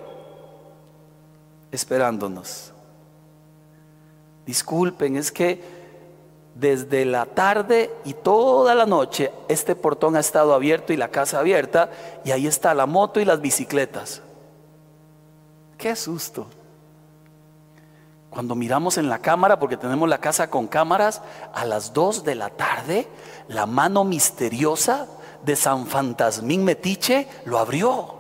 esperándonos. 1.70 2.72
Disculpen, 4.46 5.16
es 5.16 5.30
que 5.30 5.62
desde 6.54 7.04
la 7.04 7.26
tarde 7.26 7.90
y 8.06 8.14
toda 8.14 8.74
la 8.74 8.86
noche 8.86 9.32
este 9.48 9.76
portón 9.76 10.16
ha 10.16 10.20
estado 10.20 10.54
abierto 10.54 10.94
y 10.94 10.96
la 10.96 11.08
casa 11.08 11.40
abierta 11.40 11.90
y 12.24 12.30
ahí 12.30 12.46
está 12.46 12.72
la 12.72 12.86
moto 12.86 13.20
y 13.20 13.26
las 13.26 13.42
bicicletas. 13.42 14.22
Qué 15.76 15.94
susto. 15.94 16.46
Cuando 18.30 18.54
miramos 18.54 18.98
en 18.98 19.08
la 19.08 19.18
cámara, 19.18 19.58
porque 19.58 19.76
tenemos 19.76 20.08
la 20.08 20.18
casa 20.18 20.50
con 20.50 20.66
cámaras, 20.66 21.22
a 21.54 21.64
las 21.64 21.92
2 21.92 22.24
de 22.24 22.34
la 22.34 22.50
tarde, 22.50 23.08
la 23.48 23.66
mano 23.66 24.04
misteriosa 24.04 25.06
de 25.42 25.56
San 25.56 25.86
Fantasmín 25.86 26.64
Metiche 26.64 27.28
lo 27.44 27.58
abrió. 27.58 28.14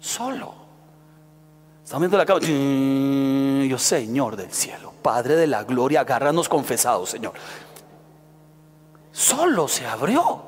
Solo. 0.00 0.54
Estamos 1.84 2.00
viendo 2.00 2.18
la 2.18 2.26
cámara. 2.26 2.46
Yo, 2.46 3.78
Señor 3.78 4.36
del 4.36 4.52
cielo. 4.52 4.92
Padre 5.02 5.36
de 5.36 5.46
la 5.46 5.64
gloria, 5.64 6.00
agárranos 6.00 6.48
confesados, 6.48 7.10
Señor. 7.10 7.32
Solo 9.12 9.68
se 9.68 9.86
abrió. 9.86 10.42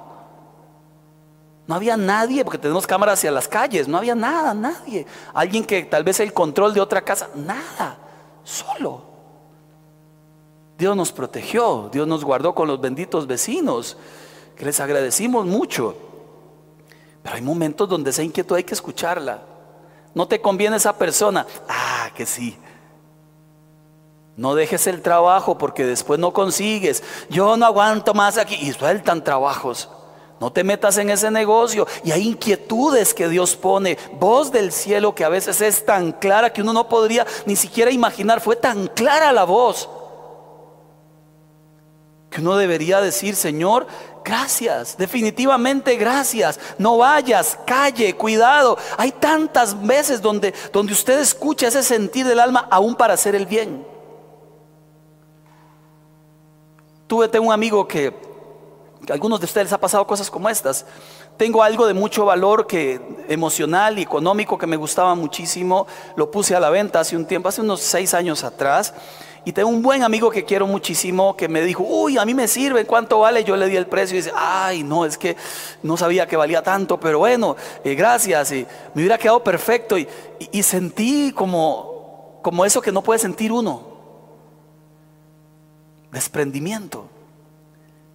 No 1.66 1.75
había 1.77 1.96
nadie, 1.96 2.44
porque 2.44 2.59
tenemos 2.59 2.87
cámaras 2.87 3.18
hacia 3.18 3.31
las 3.31 3.46
calles, 3.46 3.87
no 3.87 3.98
había 3.98 4.14
nada, 4.14 4.53
nadie. 4.53 5.07
Alguien 5.33 5.64
que 5.64 5.85
tal 5.85 6.03
vez 6.03 6.18
el 6.20 6.33
control 6.33 6.75
de 6.75 6.81
otra 6.81 7.03
casa, 7.03 7.29
nada, 7.35 7.98
solo. 8.42 9.05
Dios 10.77 10.96
nos 10.96 11.12
protegió, 11.12 11.88
Dios 11.92 12.09
nos 12.09 12.25
guardó 12.25 12.55
con 12.55 12.66
los 12.66 12.81
benditos 12.81 13.27
vecinos, 13.27 13.96
que 14.57 14.64
les 14.64 14.81
agradecimos 14.81 15.46
mucho. 15.46 15.94
Pero 17.22 17.37
hay 17.37 17.42
momentos 17.42 17.88
donde 17.88 18.11
esa 18.11 18.25
inquietud 18.25 18.57
hay 18.57 18.64
que 18.64 18.75
escucharla. 18.75 19.42
No 20.14 20.27
te 20.27 20.40
conviene 20.40 20.77
esa 20.77 20.96
persona. 20.98 21.46
Ah, 21.68 22.11
que 22.14 22.27
sí. 22.27 22.59
No 24.37 24.54
dejes 24.54 24.87
el 24.87 25.02
trabajo 25.02 25.56
porque 25.56 25.85
después 25.85 26.19
no 26.19 26.33
consigues. 26.33 27.02
Yo 27.31 27.56
no 27.56 27.67
aguanto 27.67 28.13
más 28.13 28.37
aquí. 28.38 28.56
Y 28.56 28.73
sueltan 28.73 29.23
trabajos. 29.23 29.88
No 30.43 30.53
te 30.53 30.65
metas 30.65 30.99
en 30.99 31.09
ese 31.09 31.31
negocio. 31.31 31.87
Y 32.03 32.11
hay 32.11 32.27
inquietudes 32.27 33.15
que 33.15 33.29
Dios 33.29 33.55
pone. 33.55 33.97
Voz 34.15 34.51
del 34.51 34.73
cielo 34.73 35.15
que 35.15 35.23
a 35.23 35.29
veces 35.29 35.61
es 35.61 35.87
tan 35.87 36.11
clara 36.11 36.53
que 36.53 36.63
uno 36.63 36.73
no 36.73 36.88
podría 36.88 37.25
ni 37.47 37.55
siquiera 37.55 37.93
imaginar. 37.93 38.40
Fue 38.40 38.57
tan 38.57 38.88
clara 38.88 39.31
la 39.31 39.45
voz. 39.45 39.88
Que 42.29 42.40
uno 42.40 42.57
debería 42.57 43.01
decir, 43.01 43.37
Señor, 43.37 43.87
gracias. 44.25 44.97
Definitivamente 44.97 45.95
gracias. 45.95 46.59
No 46.77 46.99
vayas, 46.99 47.57
calle, 47.65 48.17
cuidado. 48.17 48.77
Hay 48.99 49.13
tantas 49.13 49.81
veces 49.87 50.21
donde, 50.21 50.53
donde 50.73 50.93
usted 50.93 51.21
escucha 51.21 51.69
ese 51.69 51.85
sentir 51.85 52.27
del 52.27 52.40
alma 52.40 52.67
aún 52.69 52.97
para 52.97 53.15
hacer 53.15 53.37
el 53.37 53.47
bien. 53.47 53.87
Tuve 57.07 57.38
un 57.38 57.53
amigo 57.53 57.87
que 57.87 58.32
algunos 59.11 59.40
de 59.40 59.46
ustedes 59.46 59.73
ha 59.73 59.79
pasado 59.79 60.07
cosas 60.07 60.31
como 60.31 60.48
estas. 60.48 60.87
Tengo 61.37 61.63
algo 61.63 61.87
de 61.87 61.94
mucho 61.94 62.25
valor 62.25 62.67
que 62.67 63.00
emocional 63.29 63.98
y 63.98 64.03
económico 64.03 64.59
que 64.59 64.67
me 64.67 64.77
gustaba 64.77 65.15
muchísimo. 65.15 65.87
Lo 66.17 66.31
puse 66.31 66.55
a 66.55 66.61
la 66.61 66.71
venta 66.71 67.00
hace 67.00 67.17
un 67.17 67.27
tiempo, 67.27 67.48
hace 67.48 67.63
unos 67.63 67.81
seis 67.81 68.15
años 68.15 68.44
atrás. 68.44 68.94
Y 69.44 69.53
tengo 69.53 69.71
un 69.71 69.83
buen 69.83 70.05
amigo 70.05 70.31
que 70.31 70.44
quiero 70.44 70.69
muchísimo 70.69 71.37
que 71.37 71.48
me 71.48 71.63
dijo, 71.63 71.83
uy, 71.83 72.17
a 72.17 72.25
mí 72.25 72.33
me 72.33 72.46
sirve, 72.46 72.85
¿cuánto 72.85 73.19
vale? 73.19 73.42
Yo 73.42 73.57
le 73.57 73.67
di 73.67 73.77
el 73.77 73.88
precio 73.88 74.15
y 74.17 74.21
dice, 74.21 74.33
ay, 74.37 74.85
no, 74.85 75.05
es 75.05 75.19
que 75.19 75.37
no 75.83 75.96
sabía 75.96 76.29
que 76.29 76.37
valía 76.37 76.63
tanto, 76.63 77.00
pero 77.00 77.19
bueno, 77.19 77.57
eh, 77.83 77.96
gracias. 77.96 78.53
Y 78.53 78.67
me 78.94 79.03
hubiera 79.03 79.19
quedado 79.19 79.42
perfecto. 79.42 79.98
Y, 79.98 80.07
y 80.53 80.63
sentí 80.63 81.33
como, 81.33 82.38
como 82.40 82.65
eso 82.65 82.81
que 82.81 82.92
no 82.92 83.03
puede 83.03 83.19
sentir 83.19 83.50
uno. 83.50 83.90
Desprendimiento 86.13 87.09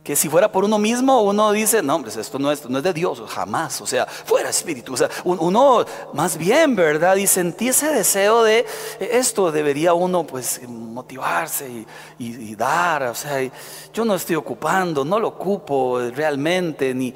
que 0.08 0.16
si 0.16 0.30
fuera 0.30 0.50
por 0.50 0.64
uno 0.64 0.80
mismo, 0.80 1.22
uno 1.24 1.52
dice, 1.52 1.84
no, 1.84 1.96
hombre, 1.96 2.10
esto 2.18 2.40
no 2.40 2.50
es, 2.50 2.70
no 2.70 2.78
es 2.78 2.84
de 2.86 2.94
Dios, 2.94 3.22
jamás, 3.28 3.82
o 3.82 3.86
sea, 3.86 4.06
fuera 4.06 4.50
espíritu, 4.50 4.94
o 4.94 4.96
sea, 4.96 5.10
uno 5.26 5.84
más 6.14 6.38
bien, 6.38 6.78
¿verdad? 6.78 7.18
Y 7.18 7.28
sentí 7.28 7.68
ese 7.68 7.88
deseo 7.88 8.42
de, 8.44 8.66
esto 9.02 9.52
debería 9.52 9.94
uno 9.94 10.26
pues 10.26 10.62
motivarse 10.66 11.86
y, 12.18 12.56
dar, 12.56 13.04
o 13.04 13.16
sea, 13.16 13.52
yo 13.92 14.06
no 14.06 14.16
estoy 14.16 14.38
ocupando, 14.38 15.04
no 15.04 15.20
lo 15.20 15.28
ocupo 15.28 16.00
realmente, 16.16 16.94
ni, 16.94 17.14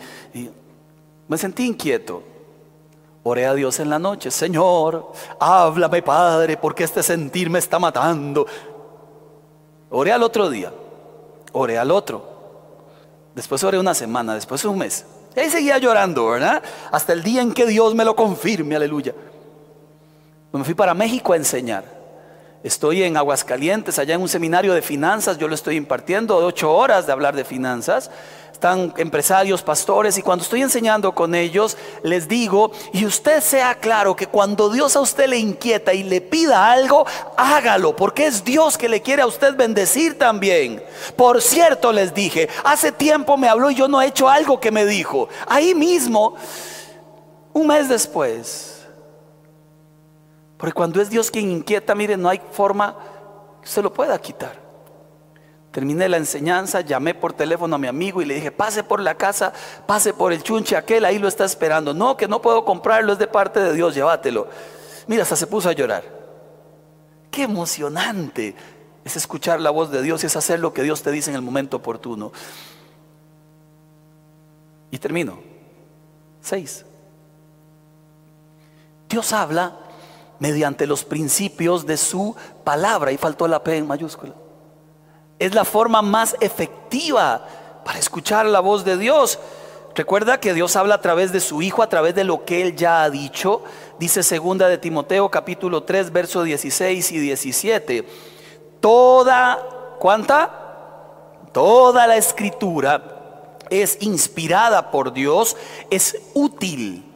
me 1.30 1.38
sentí 1.38 1.66
inquieto. 1.66 2.24
Oré 3.24 3.46
a 3.46 3.54
Dios 3.54 3.80
en 3.80 3.90
la 3.90 4.00
noche, 4.00 4.30
Señor, 4.32 5.14
háblame 5.40 6.02
Padre, 6.02 6.58
porque 6.58 6.84
este 6.84 7.02
sentir 7.02 7.50
me 7.50 7.60
está 7.60 7.80
matando. 7.80 8.46
Oré 9.92 10.12
al 10.12 10.24
otro 10.24 10.50
día, 10.50 10.74
oré 11.54 11.78
al 11.78 11.90
otro. 11.92 12.31
Después 13.36 13.64
oré 13.64 13.80
una 13.80 13.94
semana, 13.94 14.34
después 14.34 14.64
un 14.66 14.78
mes. 14.78 15.06
Ahí 15.36 15.50
seguía 15.50 15.78
llorando, 15.78 16.28
¿verdad? 16.28 16.62
Hasta 16.92 17.14
el 17.14 17.24
día 17.24 17.42
en 17.42 17.54
que 17.54 17.66
Dios 17.66 17.96
me 17.96 18.04
lo 18.04 18.16
confirme, 18.16 18.76
aleluya. 18.76 19.14
Me 20.52 20.64
fui 20.64 20.74
para 20.74 20.94
México 20.94 21.34
a 21.34 21.38
enseñar. 21.38 22.01
Estoy 22.64 23.04
en 23.04 23.18
Aguascalientes, 23.18 23.98
allá 23.98 24.16
en 24.16 24.22
un 24.22 24.30
seminario 24.30 24.74
de 24.74 24.82
finanzas, 24.82 25.38
yo 25.38 25.48
lo 25.48 25.56
estoy 25.56 25.78
impartiendo, 25.78 26.38
ocho 26.38 26.72
horas 26.74 27.08
de 27.08 27.12
hablar 27.12 27.36
de 27.36 27.44
finanzas 27.44 28.12
están 28.62 28.94
empresarios, 28.98 29.64
pastores, 29.64 30.20
y 30.20 30.22
cuando 30.22 30.44
estoy 30.44 30.62
enseñando 30.62 31.16
con 31.16 31.34
ellos, 31.34 31.78
les 32.04 32.28
digo, 32.28 32.72
y 32.94 33.08
usted 33.08 33.42
sea 33.42 33.74
claro 33.74 34.16
que 34.16 34.28
cuando 34.28 34.70
Dios 34.70 34.96
a 34.96 35.02
usted 35.02 35.28
le 35.28 35.40
inquieta 35.40 35.96
y 35.96 36.04
le 36.04 36.22
pida 36.22 36.72
algo, 36.72 37.08
hágalo, 37.38 37.96
porque 37.96 38.28
es 38.28 38.44
Dios 38.44 38.78
que 38.78 38.88
le 38.88 39.02
quiere 39.02 39.24
a 39.24 39.26
usted 39.26 39.56
bendecir 39.56 40.16
también. 40.16 40.84
Por 41.16 41.42
cierto, 41.42 41.92
les 41.92 42.14
dije, 42.14 42.50
hace 42.64 42.92
tiempo 42.92 43.36
me 43.36 43.50
habló 43.50 43.72
y 43.72 43.76
yo 43.76 43.88
no 43.88 44.00
he 44.00 44.06
hecho 44.06 44.30
algo 44.30 44.60
que 44.60 44.70
me 44.70 44.86
dijo. 44.86 45.28
Ahí 45.48 45.74
mismo, 45.74 46.36
un 47.54 47.66
mes 47.66 47.90
después, 47.90 48.71
porque 50.62 50.74
cuando 50.74 51.02
es 51.02 51.10
Dios 51.10 51.32
quien 51.32 51.50
inquieta, 51.50 51.96
miren, 51.96 52.22
no 52.22 52.30
hay 52.30 52.40
forma 52.52 52.96
que 53.64 53.68
se 53.68 53.82
lo 53.82 53.92
pueda 53.92 54.22
quitar. 54.22 54.62
Terminé 55.72 56.08
la 56.08 56.18
enseñanza, 56.18 56.82
llamé 56.82 57.16
por 57.16 57.34
teléfono 57.34 57.76
a 57.76 57.80
mi 57.80 57.88
amigo 57.88 58.22
y 58.22 58.26
le 58.26 58.36
dije, 58.36 58.52
pase 58.52 58.84
por 58.84 59.00
la 59.00 59.16
casa, 59.16 59.54
pase 59.88 60.14
por 60.14 60.32
el 60.32 60.44
chunche 60.44 60.78
aquel, 60.78 61.04
ahí 61.04 61.18
lo 61.18 61.28
está 61.28 61.46
esperando. 61.46 61.96
No, 61.96 62.16
que 62.16 62.28
no 62.28 62.44
puedo 62.44 62.64
comprarlo, 62.64 63.12
es 63.12 63.18
de 63.18 63.26
parte 63.26 63.60
de 63.60 63.74
Dios, 63.74 63.96
llévatelo. 63.96 64.50
Mira, 65.08 65.24
hasta 65.24 65.36
se 65.36 65.48
puso 65.48 65.68
a 65.68 65.72
llorar. 65.72 66.04
Qué 67.32 67.42
emocionante 67.42 68.54
es 69.04 69.16
escuchar 69.16 69.60
la 69.60 69.72
voz 69.72 69.90
de 69.90 70.04
Dios 70.04 70.22
y 70.22 70.28
es 70.28 70.36
hacer 70.36 70.60
lo 70.60 70.76
que 70.76 70.84
Dios 70.84 71.02
te 71.02 71.10
dice 71.10 71.32
en 71.32 71.38
el 71.38 71.42
momento 71.42 71.78
oportuno. 71.78 72.32
Y 74.92 75.00
termino. 75.00 75.40
Seis. 76.40 76.86
Dios 79.10 79.34
habla 79.34 79.76
mediante 80.42 80.86
los 80.86 81.06
principios 81.06 81.86
de 81.86 81.96
su 81.96 82.36
palabra 82.66 83.14
y 83.14 83.18
faltó 83.18 83.48
la 83.48 83.64
P 83.64 83.78
en 83.78 83.88
mayúscula 83.88 84.34
es 85.42 85.56
la 85.56 85.66
forma 85.66 86.04
más 86.04 86.36
efectiva 86.40 87.44
para 87.84 87.98
escuchar 87.98 88.46
la 88.46 88.60
voz 88.60 88.86
de 88.86 88.96
Dios. 88.96 89.40
Recuerda 89.96 90.40
que 90.40 90.54
Dios 90.54 90.76
habla 90.76 90.94
a 90.94 91.02
través 91.02 91.32
de 91.32 91.40
su 91.40 91.64
Hijo, 91.64 91.82
a 91.82 91.90
través 91.90 92.14
de 92.14 92.24
lo 92.24 92.46
que 92.46 92.62
Él 92.62 92.76
ya 92.76 93.02
ha 93.02 93.10
dicho. 93.10 93.64
Dice 93.98 94.22
segunda 94.22 94.68
de 94.68 94.78
Timoteo 94.78 95.32
capítulo 95.32 95.82
3, 95.82 96.14
versos 96.14 96.46
16 96.46 97.12
y 97.12 97.18
17. 97.18 98.08
Toda, 98.80 99.58
¿cuánta? 100.00 101.48
Toda 101.52 102.06
la 102.06 102.18
escritura 102.18 103.58
es 103.72 103.98
inspirada 104.00 104.92
por 104.92 105.12
Dios, 105.12 105.58
es 105.90 106.22
útil 106.36 107.11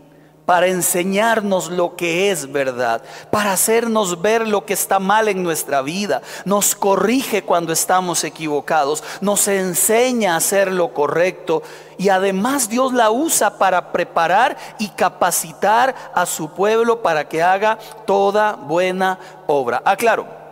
para 0.46 0.68
enseñarnos 0.68 1.70
lo 1.70 1.96
que 1.96 2.32
es 2.32 2.52
verdad, 2.52 3.02
para 3.32 3.54
hacernos 3.54 4.22
ver 4.22 4.48
lo 4.48 4.66
que 4.66 4.74
está 4.74 5.00
mal 5.00 5.28
en 5.28 5.44
nuestra 5.44 5.82
vida, 5.82 6.22
nos 6.46 6.76
corrige 6.76 7.44
cuando 7.44 7.74
estamos 7.74 8.24
equivocados, 8.24 9.04
nos 9.22 9.48
enseña 9.48 10.34
a 10.34 10.38
hacer 10.38 10.72
lo 10.72 10.94
correcto 10.94 11.64
y 11.98 12.10
además 12.10 12.70
Dios 12.70 12.94
la 12.94 13.12
usa 13.12 13.58
para 13.58 13.92
preparar 13.92 14.58
y 14.80 14.90
capacitar 14.90 15.96
a 16.14 16.26
su 16.26 16.50
pueblo 16.50 17.02
para 17.02 17.28
que 17.28 17.42
haga 17.42 17.78
toda 18.06 18.54
buena 18.54 19.20
obra. 19.48 19.82
Aclaro. 19.84 20.45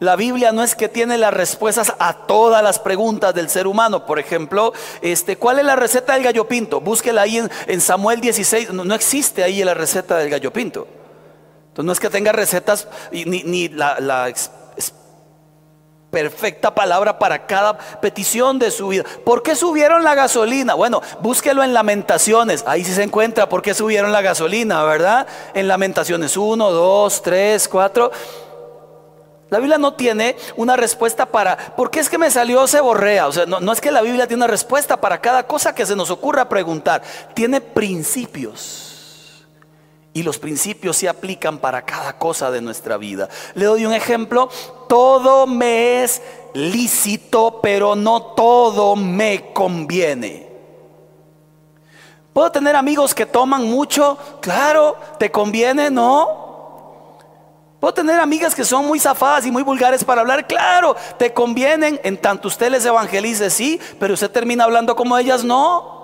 La 0.00 0.16
Biblia 0.16 0.50
no 0.50 0.62
es 0.62 0.74
que 0.74 0.88
tiene 0.88 1.18
las 1.18 1.32
respuestas 1.32 1.92
a 1.98 2.14
todas 2.14 2.62
las 2.62 2.78
preguntas 2.78 3.34
del 3.34 3.50
ser 3.50 3.66
humano. 3.66 4.06
Por 4.06 4.18
ejemplo, 4.18 4.72
este, 5.02 5.36
¿cuál 5.36 5.58
es 5.58 5.66
la 5.66 5.76
receta 5.76 6.14
del 6.14 6.22
gallo 6.22 6.48
pinto? 6.48 6.80
Búsquela 6.80 7.20
ahí 7.20 7.46
en, 7.66 7.80
Samuel 7.82 8.22
16. 8.22 8.72
No, 8.72 8.94
existe 8.94 9.44
ahí 9.44 9.62
la 9.62 9.74
receta 9.74 10.16
del 10.16 10.30
gallo 10.30 10.50
pinto. 10.54 10.88
Entonces 11.68 11.84
no 11.84 11.92
es 11.92 12.00
que 12.00 12.08
tenga 12.08 12.32
recetas 12.32 12.88
ni, 13.12 13.68
la, 13.68 14.32
perfecta 16.10 16.74
palabra 16.74 17.18
para 17.18 17.46
cada 17.46 17.76
petición 18.00 18.58
de 18.58 18.70
su 18.70 18.88
vida. 18.88 19.04
¿Por 19.24 19.42
qué 19.42 19.54
subieron 19.54 20.02
la 20.02 20.14
gasolina? 20.14 20.72
Bueno, 20.74 21.02
búsquelo 21.20 21.62
en 21.62 21.74
Lamentaciones. 21.74 22.64
Ahí 22.66 22.84
sí 22.84 22.94
se 22.94 23.02
encuentra 23.02 23.50
por 23.50 23.60
qué 23.60 23.74
subieron 23.74 24.12
la 24.12 24.22
gasolina, 24.22 24.82
¿verdad? 24.82 25.26
En 25.52 25.68
Lamentaciones 25.68 26.38
1, 26.38 26.70
2, 26.70 27.22
3, 27.22 27.68
4. 27.68 28.10
La 29.50 29.58
Biblia 29.58 29.78
no 29.78 29.94
tiene 29.94 30.36
una 30.56 30.76
respuesta 30.76 31.26
para, 31.26 31.56
¿por 31.74 31.90
qué 31.90 31.98
es 31.98 32.08
que 32.08 32.18
me 32.18 32.30
salió 32.30 32.66
ceborrea? 32.68 33.26
O 33.26 33.32
sea, 33.32 33.46
no, 33.46 33.72
es 33.72 33.80
que 33.80 33.90
la 33.90 34.00
Biblia 34.00 34.28
tiene 34.28 34.44
una 34.44 34.50
respuesta 34.50 35.00
para 35.00 35.20
cada 35.20 35.46
cosa 35.46 35.74
que 35.74 35.84
se 35.84 35.96
nos 35.96 36.10
ocurra 36.10 36.48
preguntar. 36.48 37.02
Tiene 37.34 37.60
principios. 37.60 39.44
Y 40.12 40.22
los 40.22 40.38
principios 40.38 40.96
se 40.96 41.08
aplican 41.08 41.58
para 41.58 41.82
cada 41.82 42.16
cosa 42.16 42.50
de 42.50 42.60
nuestra 42.60 42.96
vida. 42.96 43.28
Le 43.54 43.64
doy 43.64 43.86
un 43.86 43.92
ejemplo. 43.92 44.48
Todo 44.88 45.46
me 45.46 46.04
es 46.04 46.22
lícito, 46.54 47.60
pero 47.60 47.96
no 47.96 48.22
todo 48.22 48.94
me 48.94 49.52
conviene. 49.52 50.48
¿Puedo 52.32 52.52
tener 52.52 52.76
amigos 52.76 53.14
que 53.14 53.26
toman 53.26 53.64
mucho? 53.64 54.16
Claro, 54.40 54.96
¿te 55.18 55.30
conviene? 55.30 55.90
No. 55.90 56.49
Puedo 57.80 57.94
tener 57.94 58.20
amigas 58.20 58.54
que 58.54 58.64
son 58.64 58.86
muy 58.86 59.00
zafadas 59.00 59.46
y 59.46 59.50
muy 59.50 59.62
vulgares 59.62 60.04
para 60.04 60.20
hablar. 60.20 60.46
Claro, 60.46 60.94
te 61.18 61.32
convienen 61.32 61.98
en 62.04 62.18
tanto 62.18 62.48
usted 62.48 62.70
les 62.70 62.84
evangelice, 62.84 63.48
sí, 63.48 63.80
pero 63.98 64.12
usted 64.12 64.30
termina 64.30 64.64
hablando 64.64 64.94
como 64.94 65.16
ellas, 65.16 65.42
no. 65.42 65.98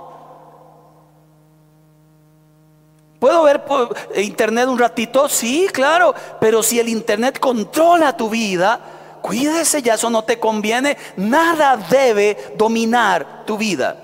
¿Puedo 3.20 3.42
ver 3.42 3.64
por 3.64 3.94
internet 4.14 4.68
un 4.68 4.78
ratito? 4.78 5.28
Sí, 5.28 5.68
claro, 5.70 6.14
pero 6.40 6.62
si 6.62 6.80
el 6.80 6.88
internet 6.88 7.38
controla 7.38 8.16
tu 8.16 8.30
vida, 8.30 8.80
cuídese, 9.20 9.82
ya 9.82 9.94
eso 9.94 10.08
no 10.08 10.24
te 10.24 10.38
conviene. 10.38 10.96
Nada 11.16 11.76
debe 11.76 12.54
dominar 12.56 13.44
tu 13.44 13.58
vida. 13.58 13.96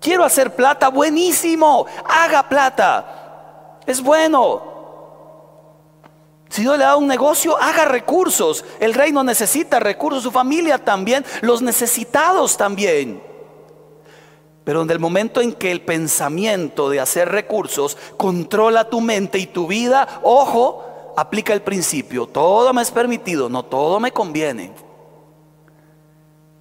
Quiero 0.00 0.24
hacer 0.24 0.54
plata, 0.54 0.88
buenísimo, 0.88 1.86
haga 2.06 2.48
plata. 2.48 3.80
Es 3.86 4.02
bueno, 4.02 4.73
si 6.48 6.62
Dios 6.62 6.78
le 6.78 6.84
da 6.84 6.96
un 6.96 7.06
negocio, 7.06 7.56
haga 7.60 7.84
recursos. 7.84 8.64
El 8.78 8.94
reino 8.94 9.24
necesita 9.24 9.80
recursos, 9.80 10.22
su 10.22 10.30
familia 10.30 10.78
también, 10.78 11.24
los 11.40 11.62
necesitados 11.62 12.56
también. 12.56 13.20
Pero 14.64 14.82
en 14.82 14.90
el 14.90 14.98
momento 14.98 15.40
en 15.40 15.52
que 15.52 15.70
el 15.70 15.82
pensamiento 15.82 16.88
de 16.88 17.00
hacer 17.00 17.28
recursos 17.28 17.96
controla 18.16 18.88
tu 18.88 19.00
mente 19.00 19.38
y 19.38 19.46
tu 19.46 19.66
vida, 19.66 20.20
ojo, 20.22 21.12
aplica 21.16 21.52
el 21.52 21.62
principio, 21.62 22.26
todo 22.26 22.72
me 22.72 22.82
es 22.82 22.90
permitido, 22.90 23.48
no 23.48 23.64
todo 23.64 24.00
me 24.00 24.12
conviene. 24.12 24.72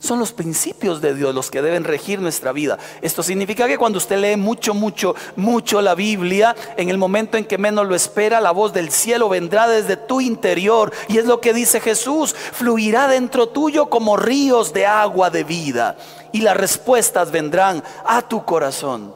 Son 0.04 0.20
los 0.20 0.34
principios 0.34 1.00
de 1.00 1.16
Dios 1.16 1.34
los 1.34 1.50
que 1.50 1.62
deben 1.62 1.86
regir 1.86 2.20
nuestra 2.20 2.52
vida. 2.52 2.78
Esto 3.02 3.24
significa 3.24 3.70
que 3.70 3.78
cuando 3.78 4.00
usted 4.00 4.18
lee 4.18 4.36
mucho, 4.36 4.74
mucho, 4.74 5.16
mucho 5.38 5.82
la 5.82 5.96
Biblia, 5.96 6.54
en 6.76 6.90
el 6.90 6.98
momento 6.98 7.38
en 7.38 7.46
que 7.46 7.58
menos 7.58 7.88
lo 7.88 7.96
espera, 7.96 8.42
la 8.42 8.52
voz 8.52 8.74
del 8.74 8.92
cielo 8.92 9.30
vendrá 9.30 9.66
desde 9.66 9.96
tu 9.96 10.20
interior. 10.20 10.92
Y 11.08 11.20
es 11.20 11.26
lo 11.26 11.40
que 11.40 11.54
dice 11.54 11.80
Jesús, 11.80 12.36
fluirá 12.36 13.08
dentro 13.08 13.48
tuyo 13.48 13.86
como 13.86 14.18
ríos 14.18 14.74
de 14.74 14.86
agua 14.86 15.30
de 15.30 15.46
vida. 15.46 15.96
y 16.34 16.42
las 16.42 16.58
respuestas 16.58 17.32
vendrán 17.32 17.82
a 18.06 18.24
tu 18.24 18.44
corazón. 18.44 19.16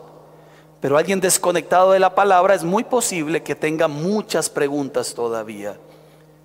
Pero 0.79 0.97
alguien 0.97 1.19
desconectado 1.19 1.91
de 1.91 1.99
la 1.99 2.15
palabra 2.15 2.53
es 2.53 2.63
muy 2.63 2.85
posible 2.85 3.43
que 3.43 3.55
tenga 3.55 3.89
muchas 3.89 4.49
preguntas 4.49 5.15
todavía 5.15 5.77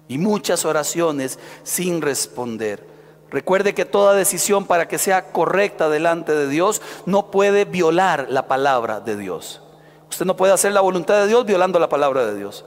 y 0.09 0.19
muchas 0.19 0.65
oraciones 0.65 1.39
sin 1.63 2.01
responder. 2.01 2.92
Recuerde 3.33 3.75
que 3.75 3.87
toda 3.87 4.13
decisión 4.13 4.67
para 4.67 4.87
que 4.87 4.99
sea 4.99 5.33
correcta 5.33 5.89
delante 5.89 6.33
de 6.33 6.49
Dios 6.49 6.83
no 7.07 7.31
puede 7.31 7.65
violar 7.65 8.27
la 8.29 8.47
palabra 8.47 9.01
de 9.01 9.17
Dios. 9.17 9.63
Usted 10.11 10.27
no 10.27 10.37
puede 10.37 10.53
hacer 10.53 10.73
la 10.73 10.83
voluntad 10.83 11.15
de 11.15 11.29
Dios 11.29 11.47
violando 11.47 11.79
la 11.79 11.89
palabra 11.89 12.27
de 12.27 12.37
Dios. 12.37 12.67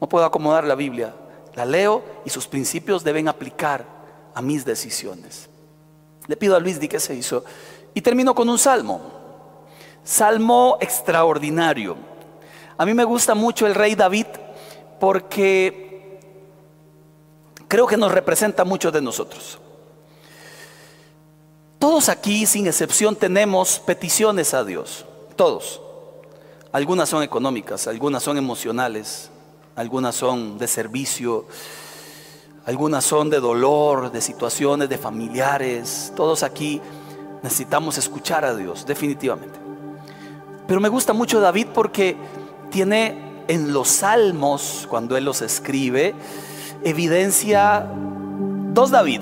No 0.00 0.08
puedo 0.08 0.24
acomodar 0.24 0.64
la 0.64 0.74
Biblia. 0.74 1.14
La 1.54 1.64
leo 1.64 2.02
y 2.24 2.30
sus 2.30 2.48
principios 2.48 3.04
deben 3.04 3.28
aplicar 3.28 3.84
a 4.34 4.42
mis 4.42 4.64
decisiones. 4.64 5.48
Le 6.26 6.36
pido 6.36 6.56
a 6.56 6.60
Luis 6.60 6.80
di 6.80 6.88
que 6.88 6.98
se 6.98 7.14
hizo. 7.14 7.44
Y 7.94 8.00
termino 8.00 8.34
con 8.34 8.48
un 8.48 8.58
salmo. 8.58 9.02
Salmo 10.02 10.78
extraordinario. 10.80 11.96
A 12.76 12.84
mí 12.84 12.92
me 12.92 13.04
gusta 13.04 13.36
mucho 13.36 13.68
el 13.68 13.76
rey 13.76 13.94
David 13.94 14.26
porque 14.98 15.83
creo 17.74 17.88
que 17.88 17.96
nos 17.96 18.12
representa 18.12 18.62
mucho 18.62 18.92
de 18.92 19.02
nosotros. 19.02 19.58
Todos 21.80 22.08
aquí, 22.08 22.46
sin 22.46 22.68
excepción, 22.68 23.16
tenemos 23.16 23.80
peticiones 23.80 24.54
a 24.54 24.62
Dios. 24.62 25.04
Todos. 25.34 25.80
Algunas 26.70 27.08
son 27.08 27.24
económicas, 27.24 27.88
algunas 27.88 28.22
son 28.22 28.38
emocionales, 28.38 29.28
algunas 29.74 30.14
son 30.14 30.56
de 30.56 30.68
servicio, 30.68 31.46
algunas 32.64 33.04
son 33.04 33.28
de 33.28 33.40
dolor, 33.40 34.12
de 34.12 34.20
situaciones, 34.20 34.88
de 34.88 34.96
familiares. 34.96 36.12
Todos 36.14 36.44
aquí 36.44 36.80
necesitamos 37.42 37.98
escuchar 37.98 38.44
a 38.44 38.54
Dios, 38.54 38.86
definitivamente. 38.86 39.58
Pero 40.68 40.80
me 40.80 40.88
gusta 40.88 41.12
mucho 41.12 41.40
David 41.40 41.66
porque 41.74 42.16
tiene 42.70 43.42
en 43.48 43.72
los 43.72 43.88
salmos, 43.88 44.86
cuando 44.88 45.16
él 45.16 45.24
los 45.24 45.42
escribe, 45.42 46.14
evidencia 46.84 47.86
dos 48.72 48.90
David. 48.90 49.20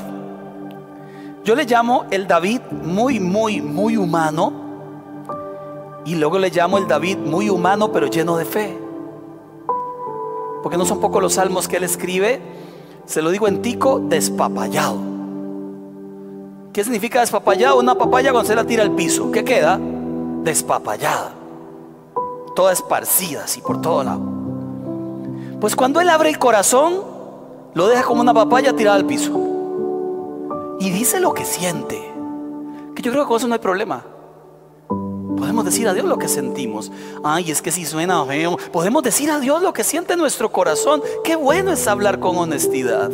Yo 1.44 1.54
le 1.54 1.64
llamo 1.64 2.04
el 2.10 2.26
David 2.26 2.60
muy, 2.70 3.18
muy, 3.18 3.60
muy 3.60 3.96
humano. 3.96 4.52
Y 6.04 6.16
luego 6.16 6.38
le 6.38 6.50
llamo 6.50 6.78
el 6.78 6.88
David 6.88 7.18
muy 7.18 7.48
humano 7.48 7.92
pero 7.92 8.06
lleno 8.06 8.36
de 8.36 8.44
fe. 8.44 8.78
Porque 10.62 10.78
no 10.78 10.84
son 10.84 11.00
pocos 11.00 11.22
los 11.22 11.34
salmos 11.34 11.66
que 11.66 11.76
él 11.76 11.84
escribe. 11.84 12.40
Se 13.06 13.22
lo 13.22 13.30
digo 13.30 13.48
en 13.48 13.62
tico, 13.62 13.98
despapallado. 13.98 14.98
¿Qué 16.72 16.84
significa 16.84 17.20
despapallado? 17.20 17.78
Una 17.78 17.96
papaya 17.96 18.30
cuando 18.30 18.48
se 18.48 18.54
la 18.54 18.64
tira 18.64 18.82
al 18.82 18.92
piso. 18.92 19.30
¿Qué 19.30 19.44
queda? 19.44 19.78
Despapallada. 20.42 21.34
Toda 22.54 22.72
esparcida 22.72 23.44
así 23.44 23.60
por 23.60 23.80
todo 23.80 24.04
lado. 24.04 24.20
Pues 25.60 25.76
cuando 25.76 26.00
él 26.00 26.08
abre 26.08 26.28
el 26.28 26.38
corazón, 26.38 27.11
lo 27.74 27.88
deja 27.88 28.02
como 28.02 28.20
una 28.20 28.34
papaya 28.34 28.74
tirada 28.74 28.96
al 28.96 29.06
piso. 29.06 30.76
Y 30.78 30.90
dice 30.90 31.20
lo 31.20 31.32
que 31.32 31.44
siente. 31.44 32.12
Que 32.94 33.02
yo 33.02 33.12
creo 33.12 33.24
que 33.24 33.28
con 33.28 33.36
eso 33.38 33.48
no 33.48 33.54
hay 33.54 33.60
problema. 33.60 34.04
Podemos 35.36 35.64
decir 35.64 35.88
a 35.88 35.94
Dios 35.94 36.06
lo 36.06 36.18
que 36.18 36.28
sentimos. 36.28 36.92
Ay, 37.24 37.50
es 37.50 37.62
que 37.62 37.72
si 37.72 37.84
suena 37.84 38.24
feo. 38.24 38.58
Podemos 38.72 39.02
decir 39.02 39.30
a 39.30 39.40
Dios 39.40 39.62
lo 39.62 39.72
que 39.72 39.84
siente 39.84 40.16
nuestro 40.16 40.52
corazón. 40.52 41.02
Qué 41.24 41.36
bueno 41.36 41.72
es 41.72 41.86
hablar 41.88 42.20
con 42.20 42.36
honestidad. 42.36 43.10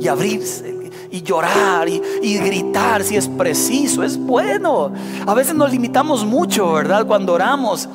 Y 0.00 0.08
abrirse. 0.08 0.90
Y 1.10 1.22
llorar 1.22 1.88
y, 1.88 2.02
y 2.22 2.38
gritar 2.38 3.04
si 3.04 3.16
es 3.16 3.28
preciso. 3.28 4.02
Es 4.02 4.18
bueno. 4.18 4.92
A 5.26 5.34
veces 5.34 5.54
nos 5.54 5.70
limitamos 5.70 6.24
mucho, 6.24 6.72
¿verdad? 6.72 7.06
Cuando 7.06 7.34
oramos. 7.34 7.88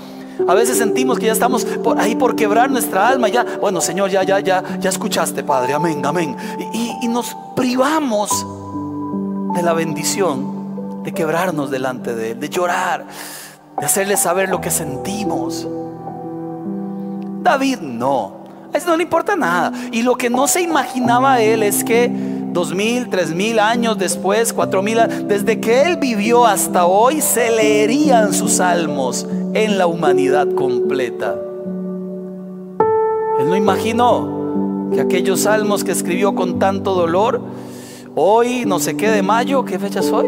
A 0.48 0.54
veces 0.54 0.78
sentimos 0.78 1.20
que 1.20 1.28
ya 1.28 1.34
estamos 1.34 1.66
ahí 1.98 2.16
por 2.16 2.36
quebrar 2.36 2.70
nuestra 2.72 3.08
alma. 3.08 3.28
Ya, 3.28 3.46
bueno, 3.60 3.82
Señor, 3.82 4.10
ya, 4.10 4.24
ya, 4.24 4.40
ya, 4.40 4.64
ya 4.80 4.90
escuchaste, 4.90 5.44
Padre. 5.44 5.74
Amén, 5.74 6.06
amén. 6.06 6.36
Y 6.74 7.08
nos 7.08 7.36
privamos 7.56 8.46
de 9.54 9.62
la 9.64 9.74
bendición 9.74 11.04
de 11.04 11.14
quebrarnos 11.14 11.72
delante 11.72 12.16
de 12.16 12.32
Él, 12.32 12.40
de 12.40 12.50
llorar, 12.50 13.06
de 13.78 13.86
hacerle 13.86 14.18
saber 14.18 14.50
lo 14.50 14.62
que 14.62 14.72
sentimos. 14.72 15.68
David 17.42 17.80
no. 17.80 18.40
A 18.74 18.78
eso 18.78 18.88
no 18.88 18.98
le 18.98 19.04
importa 19.04 19.36
nada. 19.36 19.72
Y 19.92 20.04
lo 20.04 20.16
que 20.16 20.30
no 20.30 20.48
se 20.48 20.62
imaginaba 20.62 21.42
él 21.42 21.64
es 21.64 21.84
que 21.84 22.12
dos 22.52 22.76
mil, 22.76 23.10
tres 23.10 23.34
mil 23.34 23.58
años 23.60 23.98
después, 23.98 24.54
cuatro 24.54 24.84
mil, 24.84 25.00
desde 25.26 25.60
que 25.60 25.84
él 25.84 25.98
vivió 25.98 26.46
hasta 26.46 26.86
hoy, 26.86 27.22
se 27.22 27.50
leerían 27.50 28.34
sus 28.34 28.54
salmos 28.54 29.26
en 29.54 29.78
la 29.78 29.88
humanidad 29.88 30.47
completa. 30.54 31.36
Él 33.39 33.50
no 33.50 33.56
imaginó 33.56 34.89
que 34.93 35.02
aquellos 35.02 35.41
salmos 35.41 35.84
que 35.84 35.91
escribió 35.91 36.36
con 36.36 36.60
tanto 36.60 36.93
dolor, 36.93 37.41
hoy 38.16 38.66
no 38.66 38.80
sé 38.80 38.97
qué 38.97 39.10
de 39.10 39.24
mayo, 39.24 39.66
¿qué 39.66 39.80
fecha 39.80 40.00
es 40.00 40.12
hoy? 40.12 40.28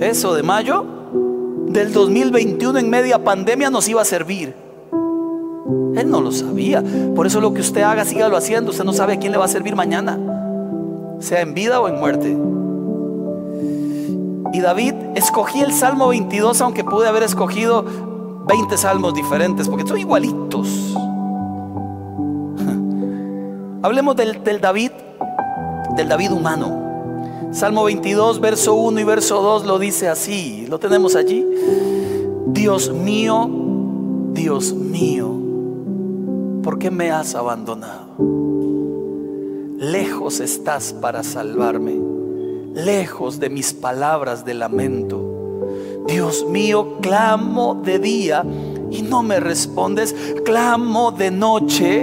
Eso 0.00 0.34
de 0.34 0.42
mayo 0.42 0.84
del 1.68 1.92
2021 1.92 2.78
en 2.78 2.90
media 2.90 3.22
pandemia 3.22 3.70
nos 3.70 3.88
iba 3.88 4.02
a 4.02 4.04
servir. 4.04 4.54
Él 5.96 6.10
no 6.10 6.20
lo 6.20 6.32
sabía. 6.32 6.82
Por 7.14 7.26
eso 7.26 7.40
lo 7.40 7.54
que 7.54 7.60
usted 7.60 7.82
haga, 7.82 8.04
sígalo 8.04 8.36
haciendo. 8.36 8.70
Usted 8.70 8.84
no 8.84 8.92
sabe 8.92 9.14
a 9.14 9.18
quién 9.18 9.32
le 9.32 9.38
va 9.38 9.44
a 9.44 9.48
servir 9.48 9.76
mañana, 9.76 10.18
sea 11.20 11.40
en 11.40 11.54
vida 11.54 11.80
o 11.80 11.88
en 11.88 11.98
muerte. 11.98 12.36
Y 14.54 14.60
David 14.60 14.94
escogí 15.16 15.60
el 15.62 15.72
Salmo 15.72 16.08
22, 16.08 16.60
aunque 16.60 16.84
pude 16.84 17.08
haber 17.08 17.24
escogido 17.24 17.84
20 18.46 18.78
salmos 18.78 19.12
diferentes, 19.12 19.68
porque 19.68 19.84
son 19.84 19.98
igualitos. 19.98 20.94
Hablemos 23.82 24.14
del, 24.14 24.60
David, 24.60 24.92
del 25.96 26.08
David 26.08 26.30
humano. 26.30 27.50
Salmo 27.50 27.82
22, 27.82 28.40
verso 28.40 28.74
1 28.74 29.00
y 29.00 29.04
verso 29.04 29.42
2 29.42 29.66
lo 29.66 29.80
dice 29.80 30.08
así, 30.08 30.66
lo 30.68 30.78
tenemos 30.78 31.16
allí. 31.16 31.44
Dios 32.46 32.92
mío, 32.92 33.50
Dios 34.34 34.72
mío, 34.72 35.34
¿por 36.62 36.78
qué 36.78 36.92
me 36.92 37.10
has 37.10 37.34
abandonado? 37.34 38.06
Lejos 39.78 40.38
estás 40.38 40.92
para 40.92 41.24
salvarme 41.24 42.13
lejos 42.74 43.38
de 43.38 43.50
mis 43.50 43.72
palabras 43.72 44.44
de 44.44 44.54
lamento. 44.54 45.30
Dios 46.06 46.46
mío, 46.48 46.98
clamo 47.00 47.80
de 47.82 47.98
día 47.98 48.44
y 48.90 49.02
no 49.02 49.22
me 49.22 49.40
respondes, 49.40 50.14
clamo 50.44 51.12
de 51.12 51.30
noche 51.30 52.02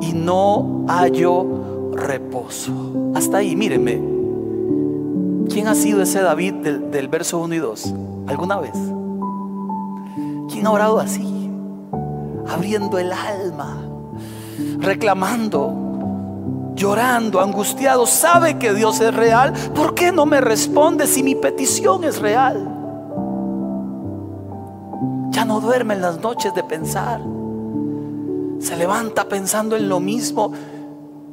y 0.00 0.12
no 0.12 0.84
hallo 0.86 1.90
reposo. 1.92 3.12
Hasta 3.14 3.38
ahí, 3.38 3.56
míreme. 3.56 4.00
¿Quién 5.48 5.66
ha 5.66 5.74
sido 5.74 6.02
ese 6.02 6.20
David 6.20 6.54
del, 6.54 6.90
del 6.90 7.08
verso 7.08 7.40
1 7.40 7.54
y 7.54 7.58
2? 7.58 7.94
¿Alguna 8.28 8.60
vez? 8.60 8.76
¿Quién 10.52 10.66
ha 10.66 10.70
orado 10.70 11.00
así? 11.00 11.50
Abriendo 12.48 12.98
el 12.98 13.12
alma, 13.12 13.82
reclamando 14.78 15.89
llorando, 16.74 17.40
angustiado, 17.40 18.06
sabe 18.06 18.58
que 18.58 18.72
Dios 18.72 19.00
es 19.00 19.14
real, 19.14 19.52
¿por 19.74 19.94
qué 19.94 20.12
no 20.12 20.26
me 20.26 20.40
responde 20.40 21.06
si 21.06 21.22
mi 21.22 21.34
petición 21.34 22.04
es 22.04 22.18
real? 22.20 22.76
Ya 25.30 25.44
no 25.44 25.60
duerme 25.60 25.94
en 25.94 26.02
las 26.02 26.20
noches 26.20 26.54
de 26.54 26.64
pensar. 26.64 27.20
Se 28.58 28.76
levanta 28.76 29.28
pensando 29.28 29.76
en 29.76 29.88
lo 29.88 30.00
mismo 30.00 30.52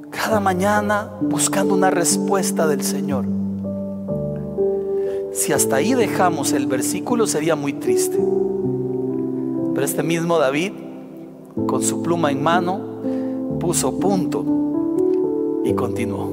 cada 0.10 0.40
mañana 0.40 1.12
buscando 1.22 1.74
una 1.74 1.90
respuesta 1.90 2.68
del 2.68 2.84
Señor. 2.84 3.26
Si 5.34 5.54
hasta 5.54 5.76
ahí 5.76 5.94
dejamos 5.94 6.54
el 6.54 6.68
versículo 6.68 7.28
sería 7.28 7.56
muy 7.56 7.74
triste. 7.74 8.18
Pero 8.18 9.86
este 9.86 10.04
mismo 10.04 10.40
David, 10.40 10.74
con 11.68 11.84
su 11.84 12.02
pluma 12.02 12.32
en 12.32 12.42
mano, 12.42 12.80
puso 13.60 14.00
punto 14.00 14.58
y 15.68 15.74
continuó. 15.74 16.32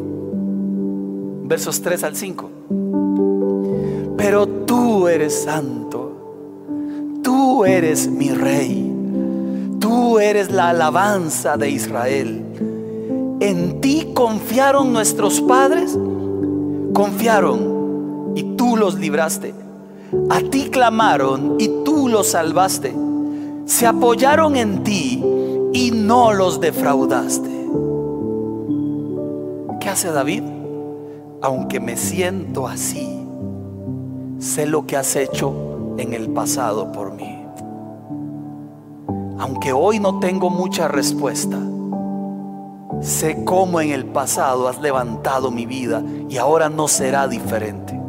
Versos 1.44 1.82
3 1.82 2.04
al 2.04 2.16
5. 2.16 2.50
Pero 4.16 4.46
tú 4.46 5.08
eres 5.08 5.42
santo, 5.42 6.12
tú 7.22 7.64
eres 7.64 8.08
mi 8.08 8.30
rey, 8.30 8.90
tú 9.80 10.18
eres 10.18 10.50
la 10.50 10.70
alabanza 10.70 11.56
de 11.56 11.70
Israel. 11.70 12.44
En 13.40 13.80
ti 13.80 14.12
confiaron 14.14 14.92
nuestros 14.92 15.40
padres, 15.40 15.98
confiaron 16.92 18.32
y 18.36 18.54
tú 18.56 18.76
los 18.76 18.94
libraste. 18.94 19.52
A 20.30 20.40
ti 20.40 20.70
clamaron 20.70 21.56
y 21.58 21.68
tú 21.84 22.08
los 22.08 22.28
salvaste. 22.28 22.94
Se 23.66 23.86
apoyaron 23.86 24.56
en 24.56 24.84
ti 24.84 25.22
y 25.72 25.90
no 25.90 26.32
los 26.32 26.60
defraudaste. 26.60 27.53
¿Qué 29.84 29.90
hace 29.90 30.10
David? 30.10 30.42
aunque 31.44 31.78
me 31.78 31.98
siento 31.98 32.66
así, 32.66 33.22
sé 34.38 34.64
lo 34.64 34.86
que 34.86 34.96
has 34.96 35.14
hecho 35.14 35.52
en 35.98 36.14
el 36.14 36.30
pasado 36.30 36.90
por 36.90 37.12
mí. 37.12 37.44
Aunque 39.38 39.74
hoy 39.74 40.00
no 40.00 40.20
tengo 40.20 40.48
mucha 40.48 40.88
respuesta, 40.88 41.58
sé 43.02 43.44
cómo 43.44 43.78
en 43.82 43.90
el 43.90 44.06
pasado 44.06 44.68
has 44.68 44.80
levantado 44.80 45.50
mi 45.50 45.66
vida 45.66 46.02
y 46.30 46.38
ahora 46.38 46.70
no 46.70 46.88
será 46.88 47.28
diferente. 47.28 48.00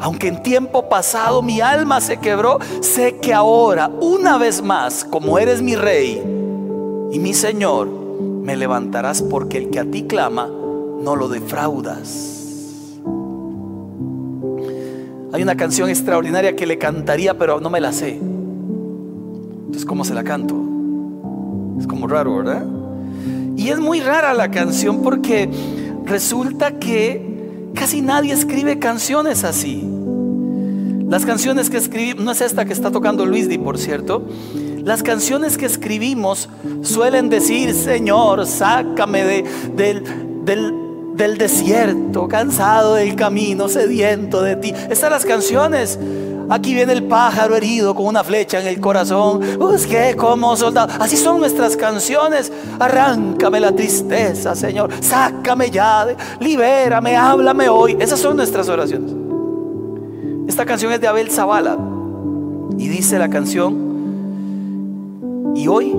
Aunque 0.00 0.28
en 0.28 0.42
tiempo 0.42 0.86
pasado 0.90 1.40
mi 1.40 1.62
alma 1.62 2.02
se 2.02 2.18
quebró, 2.18 2.58
sé 2.82 3.16
que 3.16 3.32
ahora, 3.32 3.90
una 4.02 4.36
vez 4.36 4.62
más, 4.62 5.02
como 5.02 5.38
eres 5.38 5.62
mi 5.62 5.76
rey 5.76 6.22
y 7.10 7.18
mi 7.18 7.32
Señor, 7.32 7.99
me 8.42 8.56
levantarás 8.56 9.22
porque 9.22 9.58
el 9.58 9.70
que 9.70 9.80
a 9.80 9.84
ti 9.84 10.04
clama, 10.04 10.46
no 10.46 11.16
lo 11.16 11.28
defraudas. 11.28 12.38
Hay 15.32 15.42
una 15.42 15.56
canción 15.56 15.88
extraordinaria 15.88 16.56
que 16.56 16.66
le 16.66 16.78
cantaría, 16.78 17.38
pero 17.38 17.60
no 17.60 17.70
me 17.70 17.80
la 17.80 17.92
sé. 17.92 18.16
Entonces, 18.16 19.84
¿cómo 19.84 20.04
se 20.04 20.14
la 20.14 20.24
canto? 20.24 20.56
Es 21.78 21.86
como 21.86 22.08
raro, 22.08 22.36
¿verdad? 22.38 22.66
Y 23.56 23.68
es 23.68 23.78
muy 23.78 24.00
rara 24.00 24.34
la 24.34 24.50
canción 24.50 25.02
porque 25.02 25.48
resulta 26.04 26.78
que 26.78 27.70
casi 27.74 28.02
nadie 28.02 28.32
escribe 28.32 28.78
canciones 28.78 29.44
así. 29.44 29.86
Las 31.08 31.24
canciones 31.24 31.70
que 31.70 31.76
escribimos, 31.76 32.24
no 32.24 32.32
es 32.32 32.40
esta 32.40 32.64
que 32.64 32.72
está 32.72 32.90
tocando 32.90 33.26
Luis 33.26 33.48
Di, 33.48 33.58
por 33.58 33.78
cierto. 33.78 34.24
Las 34.84 35.02
canciones 35.02 35.58
que 35.58 35.66
escribimos 35.66 36.48
suelen 36.82 37.28
decir, 37.28 37.74
Señor, 37.74 38.46
sácame 38.46 39.24
de, 39.24 39.44
del, 39.74 40.44
del, 40.44 40.74
del 41.14 41.38
desierto, 41.38 42.28
cansado 42.28 42.94
del 42.94 43.14
camino, 43.14 43.68
sediento 43.68 44.42
de 44.42 44.56
ti. 44.56 44.72
Estas 44.88 45.10
las 45.10 45.24
canciones. 45.24 45.98
Aquí 46.48 46.74
viene 46.74 46.92
el 46.94 47.04
pájaro 47.04 47.54
herido 47.54 47.94
con 47.94 48.06
una 48.06 48.24
flecha 48.24 48.60
en 48.60 48.66
el 48.66 48.80
corazón. 48.80 49.40
Busqué 49.56 50.16
como 50.16 50.56
soldado. 50.56 50.92
Así 50.98 51.16
son 51.16 51.38
nuestras 51.38 51.76
canciones. 51.76 52.50
Arráncame 52.76 53.60
la 53.60 53.70
tristeza, 53.70 54.56
Señor. 54.56 54.90
Sácame 55.00 55.70
ya, 55.70 56.08
libérame, 56.40 57.14
háblame 57.14 57.68
hoy. 57.68 57.96
Esas 58.00 58.18
son 58.18 58.36
nuestras 58.36 58.68
oraciones. 58.68 59.12
Esta 60.48 60.66
canción 60.66 60.92
es 60.92 61.00
de 61.00 61.06
Abel 61.06 61.30
Zavala. 61.30 61.78
Y 62.76 62.88
dice 62.88 63.16
la 63.16 63.30
canción, 63.30 63.89
y 65.54 65.68
hoy, 65.68 65.92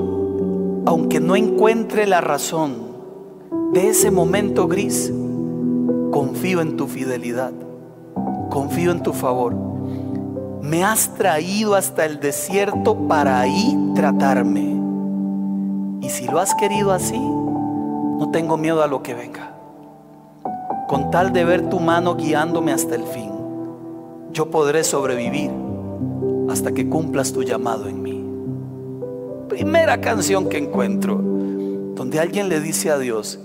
aunque 0.86 1.20
no 1.20 1.36
encuentre 1.36 2.08
la 2.08 2.22
razón 2.22 2.74
de 3.74 3.90
ese 3.90 4.12
momento 4.12 4.68
gris, 4.68 5.12
confío 6.12 6.62
en 6.62 6.78
tu 6.78 6.88
fidelidad, 6.88 7.52
confío 8.50 8.92
en 8.92 9.04
tu 9.04 9.14
favor. 9.14 9.56
Me 10.62 10.84
has 10.84 11.14
traído 11.16 11.76
hasta 11.76 12.06
el 12.06 12.20
desierto 12.20 13.08
para 13.08 13.40
ahí 13.40 13.78
tratarme. 13.96 14.80
Y 16.02 16.10
si 16.10 16.28
lo 16.28 16.40
has 16.40 16.54
querido 16.56 16.92
así, 16.92 17.20
no 17.20 18.30
tengo 18.32 18.58
miedo 18.58 18.84
a 18.84 18.88
lo 18.88 19.04
que 19.04 19.14
venga. 19.14 19.56
Con 20.88 21.10
tal 21.10 21.34
de 21.34 21.46
ver 21.46 21.70
tu 21.70 21.80
mano 21.80 22.16
guiándome 22.16 22.74
hasta 22.74 22.96
el 22.96 23.04
fin, 23.04 23.32
yo 24.34 24.50
podré 24.50 24.84
sobrevivir 24.84 25.52
hasta 26.50 26.72
que 26.72 26.90
cumplas 26.90 27.32
tu 27.32 27.44
llamado 27.44 27.88
en 27.88 28.02
mí. 28.02 28.21
Primera 29.52 30.00
canción 30.00 30.48
que 30.48 30.58
encuentro, 30.58 31.18
donde 31.18 32.22
alguien 32.22 32.48
le 32.48 32.62
dice 32.62 32.90
a 32.90 32.98
Dios, 32.98 33.38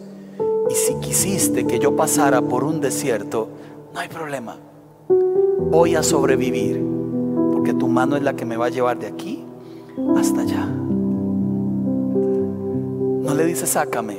y 0.70 0.74
si 0.76 0.94
quisiste 1.00 1.66
que 1.66 1.80
yo 1.80 1.96
pasara 1.96 2.42
por 2.42 2.62
un 2.62 2.80
desierto, 2.80 3.48
no 3.92 3.98
hay 3.98 4.07
problema. 4.09 4.57
Voy 5.09 5.96
a 5.96 6.04
sobrevivir. 6.04 6.80
Porque 7.52 7.74
tu 7.74 7.88
mano 7.88 8.16
es 8.16 8.22
la 8.22 8.36
que 8.36 8.44
me 8.44 8.57
va 8.57 8.66
a 8.66 8.68
llevar 8.68 9.00
de 9.00 9.09
aquí 9.09 9.44
hasta 10.16 10.42
allá. 10.42 10.64
No 13.24 13.34
le 13.34 13.44
dice 13.44 13.66
sácame. 13.66 14.18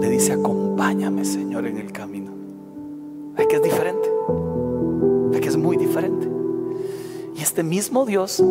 Le 0.00 0.10
dice 0.10 0.32
acompáñame, 0.32 1.24
Señor, 1.24 1.68
en 1.68 1.76
el 1.76 1.92
camino. 1.92 2.32
Es 3.38 3.46
que 3.46 3.56
es 3.56 3.62
diferente. 3.62 4.10
Es 5.34 5.40
que 5.40 5.48
es 5.50 5.56
muy 5.56 5.76
diferente. 5.76 6.28
Y 7.36 7.42
este 7.42 7.62
mismo 7.62 8.04
Dios 8.06 8.42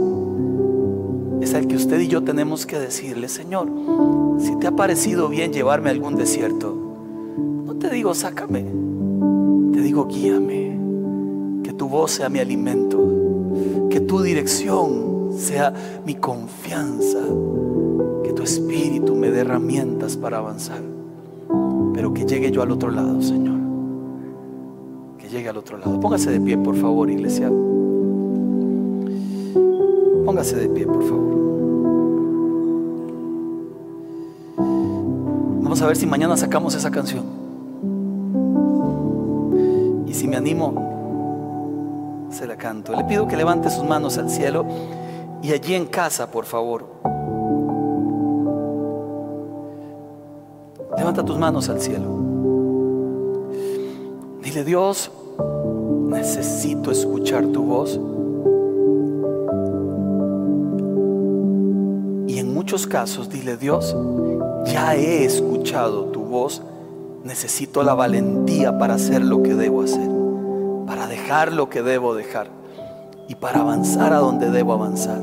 es 1.42 1.54
el 1.54 1.68
que 1.68 1.76
usted 1.76 2.00
y 2.00 2.08
yo 2.08 2.24
tenemos 2.24 2.66
que 2.66 2.80
decirle, 2.80 3.28
Señor, 3.28 3.70
si 4.40 4.56
te 4.58 4.68
ha 4.68 4.72
parecido 4.72 5.30
bien 5.30 5.54
llevarme 5.54 5.90
a 5.90 5.94
algún 5.94 6.16
desierto, 6.16 6.90
te 7.80 7.90
digo, 7.90 8.14
sácame. 8.14 8.66
Te 9.74 9.82
digo, 9.82 10.06
guíame. 10.08 10.78
Que 11.64 11.74
tu 11.74 11.88
voz 11.88 12.12
sea 12.12 12.30
mi 12.30 12.40
alimento. 12.40 13.00
Que 13.90 14.02
tu 14.02 14.22
dirección 14.22 15.30
sea 15.36 15.74
mi 16.06 16.16
confianza. 16.16 17.20
Que 18.24 18.34
tu 18.34 18.44
espíritu 18.44 19.16
me 19.16 19.32
dé 19.32 19.42
herramientas 19.42 20.18
para 20.18 20.40
avanzar. 20.40 20.82
Pero 21.94 22.14
que 22.14 22.26
llegue 22.26 22.52
yo 22.52 22.62
al 22.62 22.72
otro 22.72 22.92
lado, 22.92 23.22
Señor. 23.22 23.60
Que 25.18 25.30
llegue 25.30 25.50
al 25.50 25.58
otro 25.58 25.78
lado. 25.78 26.00
Póngase 26.00 26.32
de 26.32 26.42
pie, 26.42 26.58
por 26.58 26.76
favor, 26.76 27.10
iglesia. 27.10 27.50
Póngase 30.40 30.56
de 30.56 30.70
pie, 30.70 30.86
por 30.86 31.04
favor. 31.04 31.36
Vamos 35.62 35.82
a 35.82 35.88
ver 35.88 35.98
si 35.98 36.08
mañana 36.08 36.38
sacamos 36.38 36.76
esa 36.76 36.90
canción 36.90 37.40
si 40.20 40.28
me 40.28 40.36
animo, 40.36 42.28
se 42.30 42.46
la 42.46 42.58
canto. 42.58 42.94
Le 42.94 43.06
pido 43.06 43.26
que 43.26 43.38
levante 43.38 43.70
sus 43.70 43.86
manos 43.86 44.18
al 44.18 44.30
cielo 44.30 44.66
y 45.42 45.54
allí 45.54 45.76
en 45.76 45.86
casa, 45.86 46.30
por 46.30 46.44
favor. 46.44 46.86
Levanta 50.98 51.24
tus 51.24 51.38
manos 51.38 51.70
al 51.70 51.80
cielo. 51.80 52.20
Dile, 54.44 54.66
Dios, 54.66 55.10
necesito 56.10 56.92
escuchar 56.92 57.46
tu 57.48 57.64
voz. 57.64 57.98
Muchos 62.70 62.86
casos, 62.86 63.32
dile, 63.32 63.58
Dios, 63.58 63.96
ya 64.68 64.94
he 64.94 65.26
escuchado 65.26 66.04
tu 66.12 66.20
voz 66.20 66.62
necesito 67.24 67.82
la 67.82 67.96
valentía 67.96 68.78
para 68.78 68.94
hacer 68.94 69.24
lo 69.24 69.42
que 69.42 69.56
debo 69.56 69.82
hacer, 69.82 70.08
para 70.86 71.08
dejar 71.08 71.52
lo 71.52 71.68
que 71.68 71.82
debo 71.82 72.14
dejar 72.14 72.52
y 73.28 73.34
para 73.34 73.62
avanzar 73.62 74.14
a 74.14 74.20
donde 74.20 74.52
debo 74.52 74.74
avanzar. 74.74 75.20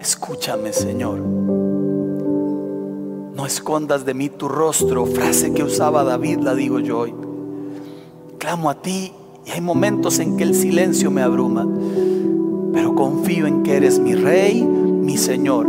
Escúchame, 0.00 0.72
Señor. 0.72 1.20
No 1.20 1.86
escondas 3.46 4.04
de 4.04 4.14
mí 4.14 4.30
tu 4.30 4.48
rostro, 4.48 5.06
frase 5.06 5.54
que 5.54 5.62
usaba 5.62 6.02
David, 6.02 6.40
la 6.40 6.56
digo 6.56 6.80
yo 6.80 6.98
hoy. 6.98 7.14
Clamo 8.38 8.68
a 8.68 8.82
ti 8.82 9.12
y 9.46 9.52
hay 9.52 9.60
momentos 9.60 10.18
en 10.18 10.36
que 10.36 10.42
el 10.42 10.56
silencio 10.56 11.12
me 11.12 11.22
abruma, 11.22 11.68
pero 12.72 12.96
confío 12.96 13.46
en 13.46 13.62
que 13.62 13.76
eres 13.76 14.00
mi 14.00 14.16
rey, 14.16 14.66
mi 15.02 15.18
Señor 15.18 15.66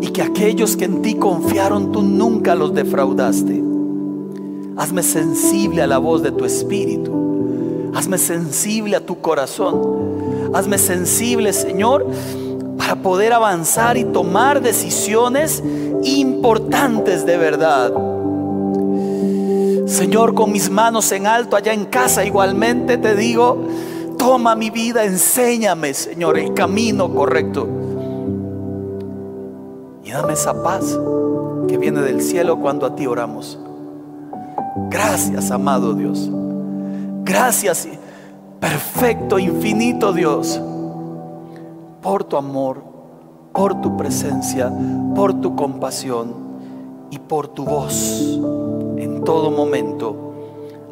y 0.00 0.08
que 0.08 0.22
aquellos 0.22 0.76
que 0.76 0.84
en 0.84 1.02
ti 1.02 1.14
confiaron 1.14 1.90
tú 1.90 2.02
nunca 2.02 2.54
los 2.54 2.74
defraudaste. 2.74 3.62
Hazme 4.76 5.02
sensible 5.02 5.82
a 5.82 5.86
la 5.86 5.98
voz 5.98 6.22
de 6.22 6.30
tu 6.30 6.44
espíritu. 6.44 7.90
Hazme 7.94 8.18
sensible 8.18 8.96
a 8.96 9.06
tu 9.06 9.20
corazón. 9.20 10.52
Hazme 10.52 10.78
sensible, 10.78 11.52
Señor, 11.52 12.06
para 12.76 12.96
poder 12.96 13.32
avanzar 13.32 13.96
y 13.96 14.04
tomar 14.04 14.60
decisiones 14.60 15.62
importantes 16.02 17.24
de 17.24 17.36
verdad. 17.38 17.92
Señor, 19.86 20.34
con 20.34 20.52
mis 20.52 20.70
manos 20.70 21.10
en 21.12 21.26
alto 21.26 21.56
allá 21.56 21.72
en 21.72 21.86
casa 21.86 22.24
igualmente 22.24 22.98
te 22.98 23.14
digo, 23.14 23.58
toma 24.18 24.54
mi 24.54 24.70
vida, 24.70 25.04
enséñame, 25.04 25.94
Señor, 25.94 26.38
el 26.38 26.52
camino 26.52 27.14
correcto 27.14 27.83
dame 30.14 30.34
esa 30.34 30.62
paz 30.62 30.96
que 31.66 31.76
viene 31.76 32.00
del 32.00 32.22
cielo 32.22 32.60
cuando 32.60 32.86
a 32.86 32.94
ti 32.94 33.04
oramos. 33.04 33.58
Gracias, 34.88 35.50
amado 35.50 35.92
Dios. 35.92 36.30
Gracias, 37.24 37.88
perfecto, 38.60 39.40
infinito 39.40 40.12
Dios, 40.12 40.60
por 42.00 42.22
tu 42.22 42.36
amor, 42.36 42.84
por 43.52 43.80
tu 43.80 43.96
presencia, 43.96 44.72
por 45.16 45.40
tu 45.40 45.56
compasión 45.56 46.32
y 47.10 47.18
por 47.18 47.48
tu 47.48 47.64
voz 47.64 48.38
en 48.96 49.24
todo 49.24 49.50
momento 49.50 50.14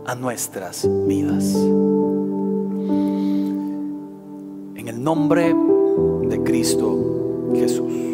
a 0.04 0.16
nuestras 0.16 0.88
vidas. 1.06 1.54
En 4.74 4.88
el 4.88 5.00
nombre 5.00 5.54
de 6.24 6.42
Cristo 6.42 7.52
Jesús. 7.54 8.11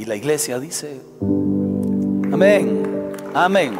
Y 0.00 0.06
la 0.06 0.16
iglesia 0.16 0.58
dice, 0.58 0.98
amén, 2.32 2.82
amén. 3.34 3.78